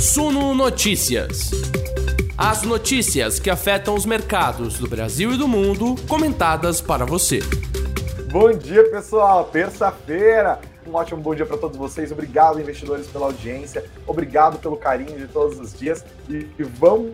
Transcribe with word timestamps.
Suno 0.00 0.54
Notícias. 0.54 1.50
As 2.34 2.62
notícias 2.62 3.38
que 3.38 3.50
afetam 3.50 3.94
os 3.94 4.06
mercados 4.06 4.78
do 4.78 4.88
Brasil 4.88 5.34
e 5.34 5.36
do 5.36 5.46
mundo, 5.46 5.94
comentadas 6.08 6.80
para 6.80 7.04
você. 7.04 7.40
Bom 8.32 8.50
dia, 8.50 8.90
pessoal. 8.90 9.44
Terça-feira. 9.44 10.58
Um 10.86 10.94
ótimo 10.94 11.20
bom 11.20 11.34
dia 11.34 11.44
para 11.44 11.58
todos 11.58 11.76
vocês. 11.76 12.10
Obrigado, 12.10 12.58
investidores, 12.58 13.08
pela 13.08 13.26
audiência. 13.26 13.84
Obrigado 14.06 14.58
pelo 14.58 14.78
carinho 14.78 15.18
de 15.18 15.28
todos 15.28 15.60
os 15.60 15.78
dias. 15.78 16.02
E, 16.30 16.48
e 16.58 16.62
vamos 16.62 17.12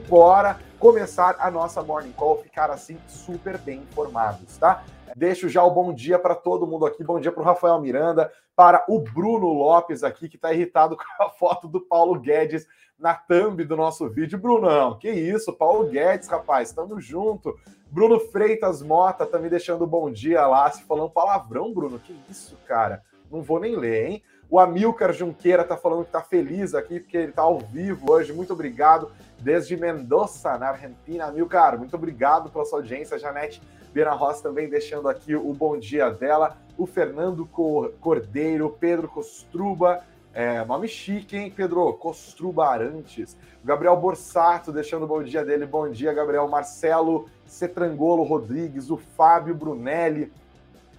começar 0.79 1.35
a 1.41 1.51
nossa 1.51 1.83
Morning 1.83 2.13
Call, 2.13 2.41
ficar 2.41 2.71
assim 2.71 2.97
super 3.09 3.59
bem 3.59 3.81
informados, 3.81 4.57
tá? 4.59 4.85
Deixo 5.17 5.49
já 5.49 5.65
o 5.65 5.71
bom 5.71 5.95
dia 5.95 6.19
para 6.19 6.35
todo 6.35 6.67
mundo 6.67 6.85
aqui. 6.85 7.03
Bom 7.03 7.19
dia 7.19 7.33
para 7.33 7.41
o 7.41 7.45
Rafael 7.45 7.81
Miranda, 7.81 8.31
para 8.55 8.85
o 8.87 9.01
Bruno 9.01 9.47
Lopes 9.47 10.05
aqui, 10.05 10.29
que 10.29 10.37
está 10.37 10.53
irritado 10.53 10.95
com 11.19 11.23
a 11.23 11.31
foto 11.31 11.67
do 11.67 11.81
Paulo 11.81 12.21
Guedes 12.21 12.67
na 12.99 13.15
thumb 13.15 13.65
do 13.65 13.75
nosso 13.79 14.11
vídeo. 14.11 14.39
Brunão, 14.39 14.99
que 14.99 15.11
isso, 15.11 15.55
Paulo 15.55 15.89
Guedes, 15.89 16.29
rapaz, 16.29 16.69
estamos 16.69 17.03
junto. 17.03 17.59
Bruno 17.91 18.21
Freitas 18.21 18.83
Mota 18.83 19.25
tá 19.25 19.39
me 19.39 19.49
deixando 19.49 19.87
bom 19.87 20.11
dia 20.11 20.47
lá, 20.47 20.71
se 20.71 20.83
falando 20.83 21.09
palavrão, 21.09 21.73
Bruno. 21.73 21.99
Que 21.99 22.15
isso, 22.29 22.55
cara? 22.67 23.03
Não 23.31 23.41
vou 23.41 23.59
nem 23.59 23.75
ler, 23.75 24.11
hein? 24.11 24.23
O 24.51 24.61
Amilcar 24.61 25.15
Junqueira 25.15 25.65
tá 25.65 25.79
falando 25.79 26.05
que 26.05 26.13
tá 26.13 26.21
feliz 26.21 26.75
aqui, 26.75 27.01
porque 27.01 27.17
ele 27.17 27.33
tá 27.33 27.41
ao 27.41 27.59
vivo 27.59 28.13
hoje. 28.13 28.35
Muito 28.35 28.53
obrigado. 28.53 29.11
Desde 29.41 29.77
Mendoza, 29.77 30.59
na 30.59 30.69
Argentina. 30.69 31.27
Amilcar, 31.27 31.79
muito 31.79 31.95
obrigado 31.95 32.51
pela 32.51 32.65
sua 32.65 32.79
audiência. 32.79 33.19
Janete 33.19 33.61
Beira 33.93 34.13
Ross 34.13 34.41
também 34.41 34.69
deixando 34.69 35.09
aqui 35.09 35.35
o 35.35 35.53
bom 35.53 35.79
dia 35.79 36.11
dela. 36.11 36.57
O 36.77 36.87
Fernando 36.87 37.47
Cordeiro, 38.01 38.77
Pedro 38.79 39.09
Costruba, 39.09 40.03
é, 40.39 40.63
nome 40.67 40.87
chique, 40.87 41.35
hein, 41.35 41.51
Pedro? 41.51 41.95
Costruba 41.95 42.67
Arantes. 42.67 43.35
Gabriel 43.65 43.97
Borsato 43.97 44.71
deixando 44.71 45.05
o 45.05 45.07
bom 45.07 45.23
dia 45.23 45.43
dele. 45.43 45.65
Bom 45.65 45.91
dia, 45.91 46.13
Gabriel. 46.13 46.47
Marcelo 46.47 47.27
Cetrangolo 47.47 48.23
Rodrigues, 48.23 48.91
o 48.91 48.99
Fábio 48.99 49.55
Brunelli. 49.55 50.31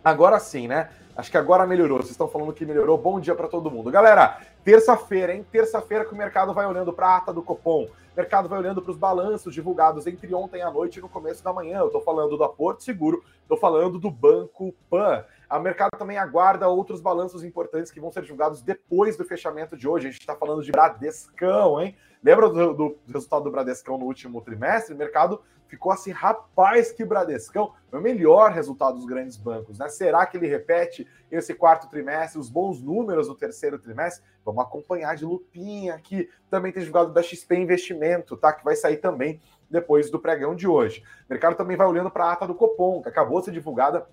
Agora 0.04 0.40
sim, 0.40 0.68
né? 0.68 0.90
Acho 1.16 1.30
que 1.30 1.38
agora 1.38 1.68
melhorou. 1.68 1.98
Vocês 1.98 2.12
estão 2.12 2.28
falando 2.28 2.52
que 2.52 2.66
melhorou. 2.66 2.98
Bom 2.98 3.20
dia 3.20 3.36
para 3.36 3.48
todo 3.48 3.70
mundo. 3.70 3.92
Galera, 3.92 4.40
terça-feira, 4.68 5.34
hein? 5.34 5.46
Terça-feira 5.50 6.04
que 6.04 6.14
o 6.14 6.18
mercado 6.18 6.54
vai 6.54 6.68
olhando 6.68 6.92
para 6.92 7.08
a 7.08 7.16
ata 7.16 7.32
do 7.32 7.42
Copom. 7.42 7.86
O 7.86 7.90
mercado 8.18 8.50
vai 8.50 8.60
olhando 8.60 8.82
para 8.82 8.92
os 8.92 8.98
balanços 8.98 9.54
divulgados 9.54 10.06
entre 10.06 10.34
ontem 10.34 10.62
à 10.62 10.70
noite 10.70 11.00
e 11.00 11.02
no 11.02 11.08
começo 11.08 11.42
da 11.42 11.54
manhã. 11.54 11.80
Eu 11.80 11.86
estou 11.86 12.02
falando 12.02 12.38
da 12.38 12.50
Porto 12.50 12.84
Seguro, 12.84 13.24
estou 13.44 13.58
falando 13.58 13.98
do 13.98 14.12
Banco 14.12 14.76
Pan. 14.90 15.24
O 15.50 15.60
mercado 15.60 15.92
também 15.98 16.18
aguarda 16.18 16.68
outros 16.68 17.00
balanços 17.00 17.46
importantes 17.46 17.94
que 17.94 18.02
vão 18.02 18.12
ser 18.12 18.24
divulgados 18.24 18.62
depois 18.62 19.16
do 19.16 19.24
fechamento 19.24 19.78
de 19.78 19.88
hoje. 19.88 20.08
A 20.08 20.12
gente 20.12 20.20
está 20.20 20.36
falando 20.36 20.62
de 20.62 20.74
Bradescão, 20.74 21.80
hein? 21.80 21.96
Lembra 22.22 22.50
do, 22.50 22.74
do, 22.74 22.98
resultado 23.08 23.46
do 23.46 23.52
Bradescão 23.52 23.98
no 23.98 24.04
último 24.04 24.42
trimestre? 24.42 24.94
O 24.94 24.98
mercado 24.98 25.42
ficou 25.68 25.92
assim, 25.92 26.12
rapaz, 26.12 26.92
que 26.92 27.06
Bradescão 27.06 27.74
é 27.92 27.98
o 27.98 28.02
melhor 28.02 28.52
resultado 28.52 28.96
dos 28.96 29.06
grandes 29.06 29.38
bancos, 29.38 29.80
né? 29.80 29.88
Será 29.90 30.26
que 30.26 30.38
ele 30.38 30.48
repete 30.48 31.08
esse 31.32 31.54
quarto 31.54 31.90
trimestre, 31.90 32.40
os 32.40 32.50
bons 32.50 32.82
números 32.82 33.28
do 33.28 33.36
terceiro 33.36 33.78
trimestre? 33.78 34.26
Vamos 34.46 34.64
acompanhar 34.64 35.16
de 35.16 35.26
lupinha 35.26 35.96
aqui. 35.96 36.30
Também 36.50 36.72
tem 36.72 36.82
divulgado 36.82 37.14
da 37.14 37.22
XP 37.22 37.56
Investimento, 37.56 38.38
tá? 38.38 38.54
Que 38.54 38.64
vai 38.64 38.76
sair 38.76 38.98
também 38.98 39.42
depois 39.70 40.10
do 40.10 40.20
pregão 40.20 40.56
de 40.56 40.68
hoje. 40.68 41.04
O 41.28 41.34
mercado 41.34 41.56
também 41.56 41.76
vai 41.76 41.88
olhando 41.88 42.10
para 42.10 42.26
a 42.26 42.32
ata 42.32 42.48
do 42.48 42.56
Copom, 42.56 43.02
que 43.02 43.10
acabou 43.10 43.40
de 43.40 43.46
ser 43.46 43.52
divulgada. 43.52 44.08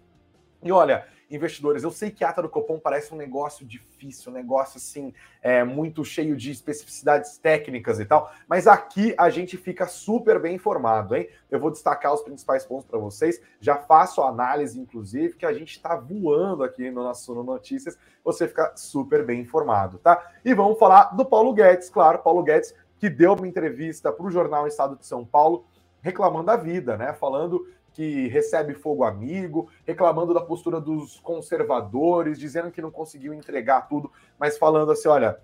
E 0.62 0.72
olha, 0.72 1.06
investidores. 1.30 1.82
Eu 1.82 1.90
sei 1.90 2.10
que 2.10 2.24
a 2.24 2.28
ata 2.28 2.42
do 2.42 2.48
Copom 2.48 2.78
parece 2.78 3.12
um 3.12 3.16
negócio 3.16 3.64
difícil, 3.66 4.30
um 4.30 4.34
negócio 4.34 4.78
assim, 4.78 5.12
é, 5.42 5.64
muito 5.64 6.04
cheio 6.04 6.36
de 6.36 6.50
especificidades 6.50 7.36
técnicas 7.38 7.98
e 8.00 8.04
tal, 8.04 8.32
mas 8.48 8.66
aqui 8.66 9.14
a 9.18 9.30
gente 9.30 9.56
fica 9.56 9.86
super 9.86 10.38
bem 10.38 10.54
informado, 10.54 11.16
hein? 11.16 11.28
Eu 11.50 11.58
vou 11.58 11.70
destacar 11.70 12.12
os 12.12 12.22
principais 12.22 12.64
pontos 12.64 12.86
para 12.86 12.98
vocês, 12.98 13.40
já 13.60 13.76
faço 13.76 14.22
a 14.22 14.28
análise, 14.28 14.78
inclusive, 14.78 15.36
que 15.36 15.46
a 15.46 15.52
gente 15.52 15.72
está 15.72 15.96
voando 15.96 16.62
aqui 16.62 16.90
no 16.90 17.02
nosso 17.02 17.34
no 17.34 17.42
Notícias, 17.42 17.98
você 18.22 18.48
fica 18.48 18.72
super 18.76 19.24
bem 19.24 19.40
informado, 19.40 19.98
tá? 19.98 20.32
E 20.44 20.54
vamos 20.54 20.78
falar 20.78 21.14
do 21.16 21.24
Paulo 21.24 21.52
Guedes, 21.52 21.90
claro, 21.90 22.18
Paulo 22.18 22.42
Guedes, 22.42 22.74
que 22.98 23.10
deu 23.10 23.34
uma 23.34 23.46
entrevista 23.46 24.12
para 24.12 24.24
o 24.24 24.30
jornal 24.30 24.66
Estado 24.66 24.96
de 24.96 25.06
São 25.06 25.24
Paulo 25.24 25.66
reclamando 26.04 26.46
da 26.46 26.56
vida, 26.56 26.98
né? 26.98 27.14
Falando 27.14 27.66
que 27.94 28.28
recebe 28.28 28.74
fogo 28.74 29.04
amigo, 29.04 29.70
reclamando 29.86 30.34
da 30.34 30.40
postura 30.40 30.80
dos 30.80 31.18
conservadores, 31.20 32.38
dizendo 32.38 32.70
que 32.70 32.82
não 32.82 32.90
conseguiu 32.90 33.32
entregar 33.32 33.88
tudo, 33.88 34.12
mas 34.38 34.58
falando 34.58 34.92
assim: 34.92 35.08
olha, 35.08 35.40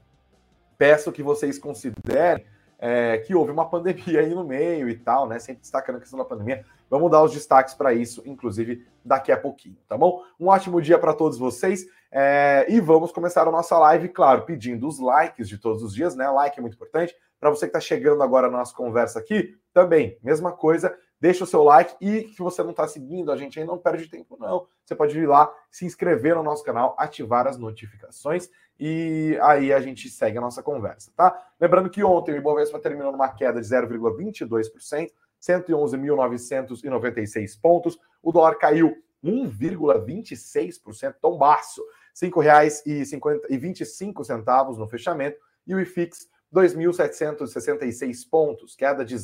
peço 0.76 1.12
que 1.12 1.22
vocês 1.22 1.58
considerem 1.58 2.44
é, 2.78 3.18
que 3.18 3.34
houve 3.34 3.52
uma 3.52 3.68
pandemia 3.68 4.20
aí 4.20 4.34
no 4.34 4.44
meio 4.44 4.88
e 4.88 4.96
tal, 4.96 5.28
né? 5.28 5.38
Sempre 5.38 5.60
destacando 5.60 5.96
a 5.96 6.00
questão 6.00 6.18
da 6.18 6.24
pandemia. 6.24 6.64
Vamos 6.88 7.10
dar 7.10 7.22
os 7.22 7.32
destaques 7.32 7.74
para 7.74 7.92
isso, 7.92 8.22
inclusive 8.26 8.84
daqui 9.04 9.30
a 9.30 9.36
pouquinho, 9.36 9.76
tá 9.86 9.96
bom? 9.96 10.22
Um 10.38 10.48
ótimo 10.48 10.80
dia 10.82 10.98
para 10.98 11.14
todos 11.14 11.38
vocês 11.38 11.86
é, 12.10 12.66
e 12.68 12.80
vamos 12.80 13.12
começar 13.12 13.46
a 13.46 13.50
nossa 13.50 13.78
live, 13.78 14.08
claro, 14.08 14.42
pedindo 14.42 14.88
os 14.88 14.98
likes 14.98 15.48
de 15.48 15.58
todos 15.58 15.82
os 15.82 15.94
dias, 15.94 16.16
né? 16.16 16.28
Like 16.28 16.58
é 16.58 16.60
muito 16.60 16.74
importante. 16.74 17.14
Para 17.38 17.50
você 17.50 17.66
que 17.66 17.70
está 17.70 17.80
chegando 17.80 18.22
agora 18.22 18.50
na 18.50 18.58
nossa 18.58 18.74
conversa 18.74 19.18
aqui, 19.18 19.56
também, 19.72 20.18
mesma 20.22 20.52
coisa, 20.52 20.94
deixa 21.20 21.44
o 21.44 21.46
seu 21.46 21.62
like 21.62 21.94
e 22.00 22.28
se 22.28 22.38
você 22.38 22.62
não 22.62 22.70
está 22.70 22.88
seguindo 22.88 23.30
a 23.30 23.36
gente 23.36 23.58
aí, 23.58 23.66
não 23.66 23.76
perde 23.78 24.08
tempo, 24.08 24.38
não. 24.38 24.66
Você 24.84 24.94
pode 24.94 25.18
ir 25.18 25.26
lá, 25.26 25.52
se 25.70 25.84
inscrever 25.84 26.34
no 26.34 26.42
nosso 26.42 26.64
canal, 26.64 26.96
ativar 26.98 27.46
as 27.46 27.58
notificações 27.58 28.48
e 28.78 29.38
aí 29.42 29.70
a 29.72 29.80
gente 29.80 30.08
segue 30.08 30.38
a 30.38 30.40
nossa 30.40 30.62
conversa, 30.62 31.12
tá? 31.14 31.38
Lembrando 31.60 31.90
que 31.90 32.02
ontem 32.02 32.32
o 32.32 32.36
Ibovespa 32.36 32.78
terminou 32.78 33.12
numa 33.12 33.28
queda 33.28 33.60
de 33.60 33.66
0,22%, 33.66 35.10
111.996 35.40 37.60
pontos. 37.60 37.98
O 38.22 38.32
dólar 38.32 38.54
caiu 38.56 38.96
1,26%, 39.22 41.16
tão 41.20 41.36
baixo, 41.36 41.82
R$ 42.20 42.30
5,25 42.30 44.78
no 44.78 44.88
fechamento. 44.88 45.38
E 45.66 45.74
o 45.74 45.80
IFIX 45.80 46.26
2.766 46.52 48.28
pontos, 48.28 48.74
queda 48.74 49.04
de 49.04 49.14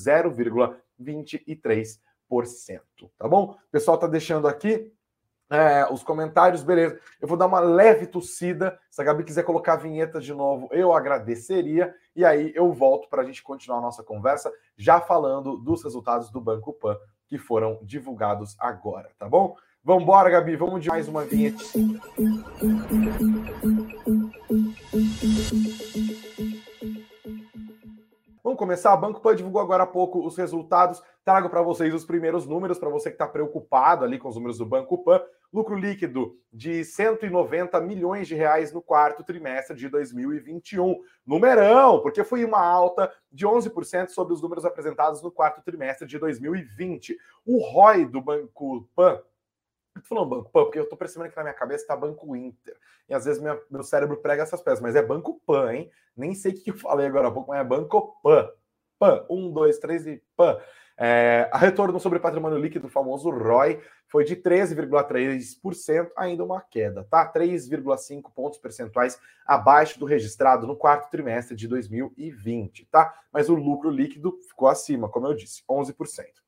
0,23%. 1.00 2.00
Tá 3.18 3.28
bom? 3.28 3.52
O 3.52 3.70
pessoal 3.70 3.98
tá 3.98 4.06
deixando 4.06 4.48
aqui 4.48 4.92
é, 5.48 5.86
os 5.92 6.02
comentários, 6.02 6.62
beleza. 6.62 6.98
Eu 7.20 7.28
vou 7.28 7.36
dar 7.36 7.46
uma 7.46 7.60
leve 7.60 8.06
tossida. 8.06 8.78
Se 8.90 9.00
a 9.00 9.04
Gabi 9.04 9.22
quiser 9.24 9.44
colocar 9.44 9.74
a 9.74 9.76
vinheta 9.76 10.20
de 10.20 10.34
novo, 10.34 10.68
eu 10.72 10.92
agradeceria. 10.92 11.94
E 12.14 12.24
aí 12.24 12.52
eu 12.54 12.72
volto 12.72 13.08
para 13.08 13.22
a 13.22 13.24
gente 13.24 13.42
continuar 13.42 13.78
a 13.78 13.82
nossa 13.82 14.02
conversa, 14.02 14.52
já 14.76 15.00
falando 15.00 15.56
dos 15.56 15.84
resultados 15.84 16.30
do 16.30 16.40
Banco 16.40 16.72
Pan 16.72 16.96
que 17.28 17.38
foram 17.38 17.80
divulgados 17.82 18.56
agora, 18.58 19.10
tá 19.18 19.28
bom? 19.28 19.56
Vamos 19.82 20.02
embora, 20.02 20.30
Gabi. 20.30 20.56
Vamos 20.56 20.82
de 20.82 20.88
mais 20.88 21.06
uma 21.06 21.24
vinheta. 21.24 21.62
Vamos 28.56 28.68
começar. 28.68 28.94
A 28.94 28.96
Banco 28.96 29.20
Pan 29.20 29.36
divulgou 29.36 29.60
agora 29.60 29.82
há 29.82 29.86
pouco 29.86 30.26
os 30.26 30.34
resultados. 30.34 31.02
Trago 31.22 31.50
para 31.50 31.60
vocês 31.60 31.92
os 31.92 32.06
primeiros 32.06 32.46
números, 32.46 32.78
para 32.78 32.88
você 32.88 33.10
que 33.10 33.14
está 33.14 33.28
preocupado 33.28 34.02
ali 34.02 34.18
com 34.18 34.30
os 34.30 34.34
números 34.34 34.56
do 34.56 34.64
Banco 34.64 35.04
Pan. 35.04 35.20
Lucro 35.52 35.76
líquido 35.76 36.34
de 36.50 36.82
190 36.82 37.78
milhões 37.82 38.26
de 38.26 38.34
reais 38.34 38.72
no 38.72 38.80
quarto 38.80 39.22
trimestre 39.22 39.76
de 39.76 39.90
2021. 39.90 40.96
Numerão, 41.26 42.00
porque 42.00 42.24
foi 42.24 42.46
uma 42.46 42.66
alta 42.66 43.12
de 43.30 43.46
11% 43.46 44.08
sobre 44.08 44.32
os 44.32 44.40
números 44.40 44.64
apresentados 44.64 45.22
no 45.22 45.30
quarto 45.30 45.62
trimestre 45.62 46.08
de 46.08 46.18
2020. 46.18 47.14
O 47.44 47.58
ROI 47.58 48.06
do 48.06 48.22
Banco 48.22 48.88
Pan 48.96 49.20
falando 50.02 50.28
Banco 50.28 50.50
Pan, 50.50 50.64
porque 50.64 50.78
eu 50.78 50.88
tô 50.88 50.96
percebendo 50.96 51.30
que 51.30 51.36
na 51.36 51.42
minha 51.42 51.54
cabeça 51.54 51.86
tá 51.86 51.96
Banco 51.96 52.34
Inter. 52.34 52.76
E 53.08 53.14
às 53.14 53.24
vezes 53.24 53.40
minha, 53.40 53.58
meu 53.70 53.82
cérebro 53.82 54.16
prega 54.16 54.42
essas 54.42 54.60
peças, 54.60 54.80
mas 54.80 54.96
é 54.96 55.02
Banco 55.02 55.40
Pan, 55.46 55.72
hein? 55.72 55.90
Nem 56.16 56.34
sei 56.34 56.52
o 56.52 56.54
que 56.54 56.70
eu 56.70 56.76
falei 56.76 57.06
agora 57.06 57.28
há 57.28 57.30
pouco, 57.30 57.50
mas 57.50 57.60
é 57.60 57.64
Banco 57.64 58.18
Pan. 58.22 58.48
Pan, 58.98 59.26
um, 59.28 59.50
dois, 59.50 59.78
três 59.78 60.06
e 60.06 60.22
Pan. 60.36 60.58
É, 60.98 61.50
a 61.52 61.58
retorno 61.58 62.00
sobre 62.00 62.18
patrimônio 62.18 62.58
líquido, 62.58 62.86
o 62.86 62.90
famoso 62.90 63.28
ROI, 63.28 63.80
foi 64.08 64.24
de 64.24 64.34
13,3%, 64.34 66.10
ainda 66.16 66.42
uma 66.42 66.62
queda, 66.62 67.04
tá? 67.04 67.30
3,5 67.30 68.32
pontos 68.34 68.58
percentuais 68.58 69.20
abaixo 69.46 69.98
do 69.98 70.06
registrado 70.06 70.66
no 70.66 70.74
quarto 70.74 71.10
trimestre 71.10 71.54
de 71.54 71.68
2020, 71.68 72.86
tá? 72.86 73.14
Mas 73.30 73.50
o 73.50 73.54
lucro 73.54 73.90
líquido 73.90 74.38
ficou 74.48 74.68
acima, 74.68 75.08
como 75.08 75.26
eu 75.26 75.34
disse, 75.34 75.62
11%. 75.68 76.45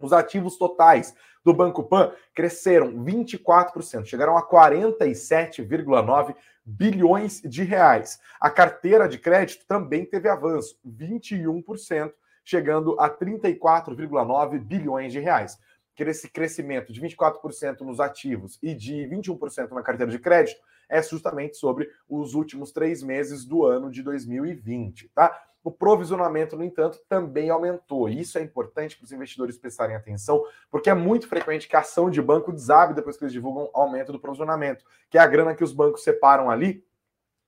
Os 0.00 0.12
ativos 0.12 0.56
totais 0.56 1.14
do 1.44 1.52
Banco 1.54 1.84
Pan 1.84 2.12
cresceram 2.34 2.92
24%, 3.04 4.04
chegaram 4.04 4.36
a 4.36 4.48
47,9 4.48 6.34
bilhões 6.64 7.40
de 7.42 7.62
reais. 7.62 8.20
A 8.40 8.50
carteira 8.50 9.08
de 9.08 9.18
crédito 9.18 9.66
também 9.66 10.04
teve 10.04 10.28
avanço, 10.28 10.78
21%, 10.86 12.12
chegando 12.44 12.98
a 12.98 13.08
34,9 13.10 14.58
bilhões 14.58 15.12
de 15.12 15.20
reais. 15.20 15.58
Esse 15.98 16.30
crescimento 16.30 16.94
de 16.94 17.00
24% 17.02 17.80
nos 17.80 18.00
ativos 18.00 18.58
e 18.62 18.74
de 18.74 19.06
21% 19.06 19.70
na 19.72 19.82
carteira 19.82 20.10
de 20.10 20.18
crédito 20.18 20.58
é 20.88 21.02
justamente 21.02 21.58
sobre 21.58 21.90
os 22.08 22.34
últimos 22.34 22.72
três 22.72 23.02
meses 23.02 23.44
do 23.44 23.66
ano 23.66 23.90
de 23.90 24.02
2020, 24.02 25.10
tá? 25.14 25.38
O 25.62 25.70
provisionamento, 25.70 26.56
no 26.56 26.64
entanto, 26.64 26.98
também 27.08 27.50
aumentou. 27.50 28.08
Isso 28.08 28.38
é 28.38 28.42
importante 28.42 28.96
para 28.96 29.04
os 29.04 29.12
investidores 29.12 29.58
prestarem 29.58 29.94
atenção, 29.94 30.42
porque 30.70 30.88
é 30.88 30.94
muito 30.94 31.28
frequente 31.28 31.68
que 31.68 31.76
a 31.76 31.80
ação 31.80 32.10
de 32.10 32.22
banco 32.22 32.52
desabe 32.52 32.94
depois 32.94 33.16
que 33.16 33.24
eles 33.24 33.32
divulgam 33.32 33.70
aumento 33.74 34.12
do 34.12 34.18
provisionamento, 34.18 34.84
que 35.10 35.18
é 35.18 35.20
a 35.20 35.26
grana 35.26 35.54
que 35.54 35.64
os 35.64 35.72
bancos 35.72 36.02
separam 36.02 36.50
ali 36.50 36.84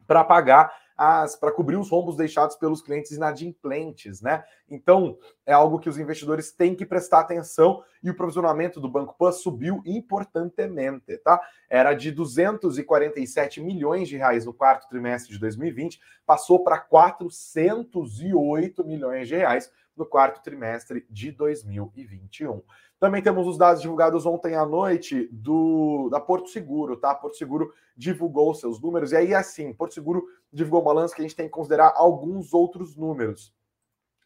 para 0.06 0.22
pagar 0.22 0.74
as 1.02 1.34
para 1.34 1.50
cobrir 1.50 1.74
os 1.76 1.90
rombos 1.90 2.16
deixados 2.16 2.54
pelos 2.54 2.80
clientes 2.80 3.10
inadimplentes, 3.10 4.22
né? 4.22 4.44
Então, 4.70 5.18
é 5.44 5.52
algo 5.52 5.80
que 5.80 5.88
os 5.88 5.98
investidores 5.98 6.52
têm 6.52 6.76
que 6.76 6.86
prestar 6.86 7.18
atenção 7.18 7.82
e 8.04 8.08
o 8.08 8.14
provisionamento 8.14 8.80
do 8.80 8.88
Banco 8.88 9.16
Pan 9.18 9.32
subiu 9.32 9.82
importantemente, 9.84 11.18
tá? 11.18 11.40
Era 11.68 11.92
de 11.92 12.12
247 12.12 13.60
milhões 13.60 14.08
de 14.08 14.16
reais 14.16 14.46
no 14.46 14.54
quarto 14.54 14.88
trimestre 14.88 15.32
de 15.32 15.40
2020, 15.40 15.98
passou 16.24 16.62
para 16.62 16.78
408 16.78 18.84
milhões 18.84 19.26
de 19.26 19.34
reais 19.34 19.72
no 19.96 20.06
quarto 20.06 20.42
trimestre 20.42 21.06
de 21.10 21.30
2021. 21.32 22.62
Também 22.98 23.22
temos 23.22 23.46
os 23.46 23.58
dados 23.58 23.82
divulgados 23.82 24.24
ontem 24.26 24.54
à 24.54 24.64
noite 24.64 25.28
do 25.32 26.08
da 26.10 26.20
Porto 26.20 26.48
Seguro, 26.48 26.96
tá? 26.96 27.14
Porto 27.14 27.36
Seguro 27.36 27.72
divulgou 27.96 28.54
seus 28.54 28.80
números 28.80 29.12
e 29.12 29.16
aí 29.16 29.34
assim, 29.34 29.72
Porto 29.72 29.94
Seguro 29.94 30.24
divulgou 30.52 30.80
um 30.80 30.84
balanço 30.84 31.14
que 31.14 31.20
a 31.20 31.24
gente 31.24 31.36
tem 31.36 31.46
que 31.46 31.52
considerar 31.52 31.92
alguns 31.96 32.54
outros 32.54 32.96
números. 32.96 33.52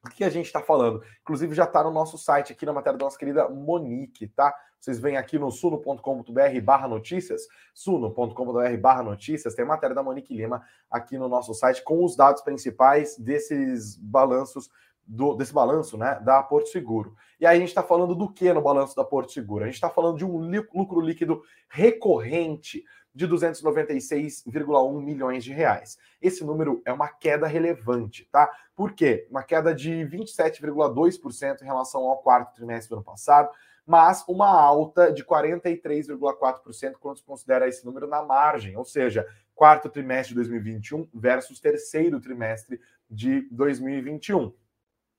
O 0.04 0.10
que 0.10 0.22
a 0.22 0.30
gente 0.30 0.46
está 0.46 0.60
falando? 0.60 1.02
Inclusive 1.22 1.54
já 1.54 1.64
está 1.64 1.82
no 1.82 1.90
nosso 1.90 2.16
site 2.16 2.52
aqui 2.52 2.64
na 2.64 2.72
matéria 2.72 2.98
da 2.98 3.04
nossa 3.04 3.18
querida 3.18 3.48
Monique, 3.48 4.28
tá? 4.28 4.54
Vocês 4.78 5.00
vêm 5.00 5.16
aqui 5.16 5.38
no 5.38 5.50
suno.com.br 5.50 6.60
barra 6.62 6.86
notícias, 6.86 7.42
suno.com.br 7.74 8.76
barra 8.80 9.02
notícias, 9.02 9.54
tem 9.54 9.64
a 9.64 9.68
matéria 9.68 9.96
da 9.96 10.02
Monique 10.02 10.34
Lima 10.34 10.62
aqui 10.88 11.18
no 11.18 11.28
nosso 11.28 11.52
site 11.54 11.82
com 11.82 12.04
os 12.04 12.14
dados 12.14 12.42
principais 12.42 13.16
desses 13.16 13.96
balanços 13.96 14.70
do, 15.06 15.34
desse 15.34 15.52
balanço 15.52 15.96
né, 15.96 16.18
da 16.22 16.42
Porto 16.42 16.68
Seguro. 16.68 17.14
E 17.40 17.46
aí 17.46 17.56
a 17.56 17.60
gente 17.60 17.68
está 17.68 17.82
falando 17.82 18.14
do 18.14 18.32
que 18.32 18.52
no 18.52 18.60
balanço 18.60 18.96
da 18.96 19.04
Porto 19.04 19.32
Seguro? 19.32 19.62
A 19.62 19.66
gente 19.66 19.76
está 19.76 19.88
falando 19.88 20.18
de 20.18 20.24
um 20.24 20.36
lucro 20.36 21.00
líquido 21.00 21.42
recorrente 21.68 22.82
de 23.14 23.26
296,1 23.26 25.02
milhões 25.02 25.42
de 25.42 25.52
reais. 25.52 25.96
Esse 26.20 26.44
número 26.44 26.82
é 26.84 26.92
uma 26.92 27.08
queda 27.08 27.46
relevante, 27.46 28.28
tá? 28.30 28.50
Por 28.74 28.92
quê? 28.92 29.26
Uma 29.30 29.42
queda 29.42 29.74
de 29.74 29.90
27,2% 29.90 31.62
em 31.62 31.64
relação 31.64 32.02
ao 32.02 32.18
quarto 32.18 32.54
trimestre 32.54 32.90
do 32.90 32.96
ano 32.96 33.04
passado, 33.04 33.48
mas 33.86 34.22
uma 34.28 34.50
alta 34.50 35.10
de 35.12 35.24
43,4% 35.24 36.94
quando 37.00 37.16
se 37.16 37.24
considera 37.24 37.66
esse 37.68 37.86
número 37.86 38.06
na 38.06 38.22
margem, 38.22 38.76
ou 38.76 38.84
seja, 38.84 39.26
quarto 39.54 39.88
trimestre 39.88 40.34
de 40.34 40.40
2021 40.40 41.08
versus 41.14 41.58
terceiro 41.58 42.20
trimestre 42.20 42.78
de 43.08 43.48
2021 43.50 44.52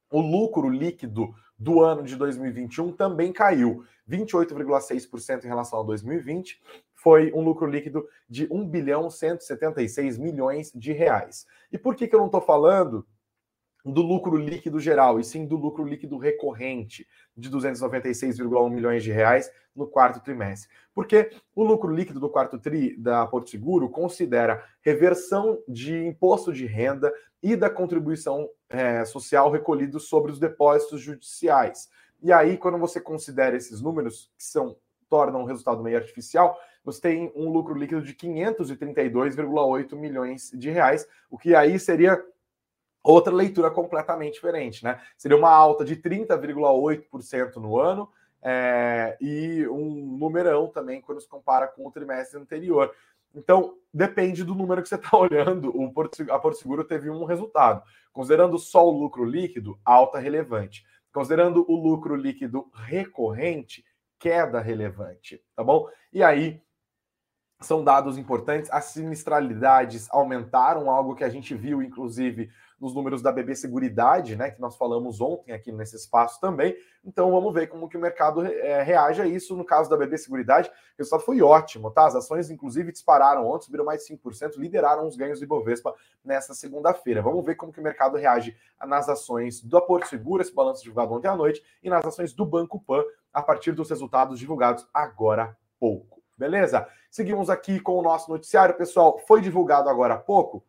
o 0.09 0.21
lucro 0.21 0.69
líquido 0.69 1.33
do 1.57 1.81
ano 1.81 2.04
de 2.04 2.15
2021 2.15 2.92
também 2.92 3.33
caiu 3.33 3.83
28,6% 4.09 5.44
em 5.44 5.48
relação 5.48 5.80
a 5.80 5.83
2020. 5.83 6.62
Foi 6.94 7.31
um 7.33 7.42
lucro 7.42 7.65
líquido 7.65 8.07
de 8.30 8.48
1 8.51 8.68
bilhão 8.68 9.09
176 9.09 10.18
milhões 10.18 10.71
de 10.74 10.92
reais. 10.92 11.45
E 11.71 11.77
por 11.77 11.95
que, 11.95 12.07
que 12.07 12.15
eu 12.15 12.19
não 12.19 12.27
estou 12.27 12.42
falando 12.42 13.06
do 13.92 14.01
lucro 14.01 14.36
líquido 14.36 14.80
geral, 14.80 15.19
e 15.19 15.24
sim 15.24 15.45
do 15.45 15.56
lucro 15.56 15.84
líquido 15.84 16.18
recorrente 16.18 17.07
de 17.36 17.50
296,1 17.50 18.69
milhões 18.69 19.04
de 19.04 19.12
reais 19.12 19.51
no 19.75 19.88
quarto 19.88 20.19
trimestre. 20.19 20.69
Porque 20.94 21.31
o 21.56 21.63
lucro 21.63 21.94
líquido 21.94 22.19
do 22.19 22.30
quarto 22.30 22.60
tri 22.60 22.98
da 22.98 23.25
Porto 23.28 23.50
Seguro 23.50 23.89
considera 23.89 24.63
reversão 24.81 25.60
de 25.68 26.06
imposto 26.06 26.51
de 26.51 26.66
renda 26.66 27.13
e 27.42 27.56
da 27.56 27.69
contribuição 27.69 28.50
é, 28.69 29.06
social 29.06 29.51
recolhido 29.51 30.00
sobre 30.00 30.31
os 30.31 30.40
depósitos 30.40 31.00
judiciais. 31.00 31.90
E 32.22 32.33
aí, 32.33 32.57
quando 32.57 32.80
você 32.80 33.00
considera 33.00 33.56
esses 33.56 33.80
números, 33.80 34.31
que 34.38 34.44
são 34.44 34.75
tornam 35.10 35.44
o 35.44 35.45
resultado 35.45 35.81
meio 35.81 35.98
artificial, 35.98 36.60
você 36.83 37.01
tem 37.01 37.31
um 37.36 37.50
lucro 37.50 37.74
líquido 37.74 38.01
de 38.01 38.13
532,8 38.13 39.95
milhões 39.95 40.51
de 40.54 40.69
reais, 40.69 41.07
o 41.30 41.38
que 41.38 41.56
aí 41.56 41.80
seria 41.80 42.22
outra 43.07 43.33
leitura 43.33 43.71
completamente 43.71 44.33
diferente, 44.33 44.83
né? 44.83 45.01
Seria 45.18 45.38
uma 45.38 45.50
alta 45.50 45.86
de 45.86 45.95
30,8% 45.95 47.56
no 47.56 47.80
ano 47.80 48.09
é, 48.42 49.18
e 49.21 49.68
um 49.68 50.18
numerão 50.18 50.68
também 50.68 51.01
quando 51.01 51.21
se 51.21 51.27
compara 51.27 51.68
com 51.68 51.88
o 51.88 51.92
trimestre 51.92 52.39
anterior. 52.39 52.94
Então, 53.33 53.77
depende 53.94 54.44
do 54.44 54.56
número 54.56 54.81
que 54.81 54.89
você 54.89 54.95
está 54.95 55.15
olhando. 55.18 55.69
O 55.69 55.92
Porto, 55.94 56.25
a 56.31 56.38
Porto 56.38 56.57
Seguro 56.57 56.83
teve 56.83 57.09
um 57.09 57.24
resultado. 57.24 57.81
Considerando 58.12 58.57
só 58.57 58.86
o 58.86 58.92
lucro 58.92 59.24
líquido, 59.24 59.80
alta 59.86 60.19
relevante. 60.19 60.83
Considerando 61.13 61.65
o 61.68 61.75
lucro 61.75 62.15
líquido 62.15 62.69
recorrente, 62.74 63.86
queda 64.19 64.59
relevante, 64.59 65.42
tá 65.56 65.63
bom? 65.63 65.88
E 66.12 66.24
aí, 66.24 66.62
são 67.59 67.83
dados 67.83 68.18
importantes. 68.18 68.71
As 68.71 68.86
sinistralidades 68.86 70.07
aumentaram, 70.12 70.89
algo 70.89 71.15
que 71.15 71.24
a 71.24 71.30
gente 71.30 71.56
viu, 71.56 71.81
inclusive, 71.81 72.50
nos 72.80 72.94
números 72.94 73.22
da 73.22 73.32
BB 73.32 73.56
Seguridade, 73.56 74.36
né, 74.36 74.52
que 74.52 74.62
nós 74.62 74.76
falamos 74.76 75.20
ontem 75.20 75.52
aqui 75.52 75.72
nesse 75.72 75.96
espaço 75.96 76.40
também. 76.40 76.76
Então 77.04 77.32
vamos 77.32 77.54
ver 77.54 77.68
como 77.68 77.90
que 77.90 77.98
o 77.98 78.00
mercado 78.00 78.46
é, 78.46 78.84
reage 78.84 79.22
a 79.22 79.26
isso. 79.26 79.56
No 79.56 79.66
caso 79.66 79.90
da 79.90 79.98
BB 79.98 80.18
Seguridade, 80.18 80.70
o 80.70 80.98
resultado 80.98 81.24
foi 81.24 81.42
ótimo, 81.42 81.90
tá? 81.90 82.06
As 82.06 82.16
ações, 82.16 82.50
inclusive, 82.50 82.92
dispararam 82.92 83.48
ontem, 83.48 83.66
subiram 83.66 83.86
mais 83.86 84.06
de 84.06 84.16
5%, 84.16 84.58
lideraram 84.58 85.08
os 85.08 85.16
ganhos 85.16 85.40
de 85.40 85.46
Bovespa 85.46 85.96
nesta 86.24 86.54
segunda-feira. 86.54 87.22
Vamos 87.22 87.44
ver 87.46 87.56
como 87.56 87.74
que 87.74 87.80
o 87.80 87.84
mercado 87.84 88.18
reage 88.18 88.56
nas 88.86 89.10
ações 89.10 89.64
da 89.64 89.82
Porto 89.82 90.08
Seguro, 90.08 90.42
esse 90.42 90.54
balanço 90.54 90.84
divulgado 90.84 91.14
ontem 91.14 91.28
à 91.28 91.36
noite, 91.36 91.64
e 91.82 91.90
nas 91.90 92.06
ações 92.06 92.34
do 92.34 92.46
Banco 92.46 92.80
Pan, 92.80 93.04
a 93.34 93.42
partir 93.42 93.72
dos 93.72 93.90
resultados 93.90 94.40
divulgados 94.40 94.88
agora 94.94 95.44
há 95.44 95.56
pouco. 95.80 96.22
Beleza? 96.38 96.88
Seguimos 97.10 97.50
aqui 97.50 97.80
com 97.80 97.98
o 97.98 98.02
nosso 98.04 98.30
noticiário, 98.30 98.76
pessoal. 98.76 99.18
Foi 99.28 99.42
divulgado 99.42 99.90
agora 99.90 100.14
há 100.14 100.20
pouco 100.20 100.64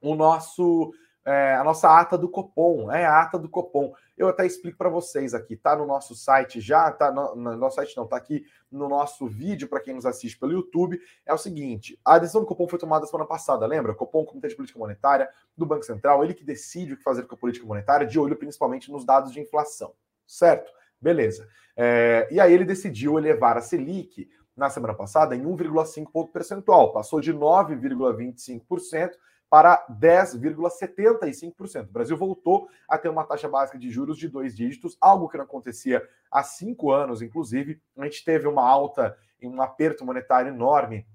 o 0.00 0.14
nosso 0.14 0.92
é, 1.28 1.54
a 1.56 1.62
nossa 1.62 1.90
ata 1.90 2.16
do 2.16 2.26
Copom, 2.26 2.90
é 2.90 3.04
a 3.04 3.20
ata 3.20 3.38
do 3.38 3.50
Copom. 3.50 3.92
Eu 4.16 4.28
até 4.28 4.46
explico 4.46 4.78
para 4.78 4.88
vocês 4.88 5.34
aqui, 5.34 5.56
tá 5.56 5.76
no 5.76 5.84
nosso 5.84 6.14
site 6.14 6.58
já, 6.58 6.90
tá 6.90 7.12
no, 7.12 7.36
no 7.36 7.54
nosso 7.54 7.76
site 7.76 7.94
não, 7.98 8.06
tá 8.06 8.16
aqui 8.16 8.46
no 8.72 8.88
nosso 8.88 9.26
vídeo 9.26 9.68
para 9.68 9.78
quem 9.78 9.94
nos 9.94 10.06
assiste 10.06 10.38
pelo 10.38 10.52
YouTube. 10.52 10.98
É 11.26 11.34
o 11.34 11.36
seguinte, 11.36 12.00
a 12.02 12.18
decisão 12.18 12.40
do 12.40 12.46
Copom 12.46 12.66
foi 12.66 12.78
tomada 12.78 13.04
semana 13.04 13.26
passada, 13.26 13.66
lembra? 13.66 13.94
Copom, 13.94 14.24
Comitê 14.24 14.48
de 14.48 14.56
Política 14.56 14.78
Monetária 14.78 15.28
do 15.54 15.66
Banco 15.66 15.84
Central, 15.84 16.24
ele 16.24 16.32
que 16.32 16.44
decide 16.44 16.94
o 16.94 16.96
que 16.96 17.02
fazer 17.02 17.24
com 17.24 17.34
a 17.34 17.38
política 17.38 17.66
monetária, 17.66 18.06
de 18.06 18.18
olho 18.18 18.34
principalmente 18.34 18.90
nos 18.90 19.04
dados 19.04 19.30
de 19.30 19.38
inflação, 19.38 19.92
certo? 20.26 20.72
Beleza. 20.98 21.46
É, 21.76 22.26
e 22.30 22.40
aí 22.40 22.54
ele 22.54 22.64
decidiu 22.64 23.18
elevar 23.18 23.58
a 23.58 23.60
Selic 23.60 24.30
na 24.56 24.70
semana 24.70 24.94
passada 24.94 25.36
em 25.36 25.42
1,5 25.42 26.10
ponto 26.10 26.32
percentual, 26.32 26.90
passou 26.90 27.20
de 27.20 27.34
9,25% 27.34 29.10
para 29.50 29.84
10,75%. 29.88 31.88
O 31.88 31.92
Brasil 31.92 32.16
voltou 32.16 32.68
a 32.88 32.98
ter 32.98 33.08
uma 33.08 33.24
taxa 33.24 33.48
básica 33.48 33.78
de 33.78 33.90
juros 33.90 34.18
de 34.18 34.28
dois 34.28 34.56
dígitos, 34.56 34.96
algo 35.00 35.28
que 35.28 35.36
não 35.36 35.44
acontecia 35.44 36.06
há 36.30 36.42
cinco 36.42 36.92
anos, 36.92 37.22
inclusive. 37.22 37.80
A 37.96 38.04
gente 38.04 38.24
teve 38.24 38.46
uma 38.46 38.62
alta 38.62 39.16
em 39.40 39.48
um 39.48 39.62
aperto 39.62 40.04
monetário 40.04 40.52
enorme 40.52 41.06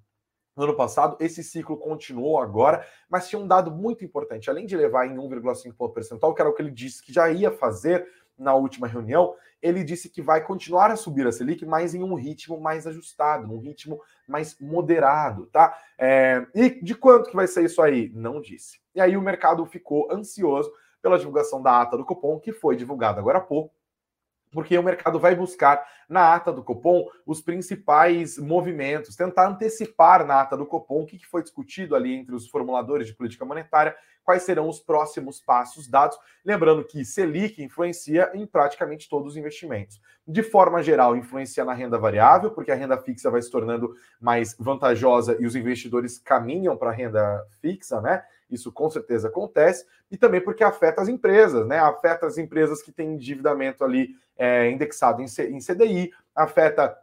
no 0.56 0.64
ano 0.64 0.76
passado. 0.76 1.18
Esse 1.20 1.44
ciclo 1.44 1.78
continuou 1.78 2.40
agora, 2.40 2.86
mas 3.10 3.28
tinha 3.28 3.40
um 3.40 3.48
dado 3.48 3.72
muito 3.72 4.04
importante. 4.04 4.50
Além 4.50 4.66
de 4.66 4.78
levar 4.78 5.06
em 5.06 5.16
1,5 5.16 5.76
ponto 5.76 5.94
percentual, 5.94 6.34
que 6.34 6.42
era 6.42 6.50
o 6.50 6.54
que 6.54 6.62
ele 6.62 6.72
disse 6.72 7.04
que 7.04 7.14
já 7.14 7.30
ia 7.30 7.52
fazer 7.52 8.08
na 8.38 8.54
última 8.54 8.88
reunião, 8.88 9.36
ele 9.62 9.84
disse 9.84 10.10
que 10.10 10.22
vai 10.22 10.44
continuar 10.44 10.92
a 10.92 10.96
subir 10.96 11.26
a 11.26 11.32
Selic, 11.32 11.66
mas 11.66 11.96
em 11.96 12.04
um 12.04 12.16
ritmo 12.16 12.60
mais 12.60 12.86
ajustado, 12.86 13.48
num 13.48 13.60
ritmo 13.60 14.02
mais 14.28 14.60
moderado, 14.60 15.46
tá? 15.48 15.78
É, 15.98 16.46
e 16.54 16.84
de 16.84 16.94
quanto 16.94 17.30
que 17.30 17.36
vai 17.36 17.48
ser 17.48 17.64
isso 17.64 17.82
aí? 17.82 18.12
Não 18.14 18.42
disse. 18.42 18.80
E 18.94 19.00
aí 19.00 19.16
o 19.16 19.22
mercado 19.22 19.66
ficou 19.66 20.12
ansioso 20.12 20.72
pela 21.02 21.18
divulgação 21.18 21.62
da 21.62 21.82
ata 21.82 21.98
do 21.98 22.06
cupom, 22.06 22.40
que 22.40 22.52
foi 22.52 22.76
divulgada 22.76 23.20
agora 23.20 23.38
há 23.38 23.42
pouco, 23.42 23.74
porque 24.54 24.78
o 24.78 24.84
mercado 24.84 25.20
vai 25.20 25.36
buscar 25.36 25.86
na 26.08 26.34
ata 26.34 26.52
do 26.52 26.64
Copom 26.64 27.08
os 27.26 27.42
principais 27.42 28.38
movimentos, 28.38 29.16
tentar 29.16 29.48
antecipar 29.48 30.26
na 30.26 30.42
ata 30.42 30.56
do 30.56 30.66
Copom 30.66 31.02
o 31.02 31.06
que 31.06 31.26
foi 31.26 31.42
discutido 31.42 31.96
ali 31.96 32.14
entre 32.14 32.36
os 32.36 32.48
formuladores 32.48 33.08
de 33.08 33.16
política 33.16 33.44
monetária, 33.44 33.96
quais 34.24 34.44
serão 34.44 34.70
os 34.70 34.80
próximos 34.80 35.42
passos 35.42 35.88
dados. 35.88 36.18
Lembrando 36.46 36.84
que 36.84 37.04
Selic 37.04 37.62
influencia 37.62 38.32
em 38.34 38.46
praticamente 38.46 39.10
todos 39.10 39.34
os 39.34 39.38
investimentos. 39.38 40.00
De 40.26 40.42
forma 40.42 40.82
geral, 40.82 41.16
influencia 41.16 41.66
na 41.66 41.74
renda 41.74 41.98
variável, 41.98 42.52
porque 42.52 42.72
a 42.72 42.76
renda 42.76 42.98
fixa 42.98 43.30
vai 43.30 43.42
se 43.42 43.52
tornando 43.52 43.94
mais 44.22 44.56
vantajosa 44.58 45.36
e 45.40 45.46
os 45.46 45.56
investidores 45.56 46.18
caminham 46.18 46.78
para 46.78 46.90
a 46.92 46.94
renda 46.94 47.46
fixa, 47.62 48.00
né? 48.00 48.24
Isso 48.54 48.72
com 48.72 48.90
certeza 48.90 49.28
acontece, 49.28 49.86
e 50.12 50.18
também 50.18 50.42
porque 50.42 50.64
afeta 50.64 51.02
as 51.02 51.08
empresas, 51.08 51.68
né? 51.68 51.80
Afeta 51.80 52.26
as 52.26 52.38
empresas 52.38 52.82
que 52.82 52.92
têm 52.92 53.14
endividamento 53.14 53.84
ali 53.84 54.16
é, 54.38 54.70
indexado 54.70 55.22
em, 55.22 55.28
C, 55.28 55.50
em 55.50 55.60
CDI, 55.60 56.12
afeta 56.36 56.98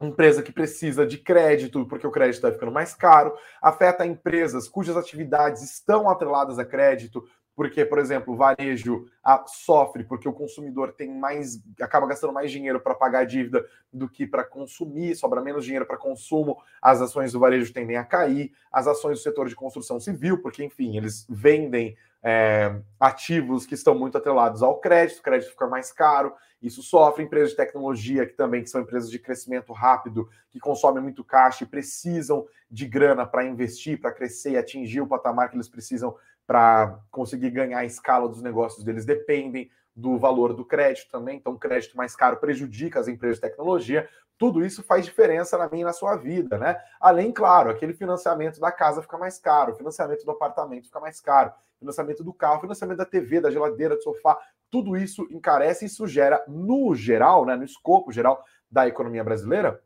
empresa 0.00 0.42
que 0.42 0.52
precisa 0.52 1.06
de 1.06 1.18
crédito, 1.18 1.86
porque 1.86 2.06
o 2.06 2.10
crédito 2.10 2.34
está 2.36 2.52
ficando 2.52 2.72
mais 2.72 2.94
caro, 2.94 3.36
afeta 3.60 4.06
empresas 4.06 4.68
cujas 4.68 4.96
atividades 4.96 5.62
estão 5.62 6.08
atreladas 6.08 6.58
a 6.58 6.64
crédito, 6.64 7.24
porque, 7.54 7.84
por 7.84 7.98
exemplo, 7.98 8.34
o 8.34 8.36
varejo 8.36 9.06
a, 9.22 9.44
sofre 9.46 10.04
porque 10.04 10.28
o 10.28 10.32
consumidor 10.32 10.92
tem 10.92 11.12
mais, 11.12 11.62
acaba 11.80 12.06
gastando 12.06 12.32
mais 12.32 12.50
dinheiro 12.50 12.80
para 12.80 12.94
pagar 12.94 13.20
a 13.20 13.24
dívida 13.24 13.64
do 13.92 14.08
que 14.08 14.26
para 14.26 14.44
consumir, 14.44 15.14
sobra 15.14 15.40
menos 15.40 15.64
dinheiro 15.64 15.86
para 15.86 15.96
consumo, 15.96 16.56
as 16.80 17.00
ações 17.00 17.32
do 17.32 17.40
varejo 17.40 17.72
tendem 17.72 17.96
a 17.96 18.04
cair, 18.04 18.52
as 18.70 18.86
ações 18.86 19.18
do 19.18 19.22
setor 19.22 19.48
de 19.48 19.54
construção 19.54 20.00
civil, 20.00 20.40
porque, 20.40 20.64
enfim, 20.64 20.96
eles 20.96 21.26
vendem 21.28 21.96
é, 22.22 22.80
ativos 23.00 23.66
que 23.66 23.74
estão 23.74 23.98
muito 23.98 24.16
atrelados 24.16 24.62
ao 24.62 24.78
crédito, 24.78 25.18
o 25.18 25.22
crédito 25.22 25.50
fica 25.50 25.66
mais 25.66 25.90
caro, 25.90 26.32
isso 26.62 26.80
sofre. 26.82 27.24
Empresas 27.24 27.50
de 27.50 27.56
tecnologia 27.56 28.24
que 28.24 28.34
também 28.34 28.62
que 28.62 28.70
são 28.70 28.80
empresas 28.80 29.10
de 29.10 29.18
crescimento 29.18 29.72
rápido, 29.72 30.28
que 30.48 30.60
consomem 30.60 31.02
muito 31.02 31.24
caixa 31.24 31.64
e 31.64 31.66
precisam 31.66 32.46
de 32.70 32.86
grana 32.86 33.26
para 33.26 33.44
investir, 33.44 34.00
para 34.00 34.12
crescer 34.12 34.52
e 34.52 34.56
atingir 34.56 35.00
o 35.00 35.06
patamar 35.06 35.50
que 35.50 35.56
eles 35.56 35.68
precisam 35.68 36.14
para 36.46 36.98
conseguir 37.10 37.50
ganhar 37.50 37.78
a 37.78 37.84
escala 37.84 38.28
dos 38.28 38.42
negócios 38.42 38.84
deles, 38.84 39.04
dependem 39.04 39.70
do 39.94 40.18
valor 40.18 40.54
do 40.54 40.64
crédito 40.64 41.10
também. 41.10 41.36
Então, 41.36 41.56
crédito 41.56 41.96
mais 41.96 42.16
caro 42.16 42.38
prejudica 42.38 42.98
as 42.98 43.08
empresas 43.08 43.36
de 43.36 43.42
tecnologia. 43.42 44.08
Tudo 44.38 44.64
isso 44.64 44.82
faz 44.82 45.04
diferença 45.04 45.56
na 45.56 45.68
minha 45.68 45.82
e 45.82 45.84
na 45.84 45.92
sua 45.92 46.16
vida, 46.16 46.58
né? 46.58 46.80
Além, 47.00 47.30
claro, 47.30 47.70
aquele 47.70 47.92
financiamento 47.92 48.58
da 48.58 48.72
casa 48.72 49.02
fica 49.02 49.18
mais 49.18 49.38
caro, 49.38 49.74
financiamento 49.74 50.24
do 50.24 50.30
apartamento 50.30 50.86
fica 50.86 50.98
mais 50.98 51.20
caro, 51.20 51.52
financiamento 51.78 52.24
do 52.24 52.32
carro, 52.32 52.62
financiamento 52.62 52.98
da 52.98 53.04
TV, 53.04 53.40
da 53.40 53.50
geladeira, 53.50 53.94
do 53.94 54.02
sofá, 54.02 54.38
tudo 54.70 54.96
isso 54.96 55.28
encarece 55.30 55.84
e 55.84 55.86
isso 55.86 56.06
gera, 56.06 56.42
no 56.48 56.94
geral, 56.94 57.44
né, 57.44 57.54
no 57.54 57.64
escopo 57.64 58.10
geral 58.10 58.42
da 58.70 58.88
economia 58.88 59.22
brasileira, 59.22 59.80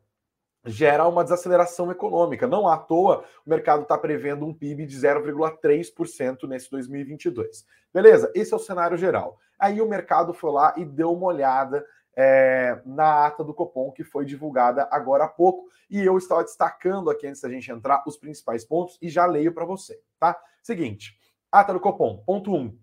gera 0.67 1.07
uma 1.07 1.23
desaceleração 1.23 1.89
econômica. 1.91 2.45
Não 2.45 2.67
à 2.67 2.77
toa, 2.77 3.23
o 3.45 3.49
mercado 3.49 3.83
está 3.83 3.97
prevendo 3.97 4.45
um 4.45 4.53
PIB 4.53 4.85
de 4.85 4.97
0,3% 4.97 6.47
nesse 6.47 6.69
2022. 6.69 7.65
Beleza? 7.93 8.31
Esse 8.35 8.53
é 8.53 8.55
o 8.55 8.59
cenário 8.59 8.97
geral. 8.97 9.39
Aí 9.57 9.81
o 9.81 9.87
mercado 9.87 10.33
foi 10.33 10.51
lá 10.51 10.73
e 10.77 10.85
deu 10.85 11.13
uma 11.13 11.27
olhada 11.27 11.85
é, 12.15 12.81
na 12.85 13.27
ata 13.27 13.43
do 13.43 13.53
Copom, 13.53 13.91
que 13.91 14.03
foi 14.03 14.25
divulgada 14.25 14.87
agora 14.91 15.23
há 15.23 15.27
pouco, 15.27 15.67
e 15.89 16.03
eu 16.03 16.17
estava 16.17 16.43
destacando 16.43 17.09
aqui 17.09 17.27
antes 17.27 17.41
da 17.41 17.49
gente 17.49 17.71
entrar 17.71 18.03
os 18.05 18.17
principais 18.17 18.65
pontos 18.65 18.97
e 19.01 19.07
já 19.07 19.25
leio 19.25 19.53
para 19.53 19.65
você, 19.65 19.99
tá? 20.19 20.37
Seguinte, 20.61 21.17
ata 21.51 21.73
do 21.73 21.79
Copom, 21.79 22.17
ponto 22.25 22.53
1. 22.53 22.55
Um, 22.55 22.77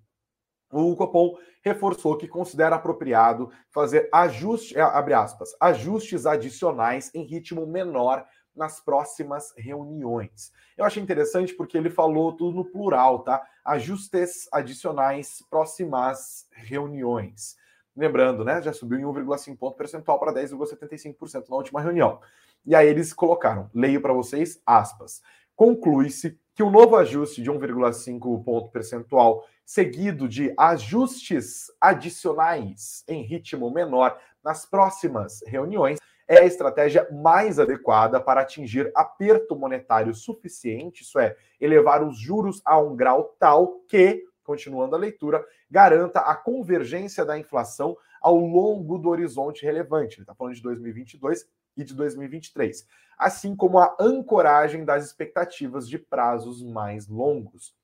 o 0.81 0.97
Copom 0.97 1.37
reforçou 1.63 2.17
que 2.17 2.29
considera 2.29 2.77
apropriado 2.77 3.51
fazer 3.71 4.09
é, 4.13 5.15
aspas, 5.15 5.57
ajustes 5.61 6.27
adicionais 6.27 7.11
em 7.15 7.23
ritmo 7.23 7.67
menor 7.67 8.27
nas 8.55 8.81
próximas 8.81 9.53
reuniões. 9.57 10.53
Eu 10.77 10.85
achei 10.85 11.03
interessante 11.03 11.55
porque 11.55 11.77
ele 11.77 11.91
falou 11.91 12.37
tudo 12.37 12.57
no 12.57 12.65
plural, 12.65 13.21
tá? 13.21 13.45
Ajustes 13.65 14.49
adicionais 14.53 15.43
próximas 15.51 16.47
reuniões. 16.53 17.57
Lembrando, 17.97 18.45
né? 18.45 18.61
Já 18.63 18.73
subiu 18.73 18.99
em 18.99 19.03
1,5 19.03 19.57
ponto 19.57 19.77
percentual 19.77 20.19
para 20.19 20.35
10,75% 20.35 21.49
na 21.49 21.57
última 21.57 21.81
reunião. 21.81 22.21
E 22.67 22.75
aí 22.75 22.89
eles 22.89 23.13
colocaram, 23.13 23.71
leio 23.75 24.01
para 24.01 24.13
vocês, 24.13 24.61
aspas. 24.65 25.23
Conclui-se 25.55 26.39
que 26.55 26.63
o 26.63 26.71
novo 26.71 26.97
ajuste 26.97 27.43
de 27.43 27.51
1,5 27.51 28.45
ponto 28.45 28.71
percentual, 28.71 29.45
seguido 29.65 30.29
de 30.29 30.55
ajustes 30.57 31.67
adicionais 31.81 33.03
em 33.09 33.23
ritmo 33.23 33.71
menor 33.71 34.19
nas 34.43 34.65
próximas 34.65 35.43
reuniões, 35.47 35.99
é 36.29 36.39
a 36.39 36.45
estratégia 36.45 37.09
mais 37.11 37.59
adequada 37.59 38.21
para 38.21 38.41
atingir 38.41 38.91
aperto 38.95 39.57
monetário 39.57 40.15
suficiente, 40.15 41.03
isso 41.03 41.19
é, 41.19 41.37
elevar 41.61 42.03
os 42.03 42.19
juros 42.19 42.63
a 42.65 42.79
um 42.79 42.95
grau 42.97 43.35
tal 43.39 43.81
que, 43.89 44.23
continuando 44.43 44.95
a 44.95 44.99
leitura, 44.99 45.45
garanta 45.71 46.21
a 46.21 46.35
convergência 46.35 47.25
da 47.25 47.39
inflação 47.39 47.97
ao 48.23 48.37
longo 48.37 48.97
do 48.97 49.11
horizonte 49.11 49.65
relevante. 49.65 50.17
Ele 50.17 50.23
está 50.23 50.35
falando 50.35 50.55
de 50.55 50.63
2022 50.63 51.47
e 51.77 51.85
de 51.85 51.95
2023, 51.95 52.87
assim 53.19 53.55
como 53.55 53.79
a 53.79 53.97
ancoragem 53.99 54.85
das 54.85 55.05
expectativas 55.05 55.89
de 55.89 55.99
prazos 55.99 56.63
mais 56.63 57.09
longos. 57.09 57.75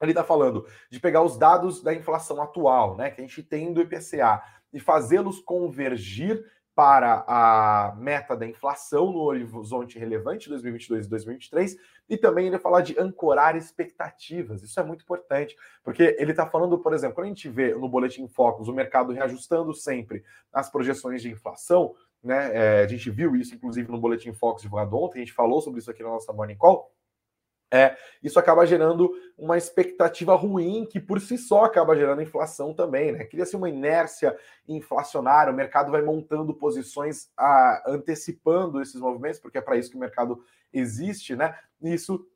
Ele 0.00 0.12
está 0.12 0.24
falando 0.24 0.66
de 0.90 0.98
pegar 0.98 1.22
os 1.22 1.36
dados 1.36 1.82
da 1.82 1.94
inflação 1.94 2.40
atual, 2.40 2.96
né, 2.96 3.10
que 3.10 3.20
a 3.20 3.24
gente 3.26 3.42
tem 3.42 3.72
do 3.72 3.82
IPCA, 3.82 4.42
e 4.72 4.80
fazê-los 4.80 5.40
convergir 5.40 6.44
para 6.74 7.24
a 7.26 7.94
meta 7.96 8.34
da 8.34 8.46
inflação 8.46 9.12
no 9.12 9.18
horizonte 9.18 9.98
relevante 9.98 10.48
2022 10.48 11.04
e 11.04 11.10
2023, 11.10 11.76
e 12.08 12.16
também 12.16 12.46
ele 12.46 12.58
fala 12.58 12.80
de 12.80 12.98
ancorar 12.98 13.54
expectativas. 13.54 14.62
Isso 14.62 14.80
é 14.80 14.82
muito 14.82 15.02
importante, 15.02 15.54
porque 15.82 16.16
ele 16.18 16.30
está 16.30 16.46
falando, 16.46 16.78
por 16.78 16.94
exemplo, 16.94 17.16
quando 17.16 17.26
a 17.26 17.28
gente 17.28 17.50
vê 17.50 17.74
no 17.74 17.88
Boletim 17.88 18.26
Focus 18.28 18.68
o 18.68 18.72
mercado 18.72 19.12
reajustando 19.12 19.74
sempre 19.74 20.24
as 20.50 20.70
projeções 20.70 21.20
de 21.20 21.30
inflação, 21.30 21.94
né? 22.22 22.50
É, 22.54 22.84
a 22.84 22.86
gente 22.86 23.10
viu 23.10 23.34
isso, 23.36 23.54
inclusive, 23.54 23.90
no 23.90 24.00
Boletim 24.00 24.32
Focus 24.32 24.62
divulgado 24.62 24.96
ontem, 24.96 25.18
a 25.18 25.20
gente 25.20 25.32
falou 25.32 25.60
sobre 25.60 25.80
isso 25.80 25.90
aqui 25.90 26.02
na 26.02 26.10
nossa 26.10 26.32
Morning 26.32 26.56
Call. 26.56 26.92
É, 27.72 27.96
isso 28.20 28.36
acaba 28.38 28.66
gerando 28.66 29.12
uma 29.38 29.56
expectativa 29.56 30.34
ruim 30.34 30.84
que 30.84 30.98
por 30.98 31.20
si 31.20 31.38
só 31.38 31.64
acaba 31.64 31.94
gerando 31.94 32.20
inflação 32.20 32.74
também, 32.74 33.12
né? 33.12 33.24
Cria-se 33.24 33.54
uma 33.54 33.68
inércia 33.68 34.36
inflacionária, 34.66 35.52
o 35.52 35.56
mercado 35.56 35.92
vai 35.92 36.02
montando 36.02 36.52
posições 36.52 37.30
a, 37.36 37.84
antecipando 37.86 38.82
esses 38.82 39.00
movimentos, 39.00 39.38
porque 39.38 39.58
é 39.58 39.60
para 39.60 39.76
isso 39.76 39.88
que 39.88 39.96
o 39.96 40.00
mercado 40.00 40.42
existe, 40.72 41.36
né? 41.36 41.56
E 41.80 41.94
isso 41.94 42.26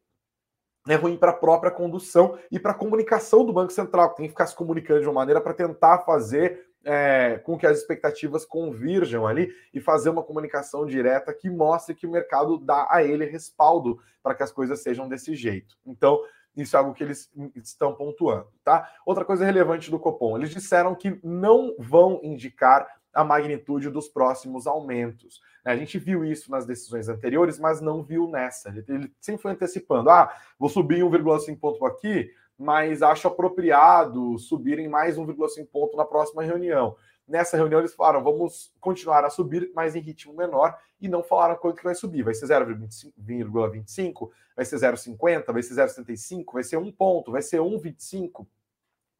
é 0.88 0.94
ruim 0.94 1.16
para 1.16 1.32
a 1.32 1.36
própria 1.36 1.70
condução 1.70 2.38
e 2.48 2.60
para 2.60 2.70
a 2.70 2.78
comunicação 2.78 3.44
do 3.44 3.52
Banco 3.52 3.72
Central, 3.72 4.10
que 4.10 4.16
tem 4.18 4.26
que 4.26 4.32
ficar 4.32 4.46
se 4.46 4.54
comunicando 4.54 5.00
de 5.00 5.06
uma 5.06 5.14
maneira 5.14 5.40
para 5.40 5.54
tentar 5.54 6.00
fazer 6.00 6.64
é, 6.84 7.40
com 7.42 7.56
que 7.56 7.66
as 7.66 7.78
expectativas 7.78 8.44
convirjam 8.44 9.26
ali 9.26 9.52
e 9.72 9.80
fazer 9.80 10.10
uma 10.10 10.22
comunicação 10.22 10.86
direta 10.86 11.32
que 11.32 11.48
mostre 11.48 11.94
que 11.94 12.06
o 12.06 12.10
mercado 12.10 12.58
dá 12.58 12.86
a 12.90 13.02
ele 13.02 13.24
respaldo 13.24 13.98
para 14.22 14.34
que 14.34 14.42
as 14.42 14.52
coisas 14.52 14.82
sejam 14.82 15.08
desse 15.08 15.34
jeito. 15.34 15.76
Então, 15.86 16.20
isso 16.56 16.76
é 16.76 16.78
algo 16.78 16.94
que 16.94 17.02
eles 17.02 17.30
estão 17.56 17.94
pontuando, 17.94 18.48
tá? 18.62 18.88
Outra 19.04 19.24
coisa 19.24 19.44
relevante 19.44 19.90
do 19.90 19.98
Copom, 19.98 20.36
eles 20.36 20.50
disseram 20.50 20.94
que 20.94 21.18
não 21.22 21.74
vão 21.78 22.20
indicar 22.22 22.86
a 23.12 23.24
magnitude 23.24 23.90
dos 23.90 24.08
próximos 24.08 24.66
aumentos. 24.66 25.40
Né? 25.64 25.72
A 25.72 25.76
gente 25.76 25.98
viu 25.98 26.24
isso 26.24 26.50
nas 26.50 26.66
decisões 26.66 27.08
anteriores, 27.08 27.58
mas 27.58 27.80
não 27.80 28.02
viu 28.02 28.28
nessa. 28.28 28.70
Ele 28.88 29.12
sempre 29.20 29.42
foi 29.42 29.52
antecipando. 29.52 30.10
Ah, 30.10 30.34
vou 30.58 30.68
subir 30.68 31.02
1,5 31.02 31.58
ponto 31.58 31.86
aqui, 31.86 32.30
mas 32.58 33.02
acho 33.02 33.28
apropriado 33.28 34.38
subirem 34.38 34.88
mais 34.88 35.16
1,5 35.16 35.66
ponto 35.70 35.96
na 35.96 36.04
próxima 36.04 36.42
reunião. 36.42 36.96
Nessa 37.26 37.56
reunião 37.56 37.80
eles 37.80 37.94
falaram, 37.94 38.22
vamos 38.22 38.72
continuar 38.80 39.24
a 39.24 39.30
subir, 39.30 39.70
mas 39.74 39.96
em 39.96 40.00
ritmo 40.00 40.34
menor, 40.34 40.76
e 41.00 41.08
não 41.08 41.22
falaram 41.22 41.56
quanto 41.56 41.78
que 41.78 41.84
vai 41.84 41.94
subir. 41.94 42.22
Vai 42.22 42.34
ser 42.34 42.46
0,25, 42.46 44.30
vai 44.54 44.64
ser 44.64 44.76
0,50, 44.76 45.52
vai 45.52 45.62
ser 45.62 45.74
0,75, 45.74 46.52
vai 46.52 46.62
ser 46.62 46.76
1 46.76 46.92
ponto, 46.92 47.32
vai 47.32 47.42
ser 47.42 47.60
1,25. 47.60 48.46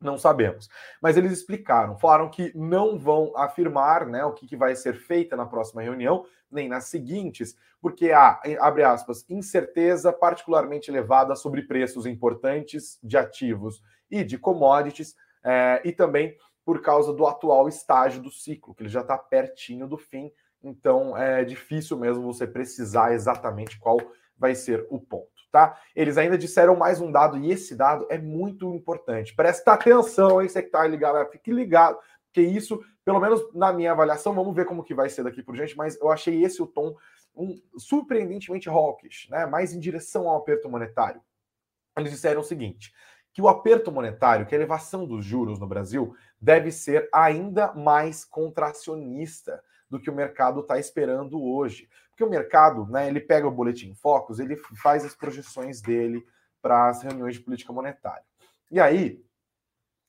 Não 0.01 0.19
sabemos. 0.19 0.69
Mas 1.01 1.17
eles 1.17 1.33
explicaram, 1.33 1.97
falaram 1.97 2.29
que 2.29 2.53
não 2.55 2.99
vão 2.99 3.33
afirmar 3.37 4.07
né, 4.07 4.23
o 4.25 4.33
que, 4.33 4.47
que 4.47 4.57
vai 4.57 4.77
ser 4.77 4.97
feita 4.97 5.35
na 5.35 5.47
próxima 5.47 5.81
reunião, 5.81 6.27
nem 6.55 6.69
nas 6.69 6.85
seguintes, 6.85 7.57
porque 7.81 8.13
há, 8.13 8.41
abre 8.61 8.83
aspas, 8.83 9.25
incerteza 9.29 10.13
particularmente 10.13 10.91
elevada 10.91 11.35
sobre 11.37 11.63
preços 11.63 12.07
importantes 12.07 12.99
de 13.03 13.19
ativos 13.19 13.83
e 14.11 14.25
de 14.25 14.39
commodities, 14.39 15.15
é, 15.45 15.83
e 15.85 15.93
também 15.93 16.37
por 16.65 16.81
causa 16.81 17.13
do 17.13 17.27
atual 17.27 17.69
estágio 17.69 18.23
do 18.23 18.31
ciclo, 18.31 18.75
que 18.75 18.83
ele 18.83 18.89
já 18.89 19.03
está 19.03 19.19
pertinho 19.19 19.87
do 19.87 19.99
fim, 19.99 20.33
então 20.63 21.15
é 21.15 21.45
difícil 21.45 21.99
mesmo 21.99 22.23
você 22.23 22.47
precisar 22.47 23.13
exatamente 23.13 23.79
qual 23.79 23.99
vai 24.39 24.55
ser 24.55 24.87
o 24.89 24.99
ponto 24.99 25.35
tá? 25.55 25.79
Eles 25.95 26.19
ainda 26.19 26.37
disseram 26.37 26.75
mais 26.75 27.01
um 27.01 27.13
dado, 27.13 27.39
e 27.39 27.53
esse 27.53 27.77
dado 27.77 28.09
é 28.11 28.19
muito 28.19 28.75
importante. 28.75 29.37
Presta 29.37 29.75
atenção, 29.75 30.43
hein? 30.43 30.49
Você 30.49 30.61
que 30.61 30.69
tá 30.69 30.85
ligado, 30.85 31.31
fique 31.31 31.53
ligado, 31.53 31.97
porque 32.35 32.43
isso, 32.43 32.85
pelo 33.05 33.21
menos 33.21 33.41
na 33.55 33.73
minha 33.73 33.93
avaliação, 33.93 34.35
vamos 34.35 34.57
ver 34.57 34.67
como 34.67 34.83
que 34.83 34.93
vai 34.93 35.09
ser 35.09 35.23
daqui 35.23 35.41
por 35.41 35.55
diante, 35.55 35.77
mas 35.77 35.97
eu 36.01 36.11
achei 36.11 36.43
esse 36.43 36.61
o 36.61 36.67
tom 36.67 36.97
um, 37.33 37.55
surpreendentemente 37.79 38.69
hawkish, 38.69 39.29
né? 39.31 39.47
Mais 39.47 39.73
em 39.73 39.79
direção 39.79 40.29
ao 40.29 40.39
aperto 40.39 40.69
monetário. 40.69 41.23
Eles 41.97 42.11
disseram 42.11 42.41
o 42.41 42.45
seguinte: 42.45 42.93
que 43.33 43.41
o 43.41 43.47
aperto 43.47 43.93
monetário, 43.93 44.47
que 44.47 44.55
a 44.55 44.59
elevação 44.59 45.07
dos 45.07 45.25
juros 45.25 45.61
no 45.61 45.67
Brasil, 45.69 46.17
deve 46.41 46.73
ser 46.73 47.09
ainda 47.13 47.73
mais 47.73 48.25
contracionista 48.25 49.63
do 49.89 50.01
que 50.01 50.11
o 50.11 50.15
mercado 50.15 50.59
está 50.59 50.77
esperando 50.77 51.41
hoje. 51.41 51.89
Porque 52.11 52.25
o 52.25 52.31
mercado, 52.31 52.85
né, 52.87 53.07
ele 53.07 53.21
pega 53.21 53.47
o 53.47 53.53
boletim 53.53 53.95
Focus, 53.95 54.41
ele 54.41 54.57
faz 54.83 55.05
as 55.05 55.15
projeções 55.15 55.81
dele 55.81 56.27
para 56.61 56.89
as 56.89 57.01
reuniões 57.01 57.37
de 57.37 57.43
política 57.43 57.73
monetária. 57.73 58.25
E 58.73 58.81
aí, 58.81 59.25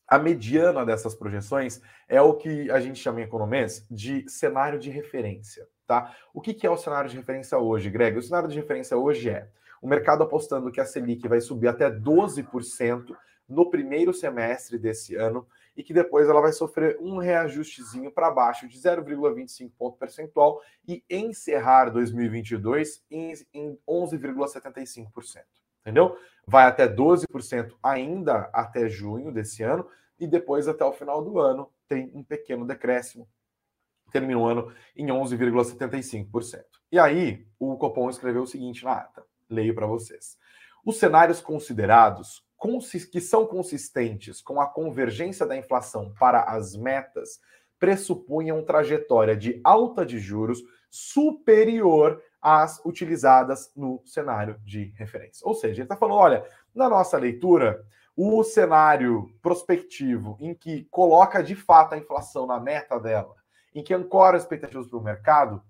a 0.08 0.20
mediana 0.20 0.86
dessas 0.86 1.16
projeções 1.16 1.82
é 2.08 2.22
o 2.22 2.34
que 2.34 2.70
a 2.70 2.80
gente 2.80 3.00
chama 3.00 3.22
em 3.22 3.24
economês 3.24 3.86
de 3.90 4.28
cenário 4.30 4.80
de 4.80 4.90
referência, 4.90 5.68
tá? 5.88 6.16
O 6.34 6.42
que, 6.42 6.54
que 6.54 6.68
é 6.68 6.70
o 6.70 6.78
cenário 6.78 7.10
de 7.10 7.18
referência 7.18 7.58
hoje, 7.58 7.90
Greg? 7.90 8.18
O 8.18 8.22
cenário 8.22 8.50
de 8.50 8.56
referência 8.56 8.98
hoje 8.98 9.30
é 9.30 9.50
o 9.82 9.88
mercado 9.88 10.24
apostando 10.24 10.72
que 10.72 10.82
a 10.82 10.86
Selic 10.86 11.28
vai 11.28 11.42
subir 11.42 11.68
até 11.68 11.90
12% 11.90 13.16
no 13.48 13.70
primeiro 13.70 14.14
semestre 14.14 14.78
desse 14.78 15.16
ano 15.16 15.48
e 15.76 15.84
que 15.84 15.94
depois 15.94 16.28
ela 16.28 16.42
vai 16.42 16.54
sofrer 16.54 16.98
um 17.00 17.18
reajustezinho 17.18 18.12
para 18.12 18.32
baixo 18.32 18.68
de 18.68 18.78
0,25 18.78 19.72
ponto 19.78 19.98
percentual 19.98 20.62
e 20.88 21.04
encerrar 21.10 21.90
2022 21.90 23.04
em, 23.12 23.34
em 23.54 23.78
11,75%. 23.88 25.44
Entendeu? 25.86 26.18
Vai 26.48 26.66
até 26.66 26.88
12% 26.88 27.76
ainda 27.84 28.50
até 28.52 28.90
junho 28.90 29.32
desse 29.32 29.62
ano 29.62 29.88
e 30.20 30.26
depois 30.26 30.68
até 30.68 30.84
o 30.84 30.92
final 30.92 31.24
do 31.24 31.40
ano 31.40 31.70
tem 31.88 32.12
um 32.16 32.24
pequeno 32.24 32.66
decréscimo. 32.66 33.30
Termina 34.12 34.40
o 34.40 34.46
ano 34.46 34.74
em 34.96 35.08
11,75%. 35.08 36.64
E 36.92 36.98
aí, 36.98 37.46
o 37.60 37.78
Copom 37.78 38.10
escreveu 38.10 38.44
o 38.44 38.48
seguinte 38.48 38.84
na 38.84 38.94
ata. 38.94 39.24
Leio 39.48 39.76
para 39.76 39.86
vocês. 39.86 40.38
Os 40.84 40.98
cenários 40.98 41.40
considerados 41.40 42.44
que 43.12 43.22
são 43.22 43.46
consistentes 43.46 44.42
com 44.42 44.60
a 44.60 44.66
convergência 44.66 45.46
da 45.46 45.56
inflação 45.56 46.14
para 46.18 46.42
as 46.44 46.76
metas 46.76 47.40
pressupunham 47.78 48.64
trajetória 48.64 49.36
de 49.36 49.60
alta 49.64 50.06
de 50.06 50.18
juros 50.18 50.64
superior 50.90 52.22
às 52.46 52.80
utilizadas 52.86 53.72
no 53.76 54.04
cenário 54.06 54.62
de 54.64 54.94
referência. 54.96 55.48
Ou 55.48 55.56
seja, 55.56 55.74
ele 55.74 55.82
está 55.82 55.98
falando: 55.98 56.20
olha, 56.20 56.46
na 56.76 56.88
nossa 56.88 57.18
leitura, 57.18 57.84
o 58.16 58.44
cenário 58.44 59.28
prospectivo 59.42 60.38
em 60.40 60.54
que 60.54 60.84
coloca 60.92 61.42
de 61.42 61.56
fato 61.56 61.94
a 61.94 61.98
inflação 61.98 62.46
na 62.46 62.60
meta 62.60 63.00
dela, 63.00 63.36
em 63.74 63.84
que 63.84 63.96
ancora 63.96 64.38
expectativas 64.38 64.86
para 64.88 65.00
o 65.00 65.04
mercado, 65.04 65.64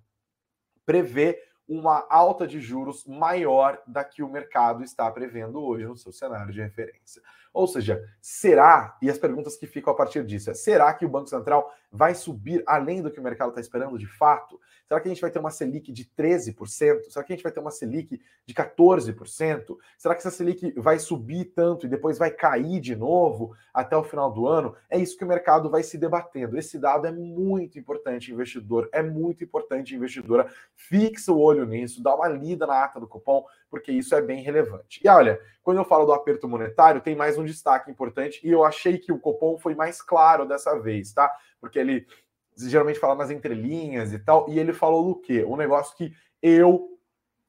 prevê 0.85 1.41
uma 1.65 2.05
alta 2.09 2.45
de 2.45 2.59
juros 2.59 3.05
maior 3.05 3.81
da 3.87 4.03
que 4.03 4.21
o 4.21 4.29
mercado 4.29 4.83
está 4.83 5.09
prevendo 5.09 5.63
hoje 5.63 5.85
no 5.85 5.95
seu 5.95 6.11
cenário 6.11 6.53
de 6.53 6.61
referência. 6.61 7.21
Ou 7.53 7.67
seja, 7.67 8.03
será, 8.21 8.97
e 9.01 9.09
as 9.09 9.17
perguntas 9.17 9.55
que 9.55 9.65
ficam 9.65 9.93
a 9.93 9.95
partir 9.95 10.25
disso, 10.25 10.51
é, 10.51 10.53
será 10.53 10.93
que 10.93 11.05
o 11.05 11.09
Banco 11.09 11.29
Central 11.29 11.73
vai 11.95 12.13
subir 12.13 12.61
além 12.67 13.01
do 13.01 13.09
que 13.09 13.19
o 13.19 13.23
mercado 13.23 13.49
está 13.49 13.61
esperando 13.61 13.97
de 13.97 14.05
fato? 14.05 14.59
Será 14.87 14.99
que 14.99 15.07
a 15.07 15.11
gente 15.11 15.21
vai 15.21 15.31
ter 15.31 15.39
uma 15.39 15.49
Selic 15.49 15.91
de 15.91 16.05
13%? 16.05 17.09
Será 17.09 17.23
que 17.23 17.33
a 17.33 17.35
gente 17.35 17.43
vai 17.43 17.51
ter 17.51 17.59
uma 17.59 17.71
Selic 17.71 18.21
de 18.45 18.53
14%? 18.53 19.77
Será 19.97 20.13
que 20.13 20.19
essa 20.19 20.29
Selic 20.29 20.73
vai 20.79 20.99
subir 20.99 21.45
tanto 21.55 21.85
e 21.85 21.89
depois 21.89 22.17
vai 22.17 22.29
cair 22.29 22.79
de 22.79 22.95
novo 22.95 23.55
até 23.73 23.97
o 23.97 24.03
final 24.03 24.31
do 24.31 24.45
ano? 24.45 24.75
É 24.89 24.99
isso 24.99 25.17
que 25.17 25.23
o 25.23 25.27
mercado 25.27 25.69
vai 25.69 25.81
se 25.81 25.97
debatendo. 25.97 26.57
Esse 26.57 26.77
dado 26.77 27.07
é 27.07 27.11
muito 27.11 27.79
importante, 27.79 28.31
investidor, 28.31 28.87
é 28.91 29.01
muito 29.01 29.43
importante, 29.43 29.95
investidora. 29.95 30.47
Fixa 30.75 31.31
o 31.31 31.39
olho 31.39 31.65
nisso, 31.65 32.03
dá 32.03 32.13
uma 32.13 32.27
lida 32.27 32.67
na 32.67 32.83
ata 32.83 32.99
do 32.99 33.07
cupom, 33.07 33.43
porque 33.75 33.91
isso 33.91 34.15
é 34.15 34.21
bem 34.21 34.41
relevante. 34.41 35.01
E 35.03 35.09
olha, 35.09 35.37
quando 35.61 35.79
eu 35.79 35.83
falo 35.83 36.05
do 36.05 36.13
aperto 36.13 36.47
monetário, 36.47 37.01
tem 37.01 37.13
mais 37.13 37.37
um 37.37 37.43
destaque 37.43 37.91
importante 37.91 38.39
e 38.41 38.49
eu 38.49 38.63
achei 38.63 38.97
que 38.97 39.11
o 39.11 39.19
cupom 39.19 39.57
foi 39.57 39.75
mais 39.75 40.01
claro 40.01 40.47
dessa 40.47 40.79
vez, 40.79 41.11
tá? 41.11 41.29
Porque 41.59 41.77
ele 41.77 42.07
geralmente 42.55 42.99
fala 42.99 43.15
nas 43.15 43.29
entrelinhas 43.29 44.13
e 44.13 44.19
tal, 44.19 44.49
e 44.49 44.57
ele 44.57 44.71
falou 44.71 45.05
do 45.05 45.19
quê? 45.19 45.43
Um 45.43 45.57
negócio 45.57 45.93
que 45.97 46.13
eu 46.41 46.97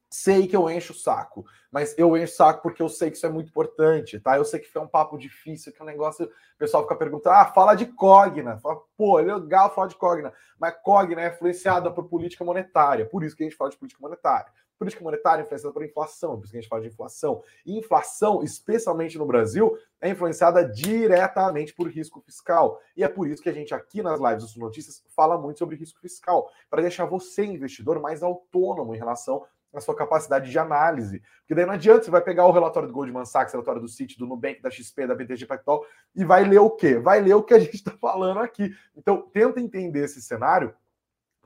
sei 0.09 0.47
que 0.47 0.55
eu 0.55 0.69
encho 0.69 0.91
o 0.91 0.95
saco, 0.97 1.45
mas 1.71 1.97
eu 1.97 2.17
encho 2.17 2.33
o 2.33 2.35
saco 2.35 2.61
porque 2.61 2.81
eu 2.81 2.89
sei 2.89 3.09
que 3.09 3.15
isso 3.15 3.25
é 3.25 3.29
muito 3.29 3.47
importante, 3.47 4.19
tá? 4.19 4.35
Eu 4.35 4.43
sei 4.43 4.59
que 4.59 4.67
foi 4.67 4.81
um 4.81 4.87
papo 4.87 5.17
difícil, 5.17 5.71
que 5.71 5.81
é 5.81 5.83
um 5.83 5.87
negócio, 5.87 6.25
o 6.25 6.57
pessoal 6.57 6.83
fica 6.83 6.95
perguntando, 6.97 7.37
ah, 7.37 7.45
fala 7.45 7.73
de 7.73 7.85
Cogna, 7.85 8.59
pô, 8.97 9.17
é 9.17 9.23
legal 9.23 9.73
falar 9.73 9.87
de 9.87 9.95
Cogna, 9.95 10.33
mas 10.59 10.75
Cogna 10.83 11.21
é 11.21 11.29
influenciada 11.29 11.89
por 11.89 12.09
política 12.09 12.43
monetária, 12.43 13.05
por 13.05 13.23
isso 13.23 13.33
que 13.33 13.43
a 13.43 13.45
gente 13.45 13.55
fala 13.55 13.69
de 13.69 13.77
política 13.77 14.01
monetária. 14.01 14.51
Política 14.77 15.03
monetária 15.03 15.41
influenciada 15.41 15.73
por 15.73 15.83
inflação, 15.83 16.35
por 16.35 16.43
isso 16.43 16.51
que 16.51 16.57
a 16.57 16.61
gente 16.61 16.69
fala 16.69 16.81
de 16.81 16.87
inflação. 16.87 17.41
E 17.65 17.77
inflação, 17.77 18.43
especialmente 18.43 19.17
no 19.17 19.25
Brasil, 19.25 19.75
é 19.99 20.09
influenciada 20.09 20.63
diretamente 20.63 21.73
por 21.73 21.87
risco 21.89 22.21
fiscal. 22.21 22.79
E 22.95 23.03
é 23.03 23.07
por 23.07 23.27
isso 23.27 23.41
que 23.41 23.49
a 23.49 23.53
gente 23.53 23.73
aqui 23.73 24.03
nas 24.03 24.19
lives 24.19 24.43
do 24.43 24.49
Sul 24.49 24.61
Notícias 24.61 25.03
fala 25.15 25.37
muito 25.37 25.57
sobre 25.57 25.75
risco 25.75 25.99
fiscal, 25.99 26.51
para 26.69 26.83
deixar 26.83 27.05
você, 27.05 27.43
investidor, 27.43 27.99
mais 27.99 28.21
autônomo 28.21 28.93
em 28.93 28.97
relação 28.99 29.43
à 29.73 29.81
sua 29.81 29.95
capacidade 29.95 30.51
de 30.51 30.59
análise. 30.59 31.23
Porque 31.39 31.55
daí 31.55 31.65
não 31.65 31.73
adianta, 31.73 32.03
você 32.03 32.11
vai 32.11 32.21
pegar 32.21 32.45
o 32.45 32.51
relatório 32.51 32.87
do 32.87 32.93
Goldman 32.93 33.25
Sachs, 33.25 33.53
o 33.53 33.57
relatório 33.57 33.81
do 33.81 33.87
Citi, 33.87 34.17
do 34.17 34.27
Nubank, 34.27 34.61
da 34.61 34.69
XP, 34.69 35.07
da 35.07 35.15
BTG 35.15 35.47
Pactual, 35.47 35.83
e 36.15 36.23
vai 36.23 36.43
ler 36.43 36.59
o 36.59 36.69
quê? 36.69 36.99
Vai 36.99 37.19
ler 37.19 37.33
o 37.33 37.43
que 37.43 37.55
a 37.55 37.59
gente 37.59 37.75
está 37.75 37.91
falando 37.91 38.39
aqui. 38.39 38.71
Então, 38.95 39.23
tenta 39.33 39.59
entender 39.59 40.05
esse 40.05 40.21
cenário 40.21 40.73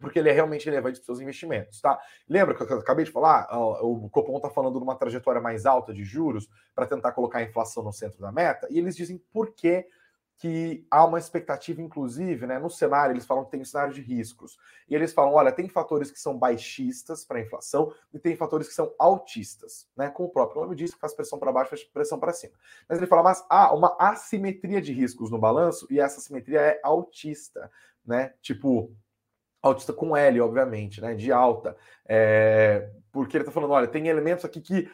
porque 0.01 0.19
ele 0.19 0.29
é 0.29 0.33
realmente 0.33 0.65
relevante 0.65 0.95
para 0.95 1.01
os 1.01 1.05
seus 1.05 1.21
investimentos, 1.21 1.79
tá? 1.79 1.97
Lembra 2.27 2.55
que 2.55 2.63
eu 2.63 2.79
acabei 2.79 3.05
de 3.05 3.11
falar? 3.11 3.47
O 3.81 4.09
Copom 4.09 4.35
está 4.35 4.49
falando 4.49 4.77
de 4.77 4.83
uma 4.83 4.95
trajetória 4.95 5.39
mais 5.39 5.65
alta 5.65 5.93
de 5.93 6.03
juros 6.03 6.49
para 6.75 6.85
tentar 6.85 7.13
colocar 7.13 7.39
a 7.39 7.43
inflação 7.43 7.83
no 7.83 7.93
centro 7.93 8.19
da 8.19 8.31
meta, 8.31 8.67
e 8.69 8.77
eles 8.77 8.95
dizem 8.95 9.17
por 9.31 9.53
que, 9.53 9.85
que 10.41 10.87
há 10.89 11.05
uma 11.05 11.19
expectativa, 11.19 11.83
inclusive, 11.83 12.47
né? 12.47 12.57
No 12.57 12.67
cenário, 12.67 13.13
eles 13.13 13.27
falam 13.27 13.45
que 13.45 13.51
tem 13.51 13.61
um 13.61 13.65
cenário 13.65 13.93
de 13.93 14.01
riscos. 14.01 14.57
E 14.89 14.95
eles 14.95 15.13
falam: 15.13 15.35
olha, 15.35 15.51
tem 15.51 15.69
fatores 15.69 16.09
que 16.09 16.19
são 16.19 16.35
baixistas 16.35 17.23
para 17.23 17.37
a 17.37 17.41
inflação 17.41 17.93
e 18.11 18.17
tem 18.17 18.35
fatores 18.35 18.67
que 18.67 18.73
são 18.73 18.91
altistas, 18.97 19.87
né? 19.95 20.09
Como 20.09 20.29
o 20.29 20.31
próprio 20.31 20.63
nome 20.63 20.75
diz, 20.75 20.95
que 20.95 20.99
faz 20.99 21.13
pressão 21.13 21.37
para 21.37 21.51
baixo, 21.51 21.69
faz 21.69 21.83
pressão 21.83 22.19
para 22.19 22.33
cima. 22.33 22.53
Mas 22.89 22.97
ele 22.97 23.05
fala, 23.05 23.21
mas 23.21 23.45
há 23.47 23.71
uma 23.71 23.95
assimetria 23.99 24.81
de 24.81 24.91
riscos 24.91 25.29
no 25.29 25.37
balanço, 25.37 25.85
e 25.91 25.99
essa 25.99 26.17
assimetria 26.17 26.59
é 26.59 26.79
altista, 26.83 27.69
né? 28.03 28.33
Tipo, 28.41 28.91
autista 29.61 29.93
com 29.93 30.15
L, 30.15 30.41
obviamente, 30.41 31.01
né? 31.01 31.13
De 31.13 31.31
alta. 31.31 31.75
É, 32.07 32.89
porque 33.11 33.37
ele 33.37 33.43
está 33.43 33.51
falando: 33.51 33.71
olha, 33.71 33.87
tem 33.87 34.07
elementos 34.07 34.45
aqui 34.45 34.61
que 34.61 34.89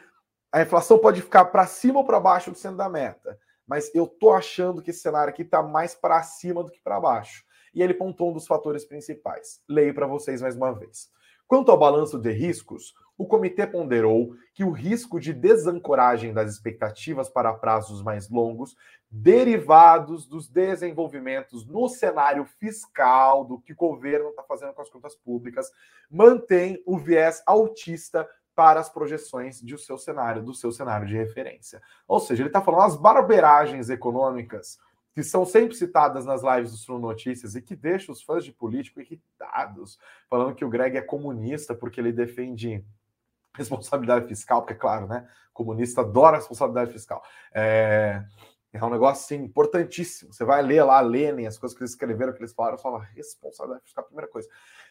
a 0.52 0.62
inflação 0.62 0.98
pode 0.98 1.22
ficar 1.22 1.46
para 1.46 1.66
cima 1.66 1.98
ou 1.98 2.04
para 2.04 2.20
baixo 2.20 2.50
do 2.50 2.58
centro 2.58 2.78
da 2.78 2.88
meta. 2.88 3.38
Mas 3.66 3.94
eu 3.94 4.06
tô 4.06 4.32
achando 4.32 4.80
que 4.82 4.90
esse 4.90 5.00
cenário 5.00 5.30
aqui 5.30 5.42
está 5.42 5.62
mais 5.62 5.94
para 5.94 6.22
cima 6.22 6.64
do 6.64 6.70
que 6.70 6.80
para 6.80 6.98
baixo. 6.98 7.44
E 7.74 7.82
ele 7.82 7.92
pontou 7.92 8.30
um 8.30 8.32
dos 8.32 8.46
fatores 8.46 8.84
principais. 8.84 9.60
Leio 9.68 9.94
para 9.94 10.06
vocês 10.06 10.40
mais 10.40 10.56
uma 10.56 10.72
vez. 10.72 11.10
Quanto 11.46 11.70
ao 11.70 11.78
balanço 11.78 12.18
de 12.18 12.30
riscos, 12.30 12.94
o 13.16 13.26
comitê 13.26 13.66
ponderou 13.66 14.34
que 14.54 14.64
o 14.64 14.70
risco 14.70 15.18
de 15.18 15.32
desancoragem 15.32 16.32
das 16.32 16.52
expectativas 16.52 17.28
para 17.28 17.52
prazos 17.52 18.02
mais 18.02 18.30
longos, 18.30 18.76
derivados 19.10 20.26
dos 20.26 20.48
desenvolvimentos 20.48 21.66
no 21.66 21.88
cenário 21.88 22.44
fiscal, 22.44 23.44
do 23.44 23.58
que 23.58 23.72
o 23.72 23.76
governo 23.76 24.30
está 24.30 24.42
fazendo 24.42 24.74
com 24.74 24.82
as 24.82 24.90
contas 24.90 25.14
públicas, 25.14 25.70
mantém 26.10 26.82
o 26.86 26.98
viés 26.98 27.42
autista 27.46 28.28
para 28.54 28.80
as 28.80 28.88
projeções 28.88 29.62
do 29.62 29.78
seu 29.78 29.96
cenário, 29.96 30.42
do 30.42 30.52
seu 30.52 30.72
cenário 30.72 31.06
de 31.06 31.16
referência. 31.16 31.80
Ou 32.06 32.18
seja, 32.18 32.42
ele 32.42 32.48
está 32.48 32.60
falando 32.60 32.82
as 32.82 32.96
barberagens 32.96 33.88
econômicas 33.88 34.78
que 35.14 35.22
são 35.22 35.44
sempre 35.44 35.74
citadas 35.74 36.24
nas 36.24 36.42
lives 36.42 36.70
do 36.70 36.76
Sul 36.76 36.98
Notícias 36.98 37.54
e 37.54 37.62
que 37.62 37.74
deixam 37.74 38.12
os 38.12 38.22
fãs 38.22 38.44
de 38.44 38.52
político 38.52 39.00
irritados, 39.00 39.98
falando 40.28 40.54
que 40.54 40.64
o 40.64 40.68
Greg 40.68 40.96
é 40.96 41.00
comunista 41.00 41.74
porque 41.74 42.00
ele 42.00 42.12
defende 42.12 42.84
responsabilidade 43.54 44.28
fiscal, 44.28 44.62
porque, 44.62 44.74
claro, 44.74 45.08
né? 45.08 45.28
Comunista 45.52 46.02
adora 46.02 46.36
responsabilidade 46.36 46.92
fiscal. 46.92 47.22
É, 47.52 48.24
é 48.72 48.84
um 48.84 48.90
negócio 48.90 49.24
assim, 49.24 49.44
importantíssimo. 49.44 50.32
Você 50.32 50.44
vai 50.44 50.62
ler 50.62 50.82
lá 50.84 51.00
Lenin, 51.00 51.46
as 51.46 51.58
coisas 51.58 51.76
que 51.76 51.82
eles 51.82 51.92
escreveram, 51.92 52.32
que 52.32 52.40
eles 52.40 52.52
falaram, 52.52 52.78
fala 52.78 53.02
responsabilidade 53.14 53.84
fiscal, 53.84 54.04
primeira 54.04 54.30
coisa. 54.30 54.48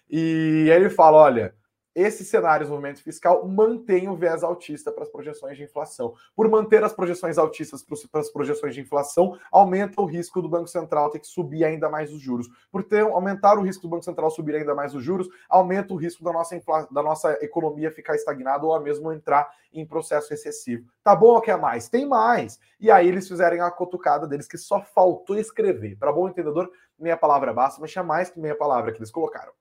E 0.09 0.69
aí 0.71 0.77
ele 0.77 0.89
fala: 0.89 1.17
olha, 1.17 1.55
esses 1.97 2.27
cenários 2.27 2.69
do 2.69 2.75
movimento 2.75 3.01
fiscal 3.01 3.47
mantêm 3.47 4.07
o 4.07 4.15
viés 4.15 4.43
altista 4.43 4.91
para 4.91 5.01
as 5.01 5.09
projeções 5.09 5.57
de 5.57 5.63
inflação. 5.63 6.13
Por 6.35 6.47
manter 6.47 6.83
as 6.83 6.93
projeções 6.93 7.39
altistas 7.39 7.83
para 8.11 8.21
as 8.21 8.29
projeções 8.29 8.75
de 8.75 8.81
inflação, 8.81 9.35
aumenta 9.51 9.99
o 9.99 10.05
risco 10.05 10.39
do 10.39 10.47
Banco 10.47 10.67
Central 10.67 11.09
ter 11.09 11.17
que 11.17 11.25
subir 11.25 11.63
ainda 11.63 11.89
mais 11.89 12.13
os 12.13 12.21
juros. 12.21 12.47
Por 12.71 12.83
ter, 12.83 13.01
aumentar 13.01 13.57
o 13.57 13.63
risco 13.63 13.81
do 13.81 13.89
Banco 13.89 14.05
Central 14.05 14.29
subir 14.29 14.55
ainda 14.55 14.75
mais 14.75 14.93
os 14.93 15.03
juros, 15.03 15.27
aumenta 15.49 15.91
o 15.91 15.97
risco 15.97 16.23
da 16.23 16.31
nossa, 16.31 16.55
infla, 16.55 16.87
da 16.91 17.01
nossa 17.01 17.33
economia 17.43 17.91
ficar 17.91 18.13
estagnada 18.13 18.63
ou 18.63 18.79
mesmo 18.79 19.11
entrar 19.11 19.49
em 19.73 19.83
processo 19.83 20.29
recessivo. 20.29 20.87
Tá 21.03 21.15
bom 21.15 21.33
ou 21.33 21.41
quer 21.41 21.57
mais? 21.57 21.89
Tem 21.89 22.05
mais. 22.05 22.59
E 22.79 22.91
aí 22.91 23.07
eles 23.07 23.27
fizerem 23.27 23.59
a 23.59 23.71
cotucada 23.71 24.27
deles, 24.27 24.47
que 24.47 24.57
só 24.57 24.81
faltou 24.81 25.35
escrever. 25.35 25.97
Para 25.97 26.13
bom 26.13 26.29
entendedor, 26.29 26.71
meia 26.99 27.17
palavra 27.17 27.51
basta, 27.51 27.81
mas 27.81 27.91
tinha 27.91 28.03
mais 28.03 28.29
que 28.29 28.39
meia 28.39 28.55
palavra 28.55 28.91
que 28.91 28.99
eles 28.99 29.09
colocaram. 29.09 29.56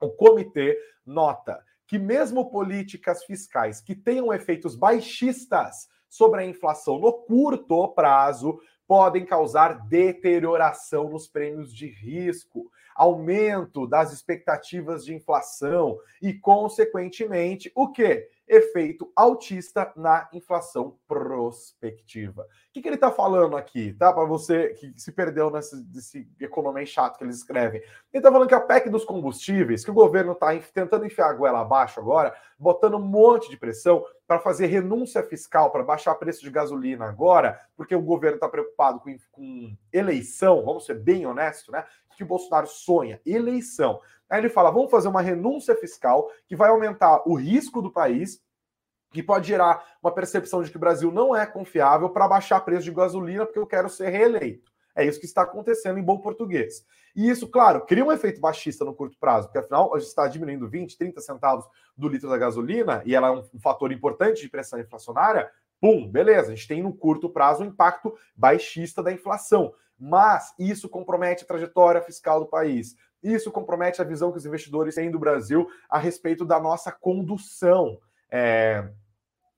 O 0.00 0.10
comitê 0.10 0.78
nota 1.04 1.62
que, 1.86 1.98
mesmo 1.98 2.50
políticas 2.50 3.24
fiscais 3.24 3.80
que 3.80 3.94
tenham 3.94 4.32
efeitos 4.32 4.76
baixistas 4.76 5.88
sobre 6.08 6.40
a 6.40 6.46
inflação 6.46 6.98
no 6.98 7.12
curto 7.12 7.88
prazo, 7.88 8.60
podem 8.86 9.24
causar 9.24 9.86
deterioração 9.86 11.10
nos 11.10 11.28
prêmios 11.28 11.72
de 11.72 11.86
risco, 11.86 12.70
aumento 12.94 13.86
das 13.86 14.12
expectativas 14.12 15.04
de 15.04 15.14
inflação 15.14 15.98
e, 16.20 16.34
consequentemente, 16.34 17.70
o 17.74 17.92
que? 17.92 18.28
Efeito 18.50 19.10
altista 19.14 19.92
na 19.94 20.28
inflação 20.32 20.98
prospectiva. 21.06 22.42
O 22.42 22.46
que, 22.72 22.82
que 22.82 22.88
ele 22.88 22.96
está 22.96 23.12
falando 23.12 23.56
aqui, 23.56 23.92
tá? 23.92 24.12
Para 24.12 24.24
você 24.24 24.70
que 24.70 24.92
se 24.96 25.12
perdeu 25.12 25.50
nesse, 25.50 25.76
nesse 25.94 26.28
economia 26.40 26.84
chato 26.84 27.16
que 27.16 27.22
eles 27.22 27.36
escrevem. 27.36 27.80
Ele 27.80 27.86
está 28.12 28.30
falando 28.30 28.48
que 28.48 28.54
a 28.54 28.60
PEC 28.60 28.90
dos 28.90 29.04
combustíveis, 29.04 29.84
que 29.84 29.90
o 29.90 29.94
governo 29.94 30.32
está 30.32 30.48
tentando 30.74 31.06
enfiar 31.06 31.30
a 31.30 31.32
goela 31.32 31.60
abaixo 31.60 32.00
agora, 32.00 32.34
botando 32.58 32.96
um 32.96 33.02
monte 33.02 33.48
de 33.48 33.56
pressão, 33.56 34.04
para 34.26 34.38
fazer 34.38 34.66
renúncia 34.66 35.24
fiscal, 35.24 35.72
para 35.72 35.82
baixar 35.82 36.14
preço 36.14 36.42
de 36.42 36.50
gasolina 36.50 37.04
agora, 37.04 37.58
porque 37.76 37.96
o 37.96 38.02
governo 38.02 38.36
está 38.36 38.48
preocupado 38.48 39.00
com, 39.00 39.16
com, 39.32 39.76
eleição, 39.92 40.64
vamos 40.64 40.86
ser 40.86 40.94
bem 40.94 41.26
honestos, 41.26 41.72
né? 41.72 41.84
Que 42.20 42.24
Bolsonaro 42.26 42.66
sonha? 42.66 43.18
Eleição. 43.24 43.98
Aí 44.28 44.42
ele 44.42 44.50
fala: 44.50 44.70
vamos 44.70 44.90
fazer 44.90 45.08
uma 45.08 45.22
renúncia 45.22 45.74
fiscal 45.74 46.30
que 46.46 46.54
vai 46.54 46.68
aumentar 46.68 47.26
o 47.26 47.34
risco 47.34 47.80
do 47.80 47.90
país, 47.90 48.42
que 49.10 49.22
pode 49.22 49.48
gerar 49.48 49.82
uma 50.02 50.12
percepção 50.12 50.62
de 50.62 50.70
que 50.70 50.76
o 50.76 50.80
Brasil 50.80 51.10
não 51.10 51.34
é 51.34 51.46
confiável 51.46 52.10
para 52.10 52.28
baixar 52.28 52.60
preço 52.60 52.84
de 52.84 52.90
gasolina, 52.90 53.46
porque 53.46 53.58
eu 53.58 53.66
quero 53.66 53.88
ser 53.88 54.10
reeleito. 54.10 54.70
É 54.94 55.02
isso 55.02 55.18
que 55.18 55.24
está 55.24 55.40
acontecendo 55.40 55.98
em 55.98 56.02
bom 56.02 56.18
português. 56.18 56.84
E 57.16 57.30
isso, 57.30 57.48
claro, 57.48 57.86
cria 57.86 58.04
um 58.04 58.12
efeito 58.12 58.38
baixista 58.38 58.84
no 58.84 58.94
curto 58.94 59.16
prazo, 59.18 59.46
porque 59.46 59.60
afinal 59.60 59.94
a 59.94 59.98
gente 59.98 60.08
está 60.08 60.28
diminuindo 60.28 60.68
20, 60.68 60.98
30 60.98 61.22
centavos 61.22 61.64
do 61.96 62.06
litro 62.06 62.28
da 62.28 62.36
gasolina 62.36 63.02
e 63.06 63.14
ela 63.14 63.28
é 63.28 63.30
um, 63.30 63.58
fator 63.60 63.90
importante 63.92 64.42
de 64.42 64.50
pressão 64.50 64.78
inflacionária. 64.78 65.50
Pum, 65.80 66.06
beleza, 66.08 66.52
a 66.52 66.54
gente 66.54 66.68
tem 66.68 66.82
no 66.82 66.92
curto 66.92 67.30
prazo 67.30 67.62
um 67.62 67.66
impacto 67.66 68.14
baixista 68.36 69.02
da 69.02 69.12
inflação. 69.12 69.72
Mas 69.98 70.54
isso 70.58 70.88
compromete 70.88 71.44
a 71.44 71.46
trajetória 71.46 72.02
fiscal 72.02 72.40
do 72.40 72.46
país. 72.46 72.96
Isso 73.22 73.50
compromete 73.50 74.00
a 74.00 74.04
visão 74.04 74.30
que 74.32 74.38
os 74.38 74.46
investidores 74.46 74.94
têm 74.94 75.10
do 75.10 75.18
Brasil 75.18 75.68
a 75.88 75.98
respeito 75.98 76.44
da 76.44 76.58
nossa 76.58 76.90
condução. 76.90 77.98
É, 78.30 78.88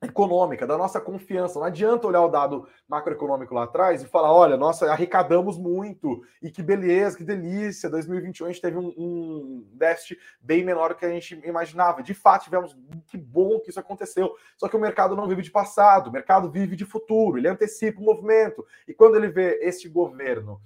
econômica, 0.03 0.67
da 0.67 0.77
nossa 0.77 1.01
confiança. 1.01 1.59
Não 1.59 1.67
adianta 1.67 2.07
olhar 2.07 2.23
o 2.23 2.29
dado 2.29 2.69
macroeconômico 2.89 3.55
lá 3.55 3.65
atrás 3.65 4.03
e 4.03 4.07
falar, 4.07 4.33
olha, 4.33 4.57
nossa, 4.57 4.91
arrecadamos 4.91 5.57
muito 5.57 6.23
e 6.43 6.51
que 6.51 6.63
beleza, 6.63 7.17
que 7.17 7.25
delícia. 7.25 7.89
2021 7.89 8.47
a 8.47 8.51
gente 8.51 8.61
teve 8.61 8.77
um, 8.77 8.93
um 8.99 9.67
déficit 9.73 10.19
bem 10.41 10.65
menor 10.65 10.91
do 10.91 10.97
que 10.97 11.07
a 11.07 11.11
gente 11.11 11.41
imaginava. 11.45 12.03
De 12.03 12.15
fato, 12.15 12.45
tivemos 12.45 12.77
que 13.07 13.17
bom 13.17 13.61
que 13.61 13.71
isso 13.71 13.81
aconteceu. 13.81 14.35
Só 14.57 14.69
que 14.69 14.77
o 14.77 14.81
mercado 14.81 15.15
não 15.15 15.29
vive 15.29 15.43
de 15.43 15.51
passado, 15.51 16.09
o 16.09 16.13
mercado 16.13 16.51
vive 16.51 16.75
de 16.75 16.85
futuro, 16.85 17.39
ele 17.39 17.49
antecipa 17.49 18.01
o 18.01 18.05
movimento. 18.05 18.67
E 18.89 18.93
quando 18.93 19.17
ele 19.17 19.29
vê 19.29 19.61
este 19.63 19.89
governo 19.89 20.61